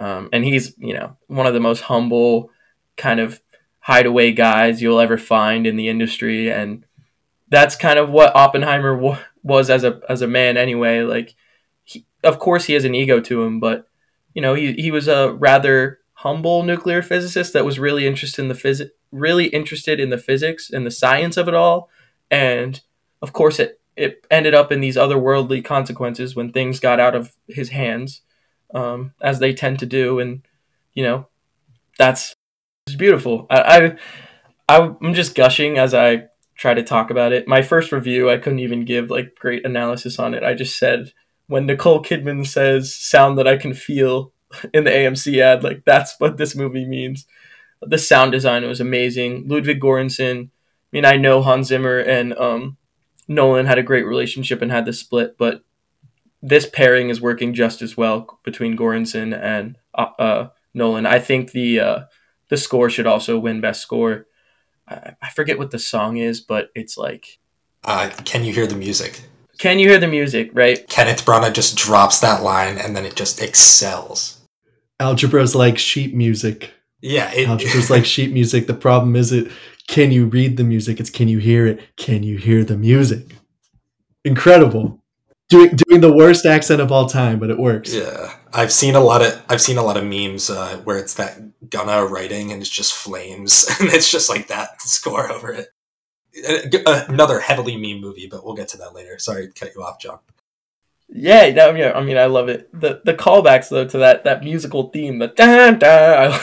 [0.00, 2.50] Um, and he's, you know, one of the most humble
[2.96, 3.40] kind of
[3.80, 6.50] hideaway guys you'll ever find in the industry.
[6.50, 6.84] And
[7.48, 11.02] that's kind of what Oppenheimer w- was as a, as a man anyway.
[11.02, 11.34] Like,
[11.84, 13.88] he, of course he has an ego to him, but,
[14.34, 18.48] you know, he, he was a rather humble nuclear physicist that was really interested in
[18.48, 21.90] the phys- really interested in the physics and the science of it all.
[22.30, 22.80] And
[23.20, 27.34] of course, it, it ended up in these otherworldly consequences when things got out of
[27.48, 28.22] his hands,
[28.74, 30.18] um, as they tend to do.
[30.18, 30.42] And,
[30.94, 31.28] you know,
[31.98, 32.34] that's
[32.86, 33.46] it's beautiful.
[33.50, 33.96] I,
[34.68, 36.24] I, I'm just gushing as I
[36.56, 37.48] try to talk about it.
[37.48, 40.42] My first review, I couldn't even give like great analysis on it.
[40.42, 41.12] I just said,
[41.46, 44.32] when Nicole Kidman says sound that I can feel
[44.74, 47.26] in the AMC ad, like that's what this movie means
[47.86, 49.48] the sound design was amazing.
[49.48, 50.46] Ludwig Göransson.
[50.46, 50.48] I
[50.92, 52.76] mean, I know Hans Zimmer and um,
[53.28, 55.64] Nolan had a great relationship and had the split, but
[56.42, 61.06] this pairing is working just as well between Göransson and uh, uh, Nolan.
[61.06, 62.00] I think the uh,
[62.48, 64.26] the score should also win best score.
[64.88, 67.38] I, I forget what the song is, but it's like.
[67.84, 69.22] Uh, can you hear the music?
[69.58, 70.50] Can you hear the music?
[70.52, 70.86] Right.
[70.88, 74.40] Kenneth Branagh just drops that line, and then it just excels.
[74.98, 76.72] Algebra is like sheet music.
[77.00, 78.66] Yeah, it, algebra's like sheet music.
[78.66, 79.50] The problem is it
[79.88, 81.00] can you read the music?
[81.00, 81.96] It's can you hear it?
[81.96, 83.36] Can you hear the music?
[84.24, 85.01] Incredible.
[85.52, 87.92] Doing doing the worst accent of all time, but it works.
[87.94, 91.12] Yeah, I've seen a lot of I've seen a lot of memes uh, where it's
[91.14, 95.68] that Gunna writing and it's just flames, and it's just like that score over it.
[96.86, 99.18] Uh, another heavily meme movie, but we'll get to that later.
[99.18, 100.20] Sorry to cut you off, John.
[101.10, 102.70] Yeah, no, yeah, I mean, I love it.
[102.72, 105.86] The the callbacks though to that that musical theme, the da da,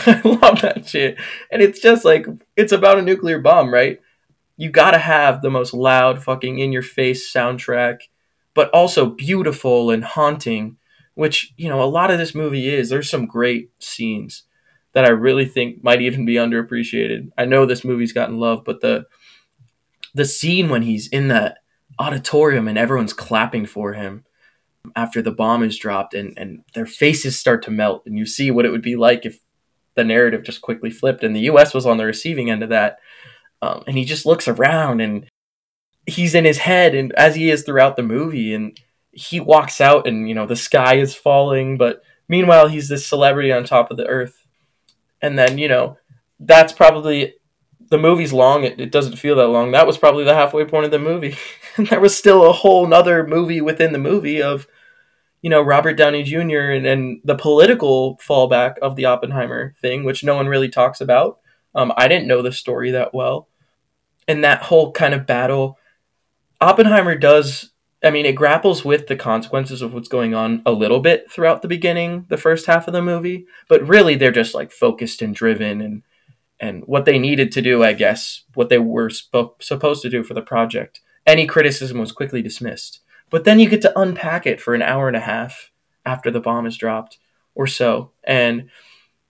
[0.05, 1.17] I, I love that shit.
[1.51, 3.99] And it's just like it's about a nuclear bomb, right?
[4.55, 8.01] You gotta have the most loud, fucking in your face soundtrack,
[8.59, 10.75] but also beautiful and haunting.
[11.13, 12.89] Which you know, a lot of this movie is.
[12.89, 14.43] There's some great scenes
[14.91, 17.31] that I really think might even be underappreciated.
[17.37, 19.05] I know this movie's gotten love, but the
[20.13, 21.59] the scene when he's in that
[21.99, 24.25] auditorium and everyone's clapping for him
[24.93, 28.51] after the bomb is dropped and, and their faces start to melt and you see
[28.51, 29.39] what it would be like if
[29.95, 32.97] the narrative just quickly flipped and the us was on the receiving end of that
[33.61, 35.29] um, and he just looks around and
[36.05, 38.79] he's in his head and as he is throughout the movie and
[39.11, 43.51] he walks out and you know the sky is falling but meanwhile he's this celebrity
[43.51, 44.47] on top of the earth
[45.21, 45.97] and then you know
[46.39, 47.35] that's probably
[47.89, 50.85] the movie's long it, it doesn't feel that long that was probably the halfway point
[50.85, 51.35] of the movie
[51.77, 54.67] and there was still a whole nother movie within the movie of
[55.41, 56.71] you know Robert Downey Jr.
[56.71, 61.39] and, and the political fallback of the Oppenheimer thing, which no one really talks about.
[61.75, 63.47] Um, I didn't know the story that well,
[64.27, 65.77] and that whole kind of battle.
[66.61, 67.71] Oppenheimer does
[68.01, 71.61] I mean, it grapples with the consequences of what's going on a little bit throughout
[71.61, 75.35] the beginning, the first half of the movie, but really they're just like focused and
[75.35, 76.03] driven and
[76.61, 80.23] and what they needed to do, I guess, what they were spo- supposed to do
[80.23, 80.99] for the project.
[81.25, 82.99] Any criticism was quickly dismissed.
[83.29, 85.71] But then you get to unpack it for an hour and a half
[86.05, 87.17] after the bomb is dropped
[87.55, 88.11] or so.
[88.23, 88.69] And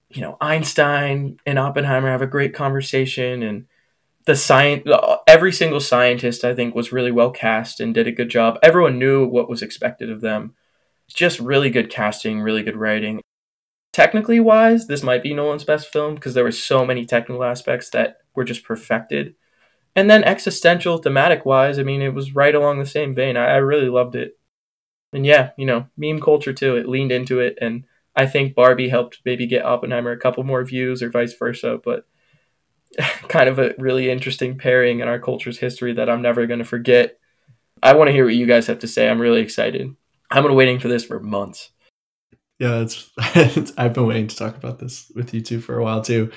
[0.10, 3.66] you know, Einstein and Oppenheimer have a great conversation and
[4.26, 4.88] the science
[5.28, 8.60] every single scientist I think was really well cast and did a good job.
[8.62, 10.56] Everyone knew what was expected of them.
[11.08, 13.22] Just really good casting, really good writing.
[13.92, 17.90] Technically wise, this might be Nolan's best film because there were so many technical aspects
[17.90, 19.34] that were just perfected.
[19.96, 23.36] And then existential, thematic wise, I mean, it was right along the same vein.
[23.36, 24.38] I, I really loved it.
[25.12, 26.76] And yeah, you know, meme culture too.
[26.76, 27.86] It leaned into it, and
[28.16, 31.80] I think Barbie helped maybe get Oppenheimer a couple more views or vice versa.
[31.84, 32.06] But
[33.28, 36.66] kind of a really interesting pairing in our culture's history that I'm never going to
[36.66, 37.18] forget.
[37.82, 39.10] I want to hear what you guys have to say.
[39.10, 39.96] I'm really excited.
[40.32, 41.72] I've been waiting for this for months.
[42.60, 43.10] Yeah, it's,
[43.78, 46.32] I've been waiting to talk about this with you two for a while too.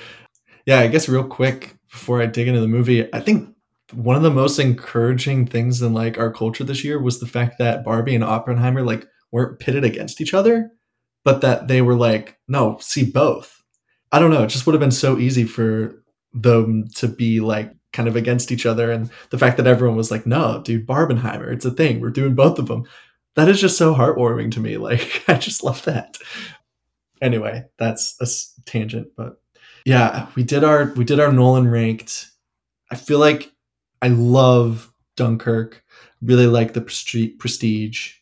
[0.65, 3.53] Yeah, I guess real quick before I dig into the movie, I think
[3.93, 7.57] one of the most encouraging things in like our culture this year was the fact
[7.59, 10.71] that Barbie and Oppenheimer like weren't pitted against each other,
[11.23, 13.61] but that they were like, no, see both.
[14.11, 16.02] I don't know, it just would have been so easy for
[16.33, 20.09] them to be like kind of against each other and the fact that everyone was
[20.09, 22.83] like no dude barbenheimer it's a thing we're doing both of them
[23.35, 26.17] that is just so heartwarming to me like i just love that.
[27.21, 28.27] Anyway that's a
[28.65, 29.41] tangent but
[29.85, 32.29] yeah we did our we did our nolan ranked.
[32.91, 33.51] I feel like
[34.01, 35.83] i love dunkirk
[36.21, 38.13] really like the prestige.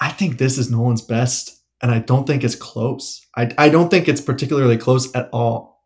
[0.00, 3.24] I think this is nolan's best and i don't think it's close.
[3.36, 5.84] I, I don't think it's particularly close at all.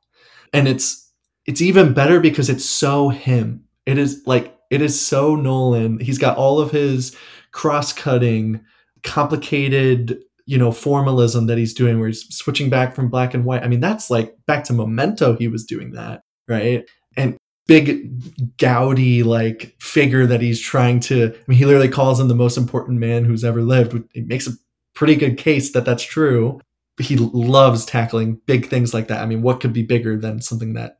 [0.54, 1.01] And it's
[1.46, 3.64] it's even better because it's so him.
[3.86, 5.98] It is like it is so Nolan.
[6.00, 7.16] He's got all of his
[7.50, 8.64] cross-cutting,
[9.02, 13.62] complicated, you know, formalism that he's doing where he's switching back from black and white.
[13.62, 16.88] I mean, that's like back to Memento he was doing that, right?
[17.16, 17.36] And
[17.66, 22.34] big gaudy like figure that he's trying to I mean, he literally calls him the
[22.34, 24.02] most important man who's ever lived.
[24.14, 24.52] It makes a
[24.94, 26.60] pretty good case that that's true.
[26.98, 29.22] He loves tackling big things like that.
[29.22, 30.98] I mean, what could be bigger than something that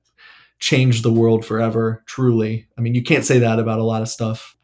[0.63, 2.69] changed the world forever truly.
[2.79, 4.57] I mean you can't say that about a lot of stuff.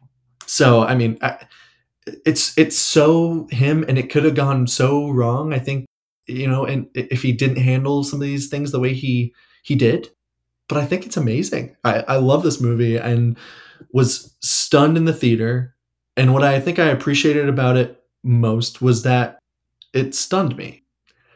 [0.45, 1.45] So i mean I,
[2.25, 5.85] it's it's so him and it could have gone so wrong i think
[6.25, 9.75] you know and if he didn't handle some of these things the way he he
[9.75, 10.09] did.
[10.69, 11.75] But i think it's amazing.
[11.83, 13.37] I i love this movie and
[13.91, 15.75] was stunned in the theater.
[16.15, 19.39] And what i think i appreciated about it most was that
[19.93, 20.83] it stunned me.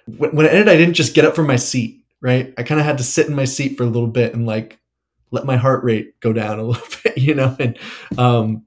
[0.05, 2.53] When it ended i didn't just get up from my seat right?
[2.57, 4.79] I kind of had to sit in my seat for a little bit and like
[5.29, 7.77] let my heart rate go down a little bit, you know, and
[8.17, 8.65] um,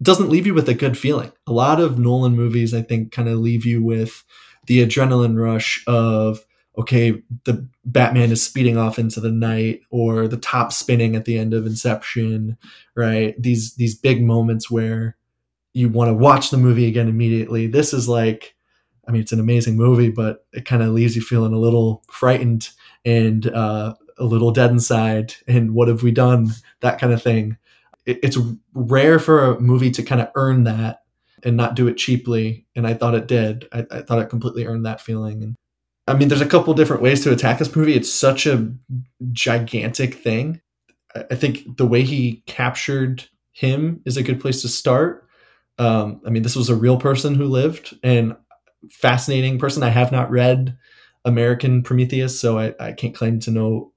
[0.00, 1.32] doesn't leave you with a good feeling.
[1.48, 4.22] A lot of Nolan movies, I think, kind of leave you with
[4.66, 6.44] the adrenaline rush of
[6.76, 11.36] okay, the Batman is speeding off into the night, or the top spinning at the
[11.36, 12.56] end of Inception,
[12.94, 13.34] right?
[13.42, 15.16] These these big moments where
[15.72, 17.66] you want to watch the movie again immediately.
[17.66, 18.54] This is like,
[19.08, 22.04] I mean, it's an amazing movie, but it kind of leaves you feeling a little
[22.10, 22.68] frightened
[23.08, 26.50] and uh, a little dead inside and what have we done?
[26.80, 27.56] That kind of thing.
[28.04, 28.36] It, it's
[28.74, 31.00] rare for a movie to kind of earn that
[31.42, 33.66] and not do it cheaply and i thought it did.
[33.72, 35.54] I, I thought it completely earned that feeling and
[36.06, 37.94] i mean there's a couple different ways to attack this movie.
[37.94, 38.70] It's such a
[39.32, 40.60] gigantic thing.
[41.14, 45.26] I think the way he captured him is a good place to start.
[45.78, 48.36] Um, i mean this was a real person who lived and
[48.90, 49.82] fascinating person.
[49.82, 50.76] I have not read
[51.24, 53.92] American Prometheus, so I, I can't claim to know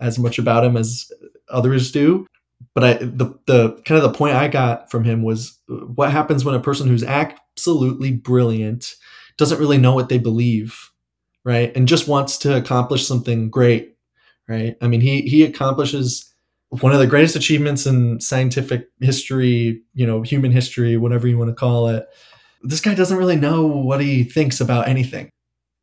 [0.00, 1.10] as much about him as
[1.48, 2.26] others do.
[2.74, 6.12] But I the the kind of the point I got from him was uh, what
[6.12, 8.94] happens when a person who's absolutely brilliant
[9.36, 10.90] doesn't really know what they believe,
[11.44, 11.74] right?
[11.74, 13.96] And just wants to accomplish something great,
[14.48, 14.76] right?
[14.80, 16.32] I mean, he he accomplishes
[16.68, 21.50] one of the greatest achievements in scientific history, you know, human history, whatever you want
[21.50, 22.06] to call it.
[22.62, 25.30] This guy doesn't really know what he thinks about anything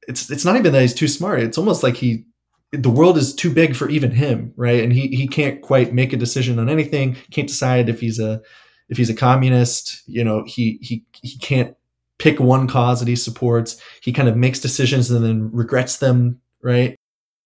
[0.08, 1.42] it's it's not even that he's too smart.
[1.42, 2.26] It's almost like he
[2.72, 4.84] the world is too big for even him, right?
[4.84, 7.16] And he he can't quite make a decision on anything.
[7.32, 8.42] Can't decide if he's a
[8.90, 10.02] if he's a communist.
[10.08, 11.76] You know, he he he can't
[12.20, 13.80] pick one cause that he supports.
[14.02, 16.96] He kind of makes decisions and then regrets them, right?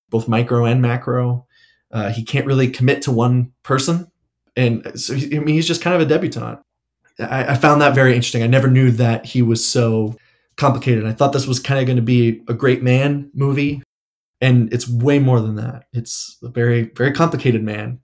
[0.10, 1.48] Both micro and macro.
[1.92, 4.10] Uh, he can't really commit to one person,
[4.56, 6.62] and so he, I mean, he's just kind of a debutante.
[7.20, 8.44] I, I found that very interesting.
[8.44, 10.16] I never knew that he was so
[10.58, 11.06] complicated.
[11.06, 13.82] I thought this was kind of going to be a great man movie,
[14.40, 15.86] and it's way more than that.
[15.94, 18.00] It's a very, very complicated man.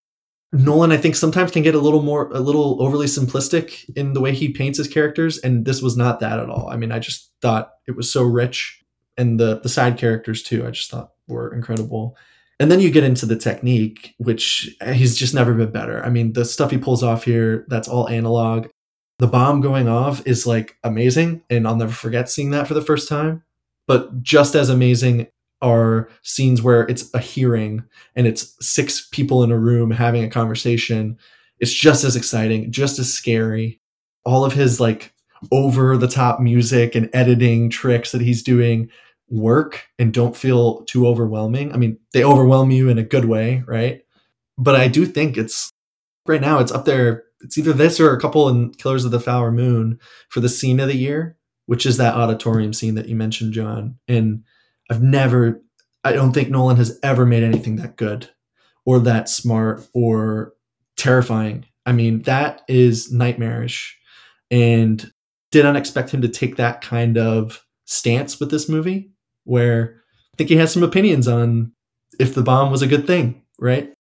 [0.54, 4.22] Nolan, I think, sometimes can get a little more, a little overly simplistic in the
[4.22, 6.70] way he paints his characters, and this was not that at all.
[6.70, 8.82] I mean, I just thought it was so rich,
[9.18, 10.66] and the the side characters too.
[10.66, 12.16] I just thought were incredible.
[12.60, 16.04] And then you get into the technique, which eh, he's just never been better.
[16.04, 18.68] I mean, the stuff he pulls off here, that's all analog.
[19.20, 22.82] The bomb going off is like amazing, and I'll never forget seeing that for the
[22.82, 23.44] first time.
[23.88, 25.28] But just as amazing
[25.62, 27.84] are scenes where it's a hearing
[28.16, 31.18] and it's six people in a room having a conversation.
[31.60, 33.82] It's just as exciting, just as scary.
[34.24, 35.14] All of his like
[35.52, 38.90] over the top music and editing tricks that he's doing
[39.30, 41.74] work and don't feel too overwhelming.
[41.74, 44.02] I mean, they overwhelm you in a good way, right?
[44.58, 45.72] But I do think it's
[46.26, 47.24] right now it's up there.
[47.42, 50.00] It's either this or a couple in Killers of the Flower Moon
[50.30, 54.00] for the scene of the year, which is that auditorium scene that you mentioned, John.
[54.08, 54.44] And
[54.90, 55.62] I've never,
[56.04, 58.30] I don't think Nolan has ever made anything that good
[58.86, 60.54] or that smart or
[60.96, 61.66] terrifying.
[61.86, 63.98] I mean, that is nightmarish.
[64.50, 65.12] And
[65.52, 69.12] did not expect him to take that kind of stance with this movie,
[69.46, 70.02] where
[70.34, 71.72] I think he has some opinions on
[72.20, 73.94] if the bomb was a good thing, right?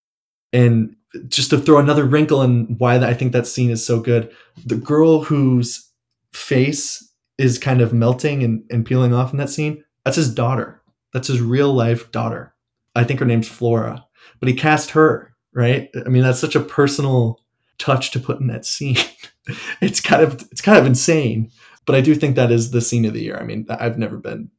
[0.52, 0.97] And
[1.28, 4.32] just to throw another wrinkle in why I think that scene is so good,
[4.66, 5.90] the girl whose
[6.34, 7.04] face
[7.38, 10.82] is kind of melting and, and peeling off in that scene, that's his daughter.
[11.14, 12.54] That's his real life daughter.
[12.96, 14.06] I think her name's Flora,
[14.40, 15.90] but he cast her, right?
[16.06, 17.40] I mean, that's such a personal
[17.78, 18.98] touch to put in that scene.
[19.82, 21.52] it's kind of it's kind of insane,
[21.86, 23.38] but I do think that is the scene of the year.
[23.38, 24.50] I mean, I've never been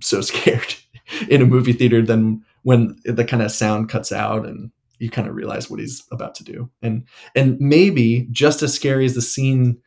[0.00, 0.74] so scared
[1.28, 5.28] in a movie theater than when the kind of sound cuts out and you kind
[5.28, 6.70] of realize what he's about to do.
[6.82, 9.78] And and maybe just as scary as the scene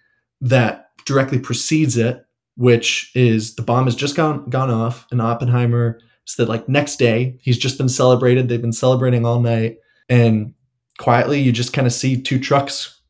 [0.41, 2.25] that directly precedes it
[2.55, 7.38] which is the bomb has just gone gone off, and Oppenheimer said like next day
[7.41, 8.47] he's just been celebrated.
[8.47, 9.77] They've been celebrating all night,
[10.09, 10.53] and
[10.97, 13.01] quietly you just kind of see two trucks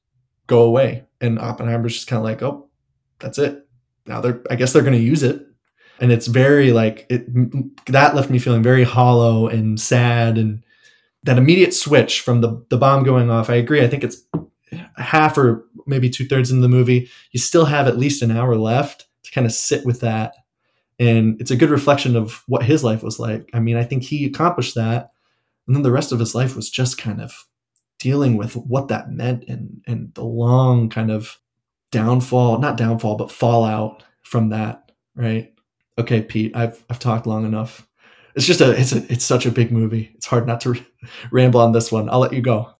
[0.47, 2.69] go away, and Oppenheimer's just kind of like, oh,
[3.19, 3.67] that's it.
[4.05, 5.45] Now they're I guess they're going to use it,
[5.99, 7.25] and it's very like it
[7.87, 10.63] that left me feeling very hollow and sad and
[11.23, 13.49] that immediate switch from the the bomb going off.
[13.49, 13.83] I agree.
[13.83, 14.23] I think it's
[14.95, 17.09] half or maybe two thirds in the movie.
[17.31, 20.35] You still have at least an hour left to kind of sit with that.
[20.99, 23.49] And it's a good reflection of what his life was like.
[23.53, 25.11] I mean, I think he accomplished that.
[25.67, 27.47] And then the rest of his life was just kind of
[27.99, 31.39] dealing with what that meant and, and the long kind of
[31.91, 34.91] downfall, not downfall, but fallout from that.
[35.15, 35.53] Right.
[35.97, 37.87] Okay, Pete, I've, I've talked long enough.
[38.35, 40.11] It's just a, it's a, it's such a big movie.
[40.15, 40.75] It's hard not to
[41.31, 42.09] ramble on this one.
[42.09, 42.73] I'll let you go.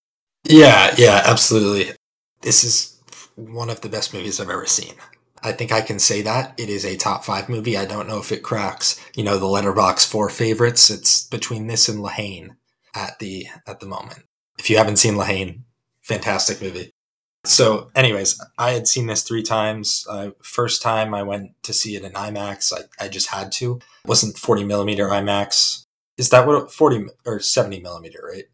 [0.44, 1.95] Yeah, yeah, absolutely.
[2.41, 2.99] This is
[3.36, 4.95] one of the best movies I've ever seen.
[5.44, 7.76] I think I can say that it is a top five movie.
[7.78, 10.90] I don't know if it cracks, you know, the Letterboxd four favorites.
[10.90, 12.57] It's between this and La Haine
[12.95, 14.23] at the at the moment.
[14.60, 15.64] If you haven't seen La Haine,
[16.02, 16.90] fantastic movie.
[17.43, 20.05] So, anyways, I had seen this three times.
[20.07, 22.72] Uh, first time I went to see it in IMAX.
[22.72, 23.77] I, I just had to.
[23.77, 25.85] It wasn't 40 millimeter IMAX.
[26.18, 28.45] Is that what 40 or 70 millimeter, right?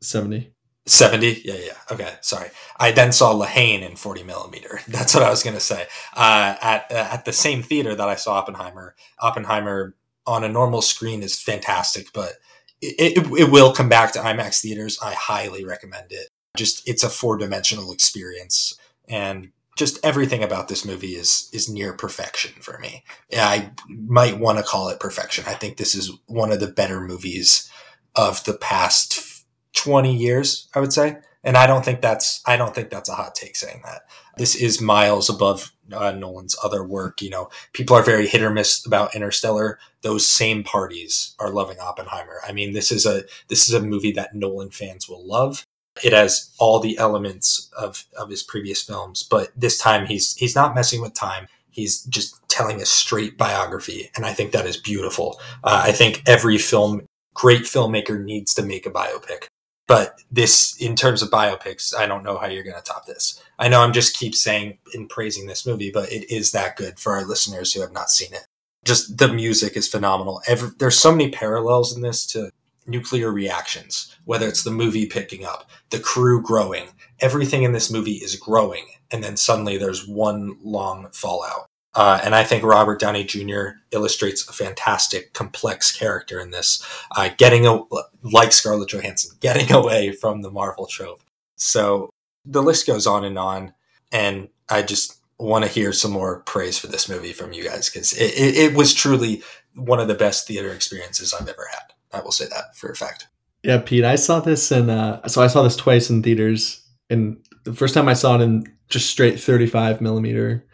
[0.00, 0.52] 70.
[0.84, 2.48] 70 yeah yeah okay sorry
[2.80, 5.86] i then saw La Haine in 40 millimeter that's what i was going to say
[6.16, 9.94] uh, at uh, at the same theater that i saw oppenheimer oppenheimer
[10.26, 12.32] on a normal screen is fantastic but
[12.80, 17.02] it, it, it will come back to imax theaters i highly recommend it just it's
[17.02, 23.04] a four-dimensional experience and just everything about this movie is is near perfection for me
[23.36, 27.00] i might want to call it perfection i think this is one of the better
[27.00, 27.70] movies
[28.14, 29.32] of the past
[29.74, 31.18] 20 years, I would say.
[31.44, 34.02] And I don't think that's I don't think that's a hot take saying that.
[34.36, 37.20] This is miles above uh, Nolan's other work.
[37.20, 39.80] You know, people are very hit or miss about Interstellar.
[40.02, 42.40] Those same parties are loving Oppenheimer.
[42.46, 45.66] I mean, this is a this is a movie that Nolan fans will love.
[46.02, 50.54] It has all the elements of of his previous films, but this time he's he's
[50.54, 51.48] not messing with time.
[51.70, 55.40] He's just telling a straight biography, and I think that is beautiful.
[55.64, 59.46] Uh, I think every film, great filmmaker needs to make a biopic.
[59.88, 63.42] But this, in terms of biopics, I don't know how you're going to top this.
[63.58, 66.98] I know I'm just keep saying and praising this movie, but it is that good
[66.98, 68.46] for our listeners who have not seen it.
[68.84, 70.40] Just the music is phenomenal.
[70.46, 72.50] Every, there's so many parallels in this to
[72.86, 76.88] nuclear reactions, whether it's the movie picking up, the crew growing,
[77.20, 78.86] everything in this movie is growing.
[79.10, 81.66] And then suddenly there's one long fallout.
[81.94, 83.68] Uh, and I think Robert Downey Jr.
[83.90, 86.82] illustrates a fantastic, complex character in this,
[87.16, 87.82] uh, getting a,
[88.22, 91.22] like Scarlett Johansson, getting away from the Marvel trope.
[91.56, 92.10] So
[92.44, 93.74] the list goes on and on,
[94.10, 97.90] and I just want to hear some more praise for this movie from you guys
[97.90, 99.42] because it, it, it was truly
[99.74, 101.91] one of the best theater experiences I've ever had.
[102.12, 103.28] I will say that for a fact.
[103.62, 107.38] Yeah, Pete, I saw this in uh so I saw this twice in theaters and
[107.64, 110.66] the first time I saw it in just straight 35 millimeter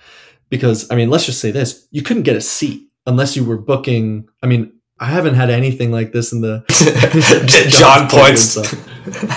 [0.48, 3.58] because I mean, let's just say this, you couldn't get a seat unless you were
[3.58, 6.64] booking I mean, I haven't had anything like this in the
[7.68, 8.56] John points.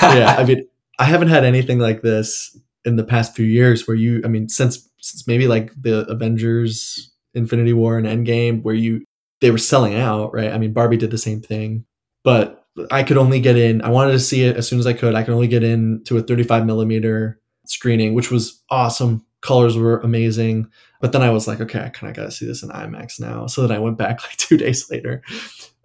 [0.02, 0.68] yeah, I mean,
[0.98, 4.50] I haven't had anything like this in the past few years where you I mean,
[4.50, 9.04] since since maybe like the Avengers Infinity War and Endgame where you
[9.40, 10.52] they were selling out, right?
[10.52, 11.86] I mean, Barbie did the same thing,
[12.24, 13.82] but I could only get in.
[13.82, 15.16] I wanted to see it as soon as I could.
[15.16, 19.26] I could only get in to a 35 millimeter screening, which was awesome.
[19.42, 20.70] Colors were amazing.
[21.02, 23.20] But then I was like, okay, I kind of got to see this in IMAX
[23.20, 23.48] now.
[23.48, 25.24] So then I went back like two days later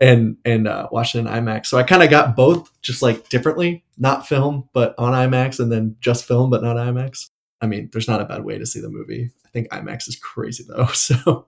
[0.01, 1.67] and and uh, watched it in IMAX.
[1.67, 5.73] So I kind of got both, just like differently, not film, but on IMAX, and
[5.73, 7.31] then just film, but not IMAX.
[7.61, 9.31] I mean, there's not a bad way to see the movie.
[9.45, 10.87] I think IMAX is crazy though.
[10.95, 11.47] So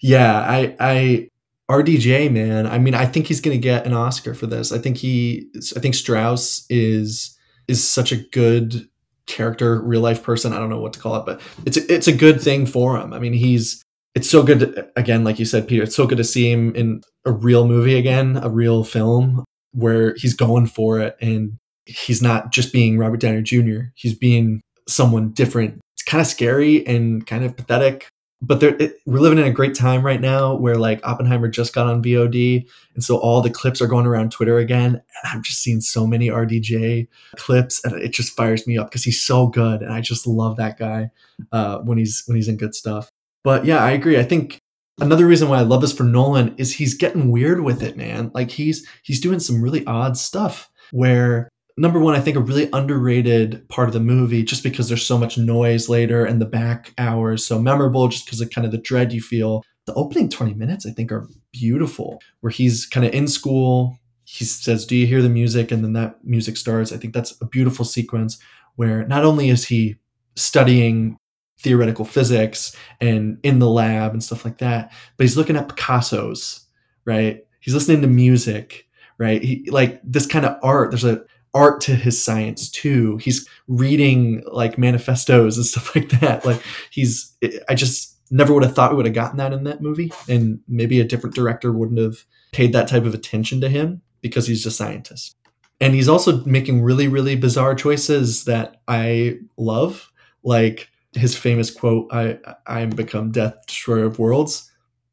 [0.00, 1.28] yeah, I I
[1.72, 2.66] RDJ, man.
[2.66, 4.72] I mean, I think he's going to get an Oscar for this.
[4.72, 7.36] I think he, I think Strauss is
[7.68, 8.88] is such a good
[9.26, 10.52] character, real life person.
[10.52, 12.98] I don't know what to call it, but it's a, it's a good thing for
[12.98, 13.14] him.
[13.14, 13.82] I mean, he's
[14.14, 14.60] it's so good.
[14.60, 17.66] To, again, like you said, Peter, it's so good to see him in a real
[17.66, 22.98] movie again, a real film where he's going for it, and he's not just being
[22.98, 23.92] Robert Downey Jr.
[23.94, 25.80] He's being someone different.
[25.94, 28.08] It's kind of scary and kind of pathetic,
[28.44, 31.72] but there, it, we're living in a great time right now where like Oppenheimer just
[31.72, 34.94] got on VOD, and so all the clips are going around Twitter again.
[34.94, 37.06] And I'm just seeing so many RDJ
[37.36, 40.56] clips, and it just fires me up because he's so good, and I just love
[40.56, 41.10] that guy
[41.52, 43.08] uh, when he's when he's in good stuff.
[43.44, 44.18] But yeah, I agree.
[44.18, 44.58] I think
[45.00, 48.32] another reason why I love this for Nolan is he's getting weird with it, man.
[48.34, 52.68] Like he's he's doing some really odd stuff where number one, I think a really
[52.72, 56.92] underrated part of the movie, just because there's so much noise later and the back
[56.98, 59.64] hours so memorable, just because of kind of the dread you feel.
[59.86, 63.98] The opening 20 minutes, I think, are beautiful, where he's kind of in school.
[64.24, 65.72] He says, Do you hear the music?
[65.72, 66.92] And then that music starts.
[66.92, 68.38] I think that's a beautiful sequence
[68.76, 69.96] where not only is he
[70.36, 71.18] studying
[71.58, 76.66] theoretical physics and in the lab and stuff like that, but he's looking at Picasso's,
[77.04, 77.44] right?
[77.60, 78.88] He's listening to music,
[79.18, 79.42] right?
[79.42, 80.90] He like this kind of art.
[80.90, 81.24] There's a
[81.54, 83.18] art to his science too.
[83.18, 86.44] He's reading like manifestos and stuff like that.
[86.44, 87.36] Like he's,
[87.68, 90.12] I just never would have thought we would have gotten that in that movie.
[90.28, 94.46] And maybe a different director wouldn't have paid that type of attention to him because
[94.46, 95.36] he's a scientist.
[95.80, 100.10] And he's also making really, really bizarre choices that I love.
[100.44, 104.70] Like his famous quote, I, I am become death, destroyer of worlds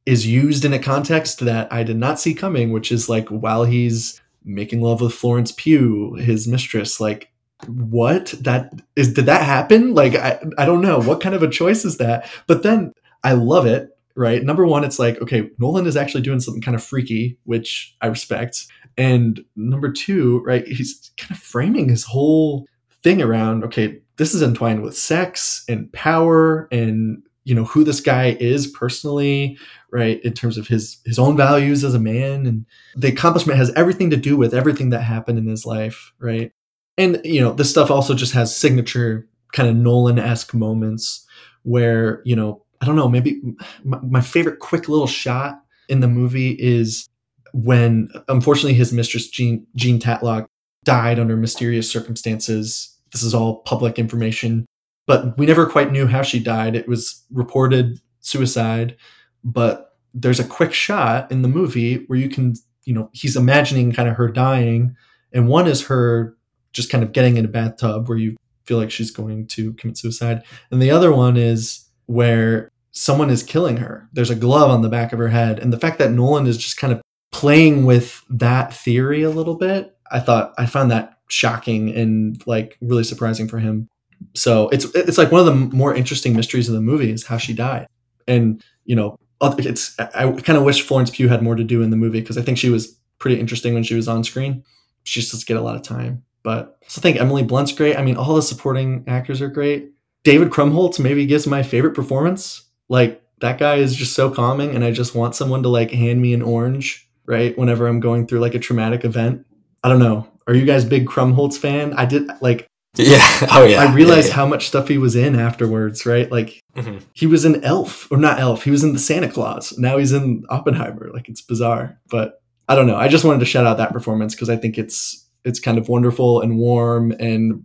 [0.10, 3.64] is used in a context that I did not see coming, which is like while
[3.64, 6.99] he's making love with Florence Pugh, his mistress.
[6.99, 7.32] Like,
[7.68, 8.34] what?
[8.41, 9.94] That is did that happen?
[9.94, 10.99] Like, I, I don't know.
[10.99, 12.30] What kind of a choice is that?
[12.48, 12.94] But then
[13.24, 14.44] I love it, right?
[14.44, 18.07] Number one, it's like, okay, Nolan is actually doing something kind of freaky, which I
[18.07, 18.66] respect.
[18.98, 22.66] And number two, right, he's kind of framing his whole
[23.03, 28.02] thing around, okay, this is entwined with sex and power and you know who this
[28.02, 29.57] guy is personally
[29.91, 32.45] right in terms of his his own values as a man.
[32.45, 36.52] And the accomplishment has everything to do with everything that happened in his life right?
[36.98, 41.26] And you know this stuff also just has signature kind of nolan-esque moments
[41.64, 43.41] where you know i don't know maybe
[43.84, 47.10] my, my favorite quick little shot in the movie is
[47.52, 50.45] when unfortunately his mistress jean jean tatlock
[50.86, 52.95] died under mysterious circumstances.
[53.11, 54.66] This is all public information
[55.10, 56.76] but we never quite knew how she died.
[56.76, 58.95] It was reported suicide,
[59.44, 62.53] but there's a quick shot in the movie where you can,
[62.86, 64.95] you know, he's imagining kind of her dying,
[65.32, 66.36] and one is her
[66.74, 68.36] just kind of getting in a bathtub where you
[68.66, 73.44] feel like she's going to commit suicide, and the other one is where someone is
[73.44, 74.10] killing her.
[74.14, 76.57] There's a glove on the back of her head, and the fact that Nolan is
[76.57, 77.02] just kind of
[77.32, 82.76] playing with that theory a little bit, I thought I found that shocking and like
[82.82, 83.88] really surprising for him
[84.36, 87.38] so it's it's like one of the more interesting mysteries of the movie is how
[87.38, 87.88] she died
[88.28, 91.90] and you know it's i kind of wish florence pugh had more to do in
[91.90, 94.64] the movie because i think she was pretty interesting when she was on screen.
[95.03, 97.98] She just doesn't get a lot of time but I think emily blunt's great.
[97.98, 99.91] I mean all the supporting actors are great.
[100.24, 102.64] David krumholtz maybe gives my favorite performance.
[102.88, 106.22] Like that guy is just so calming and i just want someone to like hand
[106.22, 109.45] me an orange right whenever i'm going through like a traumatic event.
[109.84, 110.28] I don't know.
[110.48, 111.94] Are you guys big krumholtz fan?
[111.94, 113.48] I did like yeah.
[113.52, 113.82] Oh yeah.
[113.84, 114.36] I realized yeah, yeah.
[114.36, 116.32] how much stuff he was in afterwards, right?
[116.32, 116.99] Like Mm-hmm.
[117.14, 118.64] he was an Elf or not Elf.
[118.64, 119.78] He was in the Santa Claus.
[119.78, 121.10] Now he's in Oppenheimer.
[121.14, 122.95] Like it's bizarre, but I don't know.
[122.95, 125.90] I just wanted to shout out that performance because I think it's it's kind of
[125.90, 127.64] wonderful and warm and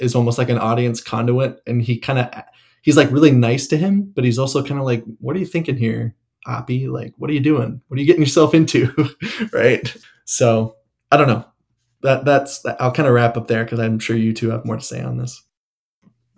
[0.00, 1.60] is almost like an audience conduit.
[1.66, 2.30] And he kind of
[2.82, 5.46] he's like really nice to him, but he's also kind of like, "What are you
[5.46, 6.16] thinking here,
[6.46, 6.88] Oppie?
[6.88, 7.80] Like, what are you doing?
[7.88, 8.92] What are you getting yourself into?"
[9.52, 9.94] right?
[10.24, 10.76] So
[11.12, 11.44] I don't know.
[12.02, 14.76] That that's I'll kind of wrap up there because I'm sure you two have more
[14.76, 15.42] to say on this.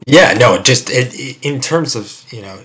[0.06, 2.60] Yeah, no, just it, in terms of you know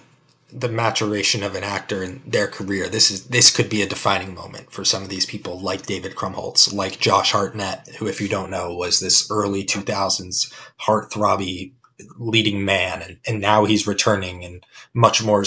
[0.52, 4.34] the maturation of an actor in their career, this is this could be a defining
[4.34, 8.30] moment for some of these people, like David Krumholtz, like Josh Hartnett, who, if you
[8.30, 10.52] don't know, was this early two thousands
[10.82, 11.74] heartthrobby
[12.18, 14.62] leading man, and, and now he's returning in
[14.94, 15.44] much more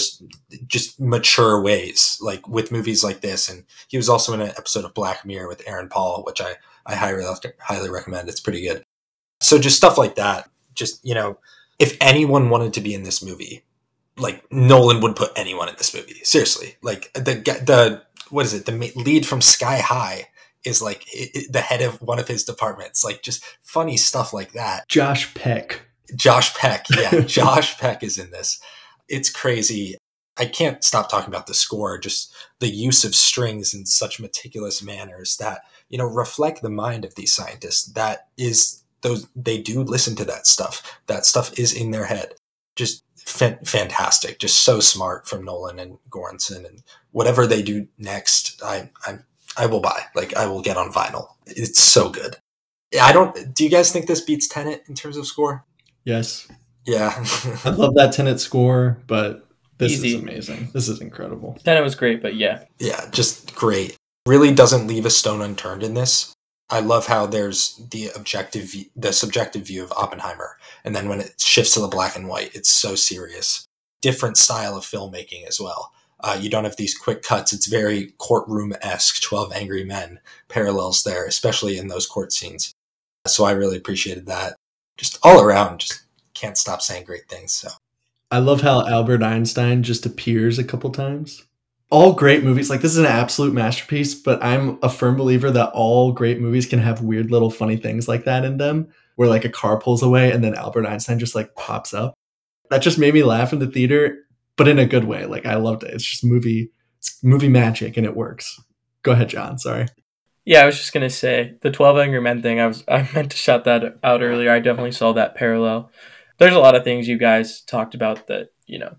[0.67, 3.49] just mature ways, like with movies like this.
[3.49, 6.55] And he was also in an episode of Black Mirror with Aaron Paul, which I
[6.85, 7.25] I highly
[7.59, 8.29] highly recommend.
[8.29, 8.83] It's pretty good.
[9.41, 10.49] So just stuff like that.
[10.73, 11.39] Just you know,
[11.77, 13.63] if anyone wanted to be in this movie,
[14.17, 16.21] like Nolan would put anyone in this movie.
[16.23, 17.21] Seriously, like the
[17.65, 18.65] the what is it?
[18.65, 20.27] The lead from Sky High
[20.65, 21.05] is like
[21.49, 23.03] the head of one of his departments.
[23.03, 24.87] Like just funny stuff like that.
[24.87, 25.81] Josh Peck.
[26.15, 26.85] Josh Peck.
[26.95, 28.59] Yeah, Josh Peck is in this.
[29.07, 29.97] It's crazy.
[30.37, 31.97] I can't stop talking about the score.
[31.97, 37.05] Just the use of strings in such meticulous manners that you know reflect the mind
[37.05, 37.85] of these scientists.
[37.93, 40.99] That is those they do listen to that stuff.
[41.07, 42.33] That stuff is in their head.
[42.75, 48.89] Just fantastic, just so smart from Nolan and Göransson and whatever they do next, I
[49.05, 49.19] I
[49.57, 50.03] I will buy.
[50.15, 51.27] Like I will get on vinyl.
[51.45, 52.37] It's so good.
[52.99, 53.53] I don't.
[53.53, 55.65] Do you guys think this beats Tenet in terms of score?
[56.05, 56.47] Yes.
[56.85, 57.13] Yeah.
[57.65, 59.47] I love that Tenet score, but
[59.77, 60.15] this Easy.
[60.15, 60.69] is amazing.
[60.73, 61.57] This is incredible.
[61.63, 62.63] Tenet was great, but yeah.
[62.79, 63.95] Yeah, just great.
[64.29, 66.35] Really doesn't leave a stone unturned in this.
[66.69, 71.41] I love how there's the objective, the subjective view of Oppenheimer, and then when it
[71.41, 73.65] shifts to the black and white, it's so serious.
[74.03, 75.91] Different style of filmmaking as well.
[76.19, 77.53] Uh, you don't have these quick cuts.
[77.53, 79.19] It's very courtroom esque.
[79.19, 82.71] Twelve Angry Men parallels there, especially in those court scenes.
[83.25, 84.55] So I really appreciated that.
[84.95, 86.03] Just all around, just
[86.35, 87.51] can't stop saying great things.
[87.51, 87.69] So
[88.29, 91.47] I love how Albert Einstein just appears a couple times
[91.89, 92.69] all great movies.
[92.69, 96.65] Like this is an absolute masterpiece but i'm a firm believer that all great movies
[96.65, 100.03] can have weird little funny things like that in them where like a car pulls
[100.03, 102.13] away and then albert einstein just like pops up.
[102.69, 104.19] That just made me laugh in the theater
[104.55, 105.25] but in a good way.
[105.25, 105.93] Like i loved it.
[105.93, 108.61] It's just movie it's movie magic and it works.
[109.03, 109.57] Go ahead john.
[109.57, 109.87] Sorry.
[110.45, 113.31] Yeah i was just gonna say the 12 angry men thing i was i meant
[113.31, 114.51] to shout that out earlier.
[114.51, 115.91] I definitely saw that parallel.
[116.37, 118.95] There's a lot of things you guys talked about that you know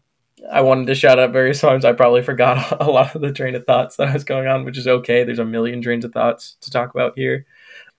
[0.50, 1.84] I wanted to shout out various times.
[1.84, 4.78] I probably forgot a lot of the train of thoughts that was going on, which
[4.78, 5.24] is okay.
[5.24, 7.46] There's a million trains of thoughts to talk about here.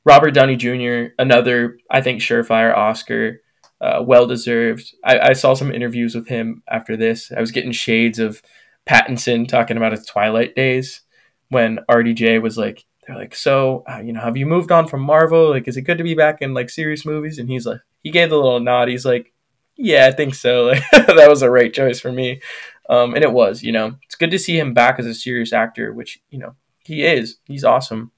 [0.04, 3.42] Robert Downey Jr., another, I think, surefire Oscar,
[3.80, 4.94] uh, well deserved.
[5.04, 7.32] I, I, saw some interviews with him after this.
[7.32, 8.42] I was getting shades of
[8.88, 11.02] Pattinson talking about his Twilight days
[11.50, 15.02] when RDJ was like, they're like, so, uh, you know, have you moved on from
[15.02, 15.50] Marvel?
[15.50, 17.40] Like, is it good to be back in like serious movies?
[17.40, 18.88] And he's like, he gave the little nod.
[18.88, 19.34] He's like,
[19.82, 20.74] yeah, I think so.
[20.92, 22.42] That was a right choice for me.
[22.90, 25.54] Um, and it was, you know, it's good to see him back as a serious
[25.54, 27.38] actor, which, you know, he is.
[27.46, 28.12] He's awesome.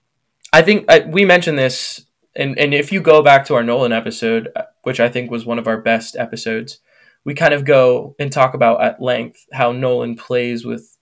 [0.51, 3.91] I think I, we mentioned this, and, and if you go back to our Nolan
[3.91, 6.79] episode, uh, which I think was one of our best episodes,
[7.23, 10.97] we kind of go and talk about at length how Nolan plays with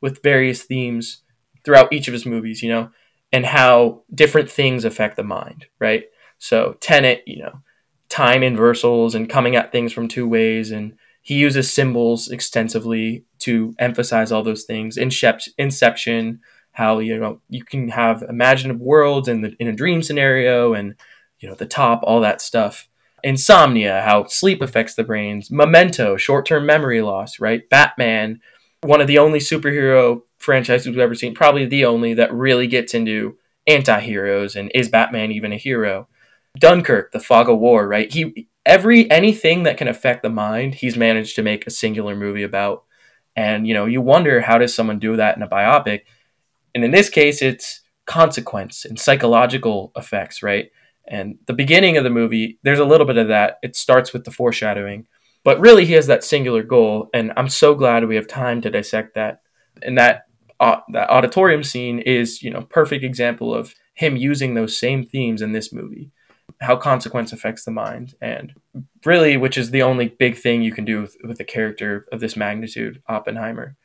[0.00, 1.22] with various themes
[1.64, 2.90] throughout each of his movies, you know,
[3.32, 6.04] and how different things affect the mind, right?
[6.38, 7.62] So Tenet, you know,
[8.08, 13.74] time inversals and coming at things from two ways and he uses symbols extensively to
[13.78, 14.96] emphasize all those things.
[14.96, 16.40] Inception
[16.72, 20.94] how you know you can have imaginative worlds in the in a dream scenario and
[21.40, 22.88] you know the top all that stuff.
[23.24, 25.50] Insomnia how sleep affects the brains.
[25.50, 27.68] Memento short-term memory loss right?
[27.68, 28.40] Batman
[28.82, 32.94] one of the only superhero franchises we've ever seen probably the only that really gets
[32.94, 33.36] into
[33.66, 36.08] anti-heroes and is batman even a hero
[36.58, 38.12] Dunkirk, the fog of war, right?
[38.12, 42.42] He every anything that can affect the mind, he's managed to make a singular movie
[42.42, 42.84] about.
[43.34, 46.02] And you know, you wonder how does someone do that in a biopic?
[46.74, 50.70] And in this case, it's consequence and psychological effects, right?
[51.06, 53.58] And the beginning of the movie, there's a little bit of that.
[53.62, 55.06] It starts with the foreshadowing,
[55.44, 58.70] but really he has that singular goal, and I'm so glad we have time to
[58.70, 59.40] dissect that.
[59.82, 60.24] And that
[60.60, 65.40] uh, that auditorium scene is, you know, perfect example of him using those same themes
[65.40, 66.10] in this movie
[66.60, 68.14] how consequence affects the mind.
[68.20, 68.52] And
[69.04, 72.20] really which is the only big thing you can do with, with a character of
[72.20, 73.76] this magnitude oppenheimer.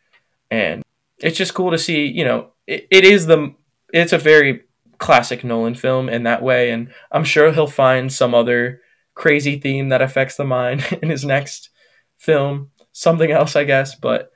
[0.50, 0.84] And
[1.20, 3.54] it's just cool to see you know it, it is the
[3.94, 4.64] it's a very
[4.98, 6.72] classic nolan film in that way.
[6.72, 8.82] And i'm sure he'll find some other
[9.14, 11.70] crazy theme that affects the mind in his next
[12.18, 12.72] film.
[12.92, 13.96] Something else i guess.
[13.96, 14.32] But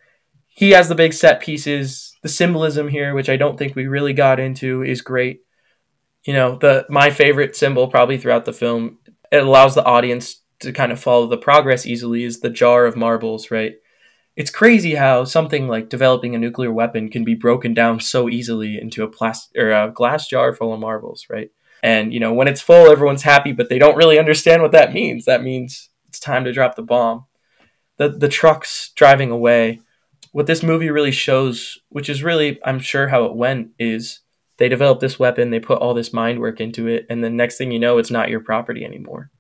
[0.48, 2.16] he has the big set pieces.
[2.24, 5.42] The symbolism here which i don't think we really got into is great
[6.28, 9.00] you know the my favorite symbol probably throughout the film
[9.32, 12.96] it allows the audience to kind of follow the progress easily is the jar of
[12.96, 13.76] marbles right
[14.36, 18.78] it's crazy how something like developing a nuclear weapon can be broken down so easily
[18.80, 21.50] into a plastic or a glass jar full of marbles right
[21.84, 24.94] And, you know, when it's full, everyone's happy, but they don't really understand what that
[24.94, 25.26] means.
[25.26, 27.26] That means it's time to drop the bomb.
[27.98, 29.82] The, the trucks driving away.
[30.32, 34.22] What this movie really shows, which is really, I'm sure, how it went, is
[34.58, 37.58] they developed this weapon, they put all this mind work into it, and the next
[37.58, 39.32] thing you know, it's not your property anymore.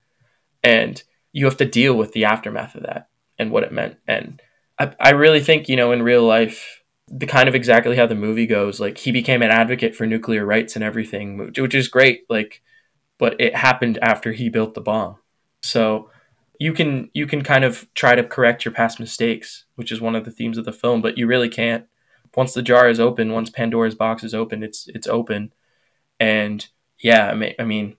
[0.64, 3.98] And you have to deal with the aftermath of that and what it meant.
[4.07, 4.41] And
[4.80, 8.15] I, I really think, you know, in real life, the kind of exactly how the
[8.15, 12.23] movie goes, like he became an advocate for nuclear rights and everything, which is great.
[12.30, 12.61] Like,
[13.18, 15.18] but it happened after he built the bomb.
[15.61, 16.10] So
[16.60, 20.15] you can you can kind of try to correct your past mistakes, which is one
[20.15, 21.85] of the themes of the film, but you really can't.
[22.38, 25.51] Once the jar is open, once Pandora's box is open, it's it's open.
[26.19, 26.65] And
[26.99, 27.97] yeah, I mean, I mean,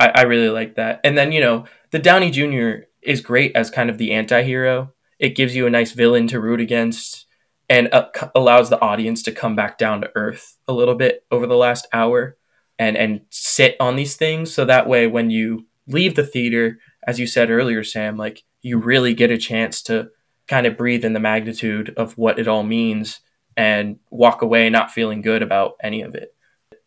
[0.00, 1.00] I, I really like that.
[1.04, 2.86] And then you know, the Downey Jr.
[3.00, 4.92] is great as kind of the anti-hero.
[5.20, 7.26] It gives you a nice villain to root against
[7.68, 11.46] and uh, allows the audience to come back down to earth a little bit over
[11.46, 12.36] the last hour
[12.78, 17.18] and and sit on these things so that way when you leave the theater as
[17.18, 20.10] you said earlier Sam like you really get a chance to
[20.48, 23.20] kind of breathe in the magnitude of what it all means
[23.56, 26.34] and walk away not feeling good about any of it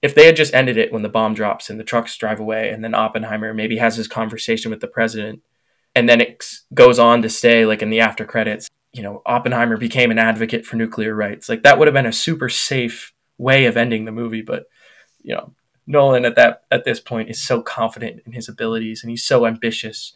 [0.01, 2.69] if they had just ended it when the bomb drops and the trucks drive away
[2.69, 5.41] and then Oppenheimer maybe has his conversation with the president
[5.95, 9.77] and then it goes on to stay like in the after credits you know, Oppenheimer
[9.77, 11.47] became an advocate for nuclear rights.
[11.47, 14.65] Like that would have been a super safe way of ending the movie, but
[15.21, 15.53] you know,
[15.85, 19.45] Nolan at that at this point is so confident in his abilities and he's so
[19.45, 20.13] ambitious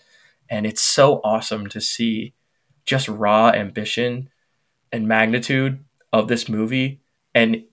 [0.50, 2.34] and it's so awesome to see
[2.86, 4.30] just raw ambition
[4.92, 5.84] and magnitude
[6.14, 7.02] of this movie
[7.36, 7.64] and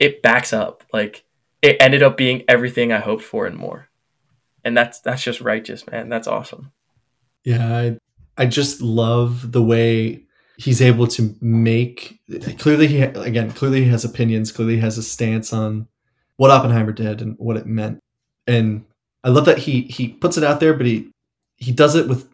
[0.00, 1.24] it backs up like
[1.62, 3.88] it ended up being everything I hoped for and more.
[4.64, 6.08] And that's that's just righteous, man.
[6.08, 6.72] That's awesome.
[7.44, 7.98] Yeah, I
[8.36, 10.24] I just love the way
[10.56, 12.20] he's able to make
[12.58, 15.88] clearly he again clearly he has opinions clearly he has a stance on
[16.36, 17.98] what oppenheimer did and what it meant
[18.46, 18.84] and
[19.24, 21.10] i love that he he puts it out there but he
[21.56, 22.28] he does it with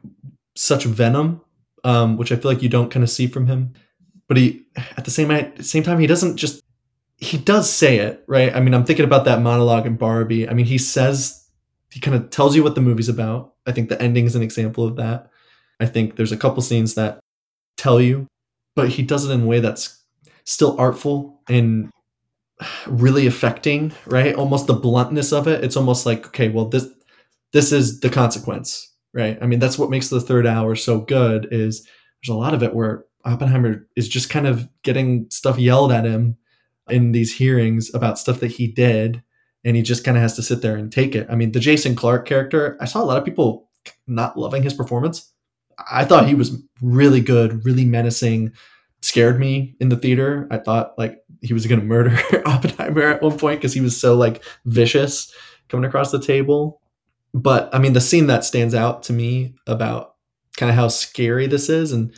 [0.54, 1.40] such venom
[1.82, 3.72] um, which i feel like you don't kind of see from him
[4.30, 4.64] but he
[4.96, 6.62] at the same at the same time he doesn't just
[7.18, 10.54] he does say it right i mean i'm thinking about that monologue in barbie i
[10.54, 11.44] mean he says
[11.90, 14.42] he kind of tells you what the movie's about i think the ending is an
[14.42, 15.28] example of that
[15.80, 17.20] i think there's a couple scenes that
[17.80, 18.26] tell you,
[18.76, 20.04] but he does it in a way that's
[20.44, 21.90] still artful and
[22.86, 24.34] really affecting, right?
[24.34, 25.64] Almost the bluntness of it.
[25.64, 26.86] It's almost like, okay, well this
[27.52, 29.38] this is the consequence, right?
[29.42, 31.82] I mean, that's what makes the third hour so good is
[32.22, 36.04] there's a lot of it where Oppenheimer is just kind of getting stuff yelled at
[36.04, 36.36] him
[36.88, 39.22] in these hearings about stuff that he did
[39.64, 41.26] and he just kind of has to sit there and take it.
[41.30, 43.68] I mean, the Jason Clarke character, I saw a lot of people
[44.06, 45.32] not loving his performance.
[45.90, 48.52] I thought he was really good, really menacing.
[49.02, 50.46] Scared me in the theater.
[50.50, 53.98] I thought like he was going to murder Oppenheimer at one point because he was
[53.98, 55.32] so like vicious
[55.68, 56.80] coming across the table.
[57.32, 60.16] But I mean, the scene that stands out to me about
[60.56, 62.12] kind of how scary this is, and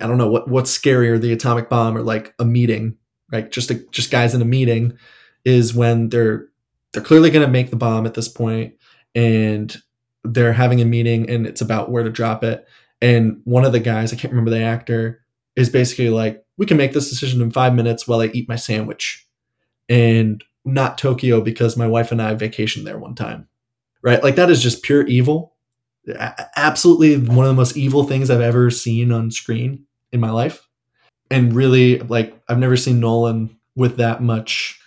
[0.00, 2.96] I don't know what what's scarier, the atomic bomb or like a meeting,
[3.30, 3.50] right?
[3.50, 4.96] Just a, just guys in a meeting,
[5.44, 6.48] is when they're
[6.92, 8.74] they're clearly going to make the bomb at this point,
[9.14, 9.76] and
[10.24, 12.66] they're having a meeting, and it's about where to drop it,
[13.00, 15.24] and one of the guys, I can't remember the actor,
[15.56, 18.56] is basically like, we can make this decision in five minutes while I eat my
[18.56, 19.26] sandwich.
[19.88, 23.48] And not Tokyo because my wife and I vacationed there one time.
[24.02, 24.22] Right?
[24.22, 25.51] Like that is just pure evil.
[26.56, 30.66] Absolutely one of the most evil things I've ever seen on screen in my life.
[31.30, 34.80] And really, like, I've never seen Nolan with that much,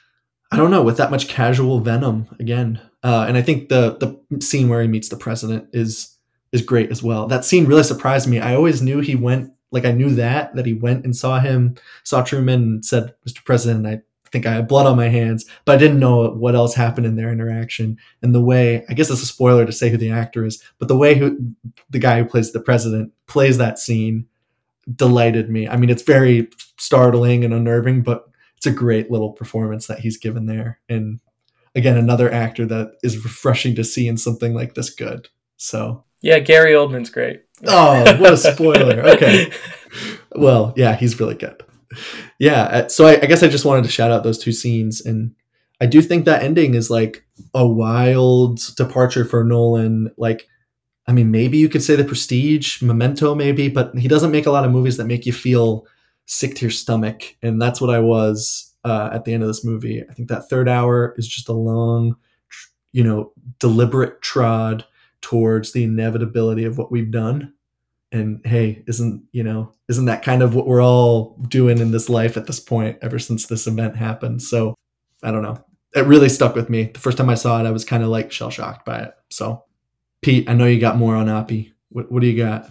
[0.52, 2.80] I don't know, with that much casual venom again.
[3.04, 3.98] Uh, and I think the
[4.30, 6.16] the scene where he meets the president is
[6.52, 7.28] is great as well.
[7.28, 8.40] That scene really surprised me.
[8.40, 11.76] I always knew he went like I knew that that he went and saw him,
[12.04, 13.44] saw Truman, and said, "Mr.
[13.44, 16.56] President, and I think I had blood on my hands," but I didn't know what
[16.56, 17.98] else happened in their interaction.
[18.22, 20.88] And the way I guess it's a spoiler to say who the actor is, but
[20.88, 21.54] the way who
[21.90, 24.28] the guy who plays the president plays that scene
[24.94, 25.68] delighted me.
[25.68, 28.28] I mean, it's very startling and unnerving, but
[28.58, 30.80] it's a great little performance that he's given there.
[30.90, 31.20] And
[31.74, 35.30] again, another actor that is refreshing to see in something like this good.
[35.58, 37.44] So yeah, Gary Oldman's great.
[37.66, 39.02] Oh, what a spoiler.
[39.10, 39.52] Okay.
[40.36, 41.64] well, yeah, he's really good.
[42.40, 45.02] Yeah, uh, so I, I, guess I just wanted to shout out those two scenes,
[45.02, 45.36] and
[45.82, 50.12] I do think that ending is like a wild departure for Nolan.
[50.18, 50.48] Like,
[51.08, 54.52] I mean, maybe you could say The Prestige, Memento, maybe, but he doesn't make a
[54.52, 55.86] lot of movies that make you feel
[56.26, 59.66] sick to your stomach, and that's what I was uh, at the end of this
[59.66, 60.04] movie.
[60.08, 62.16] I think that third hour is just a long,
[62.92, 64.86] you know, deliberate trod
[65.22, 67.55] towards the inevitability of what we've done
[68.16, 72.10] and hey isn't you know isn't that kind of what we're all doing in this
[72.10, 74.74] life at this point ever since this event happened so
[75.24, 75.64] i don't know
[75.96, 76.84] it really stuck with me.
[76.84, 79.14] The first time I saw it, I was kind of like shell shocked by it.
[79.32, 79.64] So,
[80.22, 81.72] Pete, I know you got more on Oppie.
[81.90, 82.70] What, what do you got?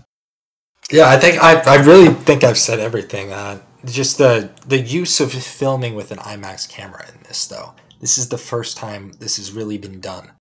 [0.92, 3.32] Yeah, I think I I really think I've said everything.
[3.32, 7.74] Uh, just the the use of filming with an IMAX camera in this, though.
[8.00, 10.32] This is the first time this has really been done.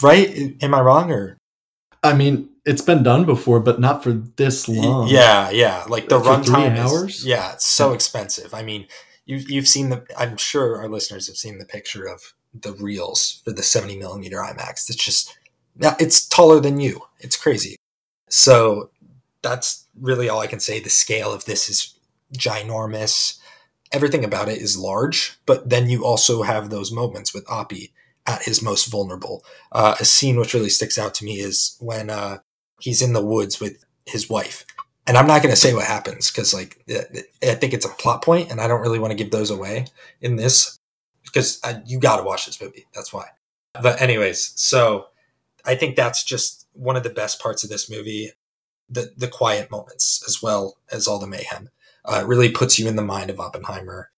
[0.00, 0.56] Right?
[0.62, 1.36] Am I wrong or?
[2.04, 5.08] I mean, it's been done before, but not for this long.
[5.08, 5.84] Yeah, yeah.
[5.88, 7.18] Like the runtime hours?
[7.20, 7.94] is yeah, it's so Yeah.
[7.94, 8.54] expensive.
[8.54, 8.86] I mean,
[9.26, 10.04] you you've seen the.
[10.16, 14.36] I'm sure our listeners have seen the picture of the reels for the 70 millimeter
[14.38, 14.88] IMAX.
[14.88, 15.36] It's just,
[15.80, 17.00] it's taller than you.
[17.18, 17.76] It's crazy.
[18.28, 18.90] So
[19.42, 20.78] that's really all I can say.
[20.78, 21.94] The scale of this is
[22.36, 23.38] ginormous.
[23.92, 27.90] Everything about it is large, but then you also have those moments with Oppie
[28.26, 29.44] at his most vulnerable.
[29.72, 32.38] Uh, a scene which really sticks out to me is when uh,
[32.84, 34.66] he's in the woods with his wife.
[35.06, 36.82] And I'm not going to say what happens because, like,
[37.42, 39.86] I think it's a plot point, and I don't really want to give those away
[40.20, 40.78] in this
[41.24, 42.86] because I, you got to watch this movie.
[42.94, 43.26] That's why.
[43.80, 45.06] But, anyways, so
[45.64, 48.32] I think that's just one of the best parts of this movie
[48.88, 51.70] the, the quiet moments as well as all the mayhem.
[52.04, 54.10] Uh, it really puts you in the mind of Oppenheimer.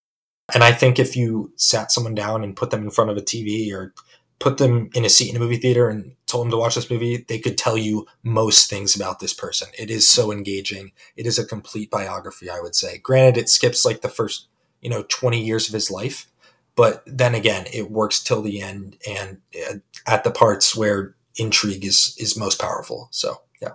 [0.52, 3.22] And I think if you sat someone down and put them in front of a
[3.22, 3.94] TV or
[4.40, 6.90] put them in a seat in a movie theater and told them to watch this
[6.90, 9.68] movie, they could tell you most things about this person.
[9.78, 10.92] It is so engaging.
[11.16, 12.98] It is a complete biography, I would say.
[12.98, 14.48] Granted, it skips like the first,
[14.80, 16.30] you know, 20 years of his life,
[16.74, 19.38] but then again, it works till the end and
[19.68, 19.76] uh,
[20.06, 23.08] at the parts where intrigue is is most powerful.
[23.10, 23.74] So, yeah.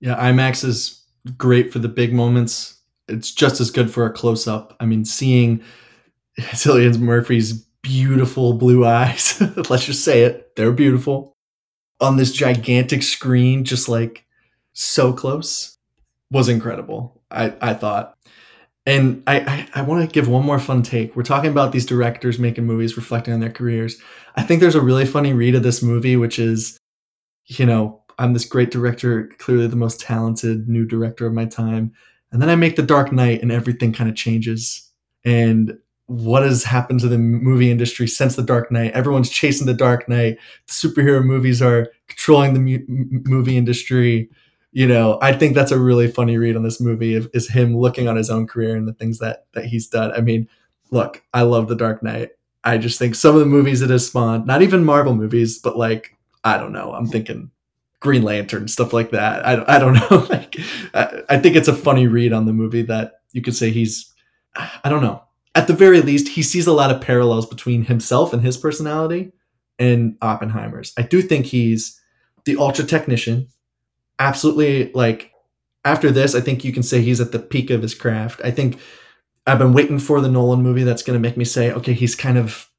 [0.00, 1.02] Yeah, IMAX is
[1.36, 2.80] great for the big moments.
[3.08, 4.76] It's just as good for a close up.
[4.80, 5.62] I mean, seeing
[6.38, 7.52] Cillian Murphy's
[7.82, 9.40] beautiful blue eyes,
[9.70, 11.31] let's just say it, they're beautiful,
[12.02, 14.26] on this gigantic screen, just like
[14.72, 15.78] so close,
[16.30, 17.22] was incredible.
[17.30, 18.18] I, I thought.
[18.84, 21.14] And I, I, I want to give one more fun take.
[21.14, 23.96] We're talking about these directors making movies, reflecting on their careers.
[24.34, 26.76] I think there's a really funny read of this movie, which is,
[27.46, 31.92] you know, I'm this great director, clearly the most talented new director of my time.
[32.32, 34.90] And then I make The Dark Knight and everything kind of changes.
[35.24, 38.92] And what has happened to the movie industry since The Dark Knight?
[38.92, 40.38] Everyone's chasing The Dark Knight.
[40.66, 44.28] The superhero movies are controlling the mu- movie industry.
[44.72, 47.76] You know, I think that's a really funny read on this movie is, is him
[47.76, 50.12] looking on his own career and the things that that he's done.
[50.12, 50.48] I mean,
[50.90, 52.30] look, I love The Dark Knight.
[52.64, 55.76] I just think some of the movies it has spawned, not even Marvel movies, but
[55.76, 56.92] like I don't know.
[56.92, 57.50] I'm thinking
[58.00, 59.46] Green Lantern, stuff like that.
[59.46, 60.26] I, I don't know.
[60.28, 60.56] like,
[60.92, 64.12] I, I think it's a funny read on the movie that you could say he's,
[64.56, 65.22] I don't know.
[65.54, 69.32] At the very least, he sees a lot of parallels between himself and his personality
[69.78, 70.92] and Oppenheimer's.
[70.96, 72.00] I do think he's
[72.44, 73.48] the ultra technician.
[74.18, 75.32] Absolutely, like,
[75.84, 78.40] after this, I think you can say he's at the peak of his craft.
[78.44, 78.78] I think
[79.46, 82.14] I've been waiting for the Nolan movie that's going to make me say, okay, he's
[82.14, 82.70] kind of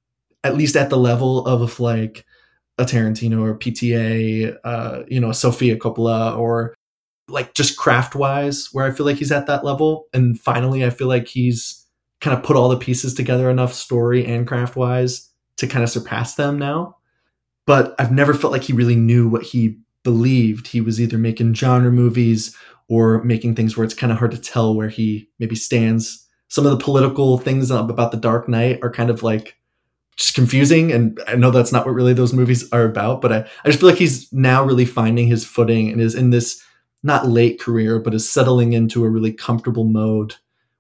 [0.43, 2.25] at least at the level of like
[2.77, 6.73] a Tarantino or PTA, uh, you know, Sofia Coppola, or
[7.27, 10.07] like just craft wise, where I feel like he's at that level.
[10.13, 11.82] And finally, I feel like he's
[12.23, 15.89] kind of put all the pieces together enough, story and craft wise, to kind of
[15.89, 16.95] surpass them now.
[17.67, 20.67] But I've never felt like he really knew what he believed.
[20.67, 22.55] He was either making genre movies
[22.87, 26.25] or making things where it's kind of hard to tell where he maybe stands.
[26.47, 29.57] Some of the political things about the Dark Knight are kind of like
[30.15, 33.37] just confusing and i know that's not what really those movies are about but i,
[33.65, 36.63] I just feel like he's now really finding his footing and is in this
[37.01, 40.35] not late career but is settling into a really comfortable mode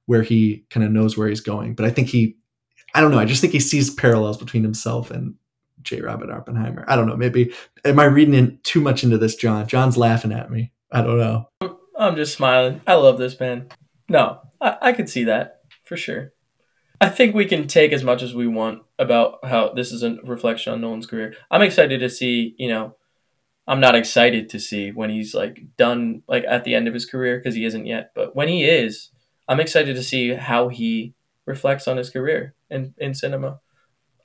[0.05, 2.35] where he kind of knows where he's going but i think he
[2.93, 5.35] i don't know i just think he sees parallels between himself and
[5.81, 7.53] j robert oppenheimer i don't know maybe
[7.85, 11.17] am i reading in too much into this john john's laughing at me i don't
[11.17, 11.49] know
[11.97, 12.81] I'm just smiling.
[12.87, 13.69] I love this man.
[14.09, 16.33] No, I, I could see that for sure.
[16.99, 20.17] I think we can take as much as we want about how this is a
[20.23, 21.35] reflection on Nolan's career.
[21.51, 22.95] I'm excited to see, you know,
[23.67, 27.05] I'm not excited to see when he's like done like at the end of his
[27.05, 29.09] career because he isn't yet, but when he is,
[29.47, 31.13] I'm excited to see how he
[31.45, 33.59] reflects on his career in, in cinema.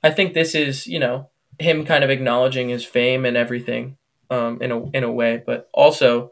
[0.03, 1.29] I think this is, you know,
[1.59, 3.97] him kind of acknowledging his fame and everything
[4.29, 6.31] um, in a in a way, but also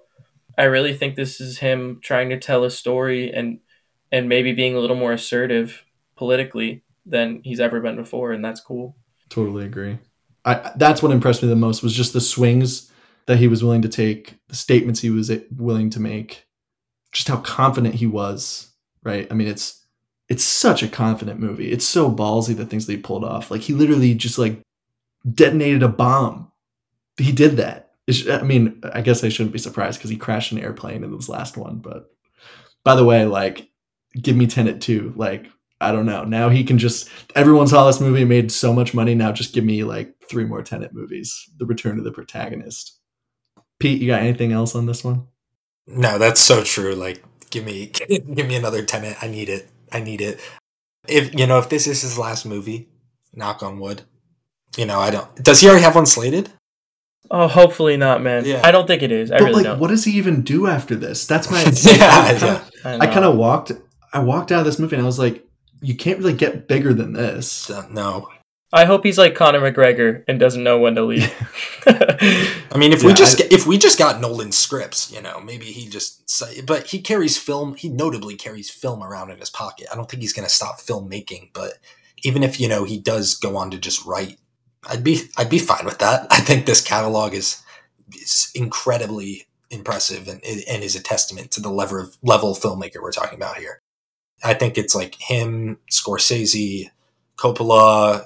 [0.58, 3.60] I really think this is him trying to tell a story and
[4.12, 5.84] and maybe being a little more assertive
[6.16, 8.96] politically than he's ever been before, and that's cool.
[9.30, 10.00] Totally agree.
[10.46, 12.92] I, that's what impressed me the most was just the swings
[13.26, 16.46] that he was willing to take, the statements he was willing to make,
[17.12, 18.72] just how confident he was.
[19.08, 19.26] Right?
[19.32, 19.86] I mean, it's
[20.28, 21.72] it's such a confident movie.
[21.72, 23.50] It's so ballsy the things that he pulled off.
[23.50, 24.62] Like he literally just like
[25.34, 26.52] detonated a bomb.
[27.16, 27.92] He did that.
[28.06, 31.16] It's, I mean, I guess I shouldn't be surprised because he crashed an airplane in
[31.16, 31.78] this last one.
[31.78, 32.12] But
[32.84, 33.70] by the way, like,
[34.22, 35.14] give me Tenet too.
[35.16, 35.48] Like,
[35.80, 36.26] I don't know.
[36.26, 39.16] Now he can just everyone saw this movie made so much money.
[39.16, 41.50] Now just give me like three more Tenet movies.
[41.56, 43.00] The Return of the Protagonist.
[43.80, 45.28] Pete, you got anything else on this one?
[45.86, 46.96] No, that's so true.
[46.96, 49.18] Like, give me give me another Tenet.
[49.22, 49.70] I need it.
[49.92, 50.40] I need it.
[51.08, 52.88] If you know, if this is his last movie,
[53.34, 54.02] knock on wood.
[54.78, 55.34] You know, I don't.
[55.44, 56.52] Does he already have one slated?
[57.32, 58.46] Oh, hopefully not, man.
[58.46, 58.62] Yeah.
[58.64, 59.32] I don't think it is.
[59.32, 59.80] I but really like, don't.
[59.80, 61.26] what does he even do after this?
[61.26, 61.62] That's my.
[61.64, 62.92] Yeah, I kinda- yeah.
[62.92, 63.72] I, I kind of walked.
[64.14, 65.46] I walked out of this movie and I was like,
[65.82, 67.70] you can't really get bigger than this.
[67.70, 68.30] Uh, No.
[68.74, 71.34] I hope he's like Conor McGregor and doesn't know when to leave.
[71.88, 75.40] I mean, if Yeah, we just I- if we just got Nolan scripts, you know,
[75.40, 76.30] maybe he just.
[76.30, 77.76] say- But he carries film.
[77.76, 79.88] He notably carries film around in his pocket.
[79.92, 81.52] I don't think he's going to stop filmmaking.
[81.54, 81.74] But
[82.24, 84.38] even if you know he does go on to just write,
[84.90, 86.28] I'd be I'd be fine with that.
[86.32, 87.62] I think this catalog is
[88.14, 93.12] is incredibly impressive and and is a testament to the level of level filmmaker we're
[93.12, 93.82] talking about here.
[94.44, 96.92] I think it's like him, Scorsese,
[97.38, 98.26] Coppola,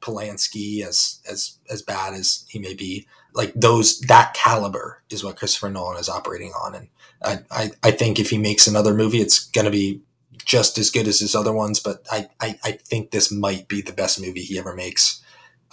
[0.00, 5.36] Polanski, as as as bad as he may be, like those that caliber is what
[5.36, 6.88] Christopher Nolan is operating on, and
[7.22, 10.02] I I, I think if he makes another movie, it's going to be
[10.44, 11.80] just as good as his other ones.
[11.80, 15.22] But I, I I think this might be the best movie he ever makes.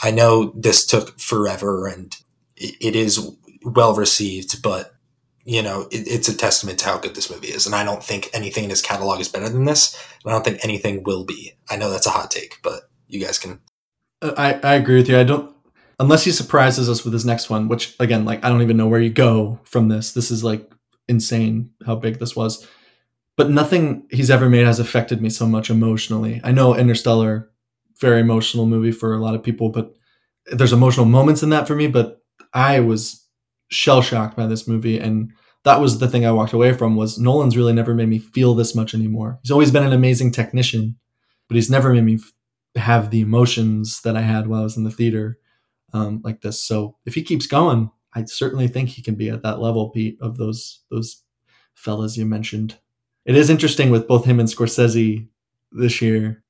[0.01, 2.15] I know this took forever, and
[2.57, 4.95] it, it is well received, but
[5.45, 7.65] you know it, it's a testament to how good this movie is.
[7.65, 9.95] And I don't think anything in his catalog is better than this.
[10.23, 11.53] And I don't think anything will be.
[11.69, 13.59] I know that's a hot take, but you guys can
[14.23, 15.19] I, I agree with you.
[15.19, 15.53] I don't
[15.99, 18.87] unless he surprises us with his next one, which again, like I don't even know
[18.87, 20.13] where you go from this.
[20.13, 20.71] This is like
[21.07, 22.67] insane how big this was.
[23.35, 26.39] But nothing he's ever made has affected me so much emotionally.
[26.43, 27.49] I know Interstellar,
[27.99, 29.93] very emotional movie for a lot of people, but
[30.47, 31.87] there's emotional moments in that for me.
[31.87, 32.21] But
[32.53, 33.25] I was
[33.69, 35.31] shell shocked by this movie, and
[35.63, 36.95] that was the thing I walked away from.
[36.95, 39.39] Was Nolan's really never made me feel this much anymore.
[39.41, 40.97] He's always been an amazing technician,
[41.47, 42.19] but he's never made me
[42.75, 45.37] have the emotions that I had while I was in the theater
[45.93, 46.61] um, like this.
[46.61, 50.17] So if he keeps going, I certainly think he can be at that level, Pete,
[50.21, 51.23] of those those
[51.73, 52.77] fellas you mentioned.
[53.25, 55.27] It is interesting with both him and Scorsese
[55.71, 56.43] this year.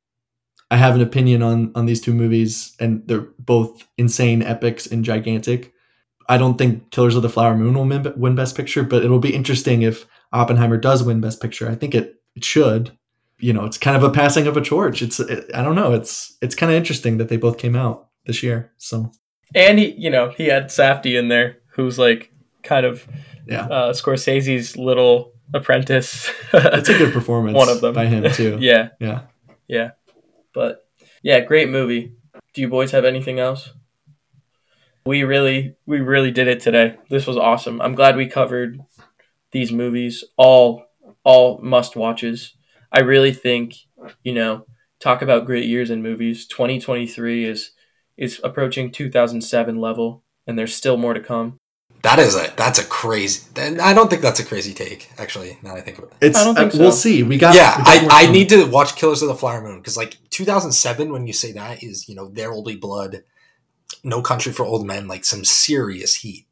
[0.72, 5.06] I have an opinion on on these two movies, and they're both insane epics and
[5.06, 5.74] gigantic.
[6.30, 9.36] I don't think Killers of the Flower Moon will win- Best Picture, but it'll be
[9.36, 11.70] interesting if Oppenheimer does win Best Picture.
[11.70, 12.98] I think it it should
[13.44, 15.02] you know, it's kind of a passing of a torch.
[15.02, 15.94] It's it, I don't know.
[15.94, 18.72] It's it's kind of interesting that they both came out this year.
[18.78, 19.12] So
[19.54, 22.32] and he, you know, he had Safdie in there, who's like
[22.64, 23.06] kind of
[23.46, 26.32] yeah, uh, Scorsese's little apprentice.
[26.54, 27.58] it's a good performance.
[27.58, 27.94] One of them.
[27.94, 28.58] by him too.
[28.62, 29.24] yeah, yeah.
[29.68, 29.92] yeah.
[30.54, 30.88] But
[31.22, 32.16] yeah, great movie.
[32.54, 33.72] Do you boys have anything else?
[35.06, 36.96] We really, we really did it today.
[37.10, 37.82] This was awesome.
[37.82, 38.80] I'm glad we covered
[39.52, 40.24] these movies.
[40.38, 40.86] All,
[41.26, 42.56] all must watches.
[42.94, 43.76] I really think,
[44.24, 44.66] you know,
[45.00, 46.48] talk about great years in movies.
[46.48, 47.72] 2023 is
[48.16, 51.58] is approaching 2007 level, and there's still more to come.
[52.04, 53.48] That is a that's a crazy.
[53.56, 55.10] and I don't think that's a crazy take.
[55.18, 56.28] Actually, now that I think about it.
[56.28, 57.24] It's I don't think uh, we'll see.
[57.24, 59.78] We got yeah, we got I, I need to watch Killers of the Flower Moon
[59.80, 63.24] because like 2007, when you say that is you know There Will Be Blood,
[64.04, 66.46] No Country for Old Men, like some serious heat.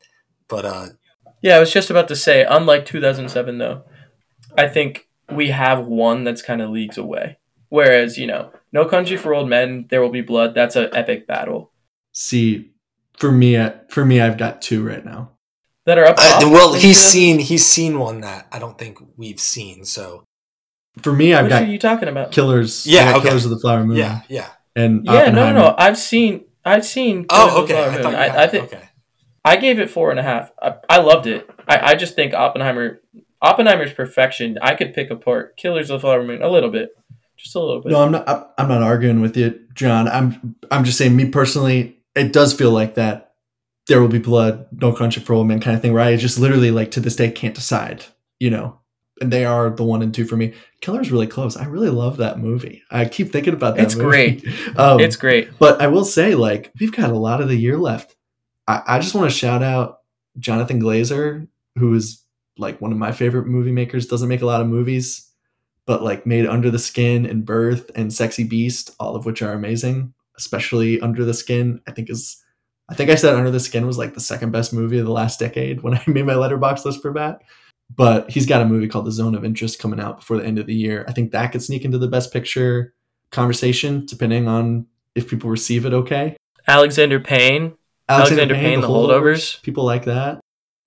[0.47, 0.87] But uh,
[1.41, 3.83] Yeah, I was just about to say, unlike 2007, though,
[4.57, 7.37] I think we have one that's kind of leagues away.
[7.69, 11.27] Whereas, you know, No Country for Old Men, There Will Be Blood, that's an epic
[11.27, 11.71] battle.
[12.11, 12.67] see.
[13.17, 15.31] For me, uh, for me, I've got two right now.
[15.85, 18.97] That are up uh, well, he's think, seen he's seen one that I don't think
[19.15, 19.85] we've seen.
[19.85, 20.23] So
[21.03, 22.31] For me, I've Which got are you talking about?
[22.31, 22.85] Killers.
[22.87, 23.27] Yeah, okay.
[23.27, 23.97] Killers of the Flower Moon.
[23.97, 24.47] yeah, yeah.
[24.75, 27.25] and Yeah, no, no, I've seen, I've seen.
[27.25, 27.83] Killers Oh, of the okay.
[27.83, 28.03] Flower I Moon.
[28.03, 28.89] thought I, I think okay.
[29.45, 30.51] I gave it four and a half.
[30.61, 31.47] I, I loved it.
[31.67, 33.01] I, I just think Oppenheimer,
[33.41, 34.57] Oppenheimer's perfection.
[34.61, 36.95] I could pick apart Killers of the Flower Moon a little bit,
[37.37, 37.91] just a little bit.
[37.91, 38.27] No, I'm not.
[38.27, 40.07] I'm- not arguing with you, John.
[40.07, 40.55] I'm.
[40.69, 43.33] I'm just saying, me personally, it does feel like that.
[43.87, 45.91] There will be blood, no country for old men, kind of thing.
[45.91, 48.05] Where I just literally, like, to this day, can't decide.
[48.39, 48.79] You know,
[49.19, 50.53] and they are the one and two for me.
[50.81, 51.57] Killer's really close.
[51.57, 52.83] I really love that movie.
[52.91, 53.83] I keep thinking about that.
[53.83, 54.43] It's movie.
[54.77, 55.57] um, it's great.
[55.59, 58.15] but I will say, like, we've got a lot of the year left.
[58.67, 59.99] I, I just want to shout out
[60.39, 61.47] Jonathan Glazer,
[61.77, 62.20] who is
[62.57, 64.07] like one of my favorite movie makers.
[64.07, 65.29] Doesn't make a lot of movies,
[65.85, 69.53] but like made Under the Skin and Birth and Sexy Beast, all of which are
[69.53, 70.13] amazing.
[70.37, 72.37] Especially Under the Skin, I think is.
[72.89, 75.11] I think I said Under the Skin was like the second best movie of the
[75.11, 77.41] last decade when I made my Letterboxd list for that.
[77.93, 80.59] But he's got a movie called The Zone of Interest coming out before the end
[80.59, 81.05] of the year.
[81.07, 82.93] I think that could sneak into the best picture
[83.31, 86.37] conversation, depending on if people receive it okay.
[86.67, 87.73] Alexander Payne.
[88.07, 89.61] Alexander Payne, The Holdovers.
[89.61, 90.41] People like that.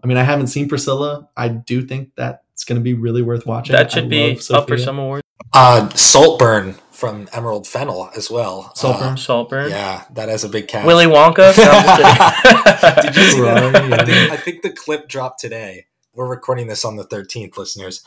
[0.05, 1.31] I mean, I haven't seen Priscilla.
[1.35, 3.75] I do think that's going to be really worth watching.
[3.75, 5.25] That I should be up for some awards.
[5.55, 8.71] Uh, Saltburn from Emerald Fennell as well.
[8.75, 9.09] Saltburn.
[9.09, 9.71] Uh, Saltburn.
[9.71, 10.87] yeah, that has a big cast.
[10.87, 11.57] Willy Wonka.
[11.57, 13.13] No, I'm just kidding.
[13.13, 13.75] Did you see that?
[13.75, 15.87] I, think, I think the clip dropped today.
[16.15, 18.05] We're recording this on the 13th, listeners,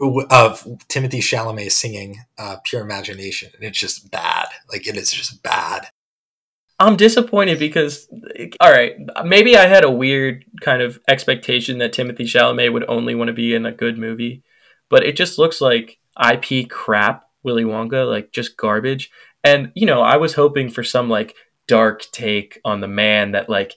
[0.00, 3.50] of Timothée Chalamet singing uh, Pure Imagination.
[3.56, 4.46] And it's just bad.
[4.70, 5.88] Like, it is just bad.
[6.78, 8.06] I'm disappointed because,
[8.60, 13.14] all right, maybe I had a weird kind of expectation that Timothée Chalamet would only
[13.14, 14.42] want to be in a good movie,
[14.90, 19.10] but it just looks like IP crap, Willy Wonka, like just garbage.
[19.42, 21.34] And, you know, I was hoping for some like
[21.66, 23.74] dark take on the man that like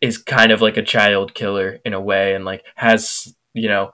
[0.00, 3.90] is kind of like a child killer in a way and like has, you know,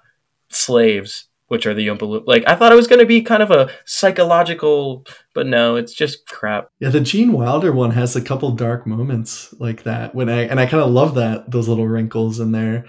[0.51, 2.27] slaves which are the Oompa Loompa.
[2.27, 5.93] Like I thought it was going to be kind of a psychological, but no, it's
[5.93, 6.69] just crap.
[6.81, 10.15] Yeah, the Gene Wilder one has a couple dark moments like that.
[10.15, 12.87] When I and I kind of love that those little wrinkles in there.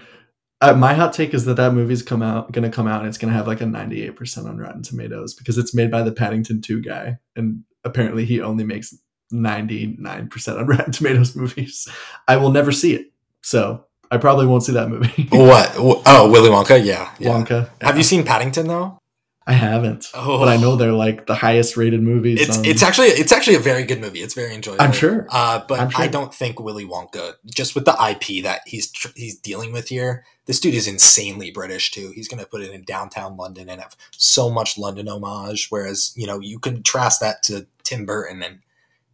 [0.60, 3.08] Uh, my hot take is that that movie's come out going to come out and
[3.08, 6.10] it's going to have like a 98% on Rotten Tomatoes because it's made by the
[6.10, 8.92] Paddington 2 guy and apparently he only makes
[9.32, 11.88] 99% on Rotten Tomatoes movies.
[12.26, 13.12] I will never see it.
[13.42, 15.28] So, I probably won't see that movie.
[15.32, 15.72] What?
[15.76, 16.82] Oh, Willy Wonka?
[16.84, 17.12] Yeah.
[17.18, 17.30] yeah.
[17.30, 17.70] Wonka.
[17.80, 18.98] Have you seen Paddington, though?
[19.46, 20.06] I haven't.
[20.12, 20.38] Oh.
[20.38, 22.38] But I know they're like the highest rated movies.
[22.46, 24.20] It's on- it's actually it's actually a very good movie.
[24.20, 24.82] It's very enjoyable.
[24.82, 25.26] I'm sure.
[25.30, 26.04] Uh, but I'm sure.
[26.04, 29.88] I don't think Willy Wonka, just with the IP that he's tr- he's dealing with
[29.88, 32.12] here, this dude is insanely British too.
[32.14, 35.68] He's gonna put it in downtown London and have so much London homage.
[35.70, 38.58] Whereas you know you can contrast that to Tim Burton and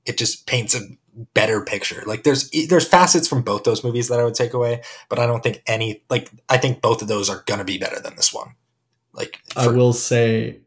[0.05, 0.81] it just paints a
[1.35, 2.03] better picture.
[2.07, 5.27] Like there's there's facets from both those movies that I would take away, but I
[5.27, 8.33] don't think any like I think both of those are gonna be better than this
[8.33, 8.55] one.
[9.13, 10.61] Like I will say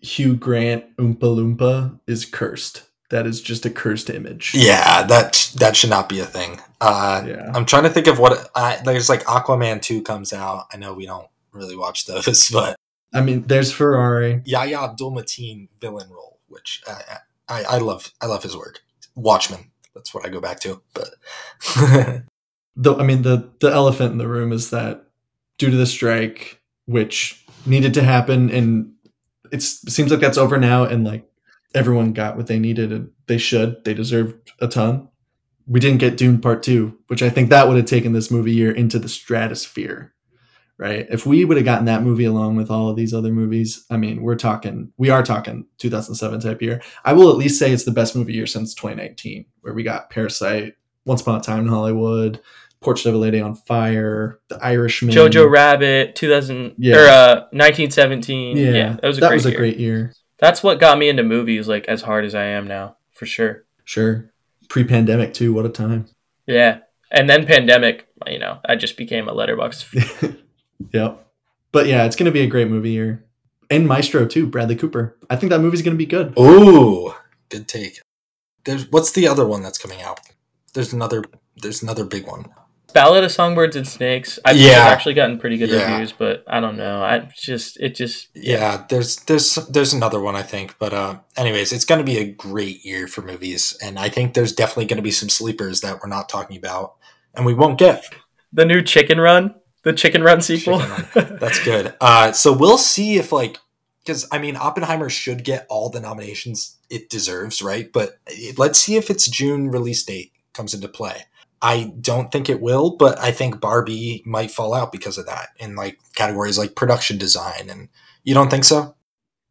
[0.00, 2.84] Hugh Grant Oompa Loompa is cursed.
[3.10, 4.52] That is just a cursed image.
[4.54, 6.60] Yeah, that that should not be a thing.
[6.80, 7.50] Uh, Yeah.
[7.54, 10.66] I'm trying to think of what I, there's like Aquaman two comes out.
[10.72, 12.76] I know we don't really watch those, but
[13.12, 14.42] I mean, there's Ferrari.
[14.44, 18.12] Yahya Abdul Mateen villain role, which I, I I love.
[18.20, 18.80] I love his work.
[19.16, 19.69] Watchmen.
[20.00, 20.80] That's what I go back to.
[20.94, 21.14] But
[22.76, 25.04] The I mean, the the elephant in the room is that
[25.58, 28.92] due to the strike, which needed to happen, and
[29.52, 31.28] it seems like that's over now, and like
[31.74, 33.84] everyone got what they needed, and they should.
[33.84, 35.08] They deserved a ton.
[35.66, 38.54] We didn't get Dune Part Two, which I think that would have taken this movie
[38.54, 40.14] year into the stratosphere.
[40.80, 41.06] Right?
[41.10, 43.98] If we would have gotten that movie along with all of these other movies, I
[43.98, 46.80] mean, we're talking, we are talking 2007 type year.
[47.04, 50.08] I will at least say it's the best movie year since 2019, where we got
[50.08, 52.40] Parasite, Once Upon a Time in Hollywood,
[52.80, 56.96] Portrait of a Lady on Fire, The Irishman, Jojo Rabbit, 2000 Yeah.
[56.96, 58.56] or uh, 1917.
[58.56, 59.28] Yeah, Yeah, that was a great year.
[59.28, 59.58] that great was a year.
[59.58, 60.14] great year.
[60.38, 63.66] That's what got me into movies, like as hard as I am now, for sure.
[63.84, 64.32] Sure,
[64.70, 65.52] pre-pandemic too.
[65.52, 66.06] What a time.
[66.46, 66.78] Yeah,
[67.10, 70.38] and then pandemic, you know, I just became a Letterboxd.
[70.92, 71.26] yep.
[71.72, 73.24] But yeah, it's gonna be a great movie year.
[73.70, 75.16] And Maestro too, Bradley Cooper.
[75.28, 76.34] I think that movie's gonna be good.
[76.38, 77.14] Ooh,
[77.48, 78.00] good take.
[78.64, 80.20] There's what's the other one that's coming out?
[80.74, 81.24] There's another.
[81.62, 82.46] There's another big one.
[82.92, 84.38] Ballad of Songbirds and Snakes.
[84.44, 84.88] I think Yeah.
[84.88, 85.92] actually gotten pretty good Yeah.
[85.92, 87.00] reviews, but I don't know.
[87.02, 91.72] I just it just Yeah, there's there's there's another one I think, but uh, anyways,
[91.72, 94.96] it's going to be a great year for movies, and I think there's definitely going
[94.96, 96.94] to be some sleepers that we're not talking about,
[97.34, 98.04] and we won't get.
[98.52, 100.80] the new Chicken Run, the Chicken Run sequel.
[100.80, 101.94] Chicken That's good.
[102.00, 103.58] Uh, so we'll see if like
[104.04, 107.92] because I mean Oppenheimer should get all the nominations it deserves, right?
[107.92, 111.24] But it- let's see if its June release date comes into play.
[111.62, 115.48] I don't think it will, but I think Barbie might fall out because of that
[115.58, 117.68] in like categories like production design.
[117.68, 117.88] And
[118.24, 118.94] you don't think so?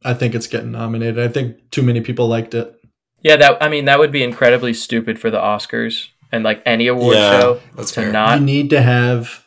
[0.04, 1.20] I think it's getting nominated.
[1.20, 2.74] I think too many people liked it.
[3.22, 6.88] yeah, that I mean that would be incredibly stupid for the Oscars and like any
[6.88, 8.12] award Yeah, show that's to fair.
[8.12, 9.46] not you need to have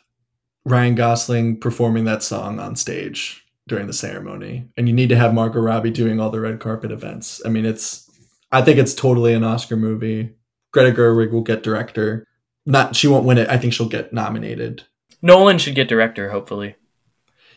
[0.65, 5.33] Ryan Gosling performing that song on stage during the ceremony, and you need to have
[5.33, 7.41] Margot Robbie doing all the red carpet events.
[7.45, 8.09] I mean, it's
[8.51, 10.35] I think it's totally an Oscar movie.
[10.71, 12.27] Greta Gerwig will get director.
[12.65, 13.49] Not she won't win it.
[13.49, 14.83] I think she'll get nominated.
[15.21, 16.75] Nolan should get director, hopefully.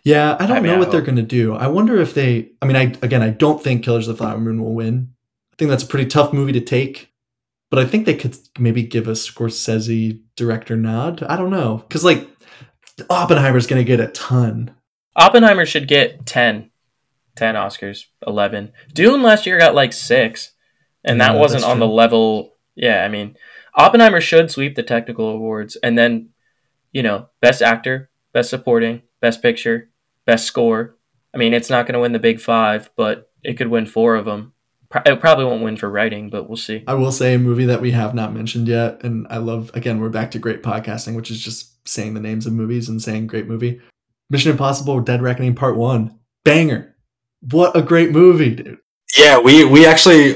[0.04, 1.54] Yeah, I don't I mean, know what they're going to do.
[1.54, 2.50] I wonder if they.
[2.62, 5.12] I mean, I again, I don't think Killers of the Flower Moon will win.
[5.52, 7.12] I think that's a pretty tough movie to take,
[7.70, 11.24] but I think they could maybe give a Scorsese director nod.
[11.24, 12.28] I don't know because like
[13.10, 14.74] Oppenheimer's going to get a ton.
[15.14, 16.70] Oppenheimer should get 10.
[17.34, 18.72] 10 Oscars, 11.
[18.92, 20.52] Dune last year got like 6.
[21.04, 22.56] And that Yeah, wasn't on the level.
[22.74, 23.36] Yeah, I mean,
[23.74, 26.30] Oppenheimer should sweep the technical awards and then,
[26.92, 29.90] you know, best actor, best supporting, best picture,
[30.24, 30.96] best score.
[31.32, 34.16] I mean, it's not going to win the big 5, but it could win 4
[34.16, 34.52] of them.
[35.04, 36.84] It probably won't win for writing, but we'll see.
[36.86, 39.70] I will say a movie that we have not mentioned yet, and I love.
[39.74, 43.02] Again, we're back to great podcasting, which is just saying the names of movies and
[43.02, 43.80] saying great movie.
[44.30, 46.96] Mission Impossible: Dead Reckoning Part One, banger.
[47.40, 48.78] What a great movie, dude.
[49.16, 50.32] Yeah, we we actually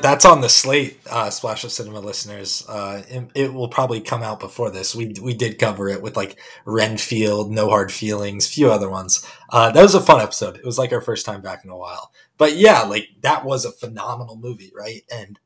[0.00, 0.98] that's on the slate.
[1.08, 4.94] Uh, Splash of Cinema listeners, uh, it, it will probably come out before this.
[4.94, 9.24] We we did cover it with like Renfield, No Hard Feelings, few other ones.
[9.50, 10.56] Uh, that was a fun episode.
[10.56, 12.10] It was like our first time back in a while.
[12.38, 15.02] But yeah, like that was a phenomenal movie, right?
[15.12, 15.38] And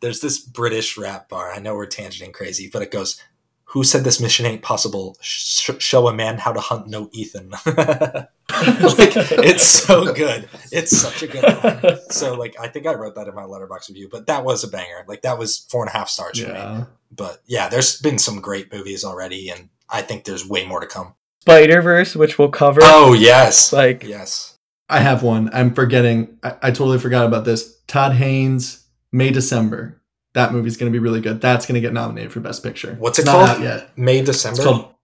[0.00, 1.52] there's this British rap bar.
[1.52, 3.22] I know we're tangenting crazy, but it goes,
[3.66, 5.16] "Who said this mission ain't possible?
[5.20, 10.48] Sh- show a man how to hunt, no Ethan." like it's so good.
[10.70, 11.98] It's such a good line.
[12.10, 14.68] So like I think I wrote that in my Letterboxd review, but that was a
[14.68, 15.04] banger.
[15.08, 16.84] Like that was four and a half stars for me.
[17.10, 20.86] But yeah, there's been some great movies already, and I think there's way more to
[20.86, 21.14] come.
[21.40, 22.80] Spider Verse, which we'll cover.
[22.82, 24.55] Oh yes, Like yes.
[24.88, 25.50] I have one.
[25.52, 26.38] I'm forgetting.
[26.42, 27.80] I, I totally forgot about this.
[27.86, 30.00] Todd Haynes, May December.
[30.34, 31.40] That movie's going to be really good.
[31.40, 32.94] That's going to get nominated for Best Picture.
[32.98, 33.62] What's It's it not called?
[33.62, 33.96] yet.
[33.98, 34.62] May It's December.
[34.62, 34.94] called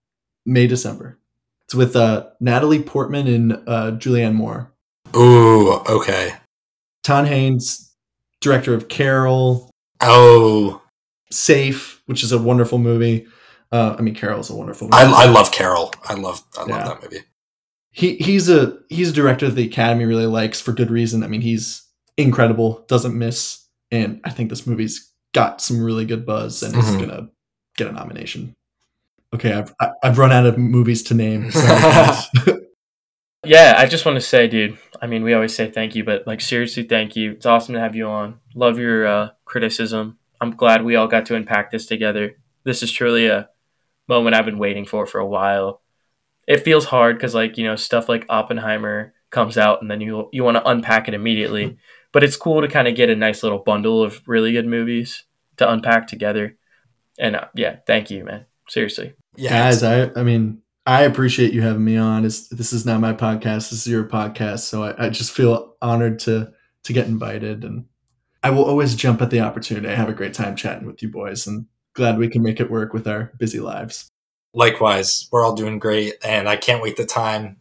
[0.45, 1.17] May December.
[1.65, 4.71] It's with uh, Natalie Portman and uh, Julianne Moore.
[5.15, 6.33] Ooh, okay.
[7.03, 7.93] Todd Haynes,
[8.41, 9.69] director of Carol,
[10.01, 10.81] Oh,
[11.31, 13.25] Safe, which is a wonderful movie.
[13.71, 15.01] Uh, I mean, Carol is a wonderful movie.
[15.03, 15.91] I, I love Carol.
[16.07, 16.83] I love I love Yeah.
[16.89, 17.23] that movie.
[17.95, 21.23] He he's a he's a director that the Academy really likes for good reason.
[21.23, 21.83] I mean, he's
[22.17, 26.83] incredible, doesn't miss, and I think this movie's got some really good buzz and is
[26.85, 26.99] Mhm.
[26.99, 27.29] gonna
[27.77, 28.53] get a nomination.
[29.33, 31.49] Okay, I've I- I've run out of movies to name.
[31.51, 32.27] Sorry, guys.
[33.45, 34.77] Yeah, I just want to say, dude.
[35.01, 37.31] I mean, we always say thank you, but like seriously, thank you.
[37.33, 38.39] It's awesome to have you on.
[38.55, 40.17] Love your uh, criticism.
[40.39, 42.37] I'm glad we all got to unpack this together.
[42.63, 43.49] This is truly a
[44.07, 45.81] moment I've been waiting for for a while.
[46.47, 50.29] It feels hard because, like you know, stuff like Oppenheimer comes out, and then you
[50.31, 51.77] you want to unpack it immediately.
[52.11, 55.23] But it's cool to kind of get a nice little bundle of really good movies
[55.57, 56.57] to unpack together.
[57.19, 58.45] And uh, yeah, thank you, man.
[58.69, 59.13] Seriously.
[59.35, 62.25] Yeah, guys, I I mean, I appreciate you having me on.
[62.25, 63.69] It's, this is not my podcast.
[63.69, 66.51] This is your podcast, so I, I just feel honored to
[66.83, 67.85] to get invited, and
[68.43, 69.87] I will always jump at the opportunity.
[69.87, 72.69] I have a great time chatting with you boys, and glad we can make it
[72.69, 74.11] work with our busy lives.
[74.53, 77.57] Likewise, we're all doing great, and I can't wait the time.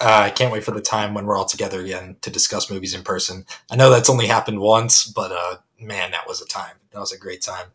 [0.00, 2.94] Uh, I can't wait for the time when we're all together again to discuss movies
[2.94, 3.46] in person.
[3.70, 6.76] I know that's only happened once, but uh, man, that was a time.
[6.92, 7.68] That was a great time,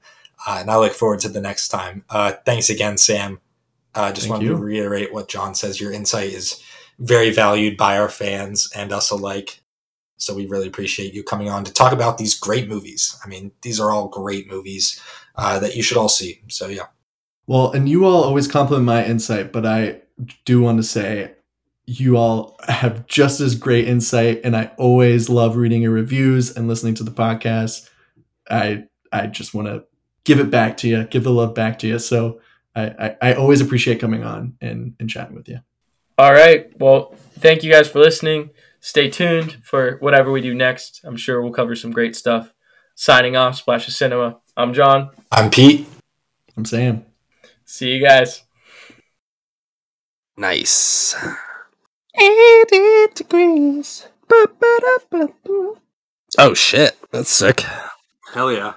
[0.47, 2.03] uh, and I look forward to the next time.
[2.09, 3.39] Uh, thanks again, Sam.
[3.95, 4.51] I uh, just Thank wanted you.
[4.51, 5.81] to reiterate what John says.
[5.81, 6.61] Your insight is
[6.99, 9.61] very valued by our fans and us alike.
[10.17, 13.17] So we really appreciate you coming on to talk about these great movies.
[13.23, 15.01] I mean, these are all great movies
[15.35, 16.41] uh, that you should all see.
[16.49, 16.87] So yeah.
[17.49, 20.01] Well, and you all always compliment my insight, but I
[20.45, 21.31] do want to say
[21.87, 26.67] you all have just as great insight, and I always love reading your reviews and
[26.67, 27.89] listening to the podcast.
[28.51, 29.85] I I just want to
[30.25, 31.97] give it back to you, give the love back to you.
[31.97, 32.39] So
[32.75, 35.57] I, I, I always appreciate coming on and, and chatting with you.
[36.19, 36.71] All right.
[36.79, 38.51] Well, thank you guys for listening.
[38.79, 41.01] Stay tuned for whatever we do next.
[41.03, 42.53] I'm sure we'll cover some great stuff.
[42.93, 44.37] Signing off, Splash of Cinema.
[44.55, 45.09] I'm John.
[45.31, 45.87] I'm Pete.
[46.55, 47.08] I'm Sam.
[47.71, 48.41] See you guys.
[50.35, 51.15] Nice.
[52.19, 54.07] 80 degrees.
[54.27, 55.79] Ba-ba-da-ba-ba.
[56.39, 57.63] Oh shit, that's sick.
[58.33, 58.73] Hell yeah.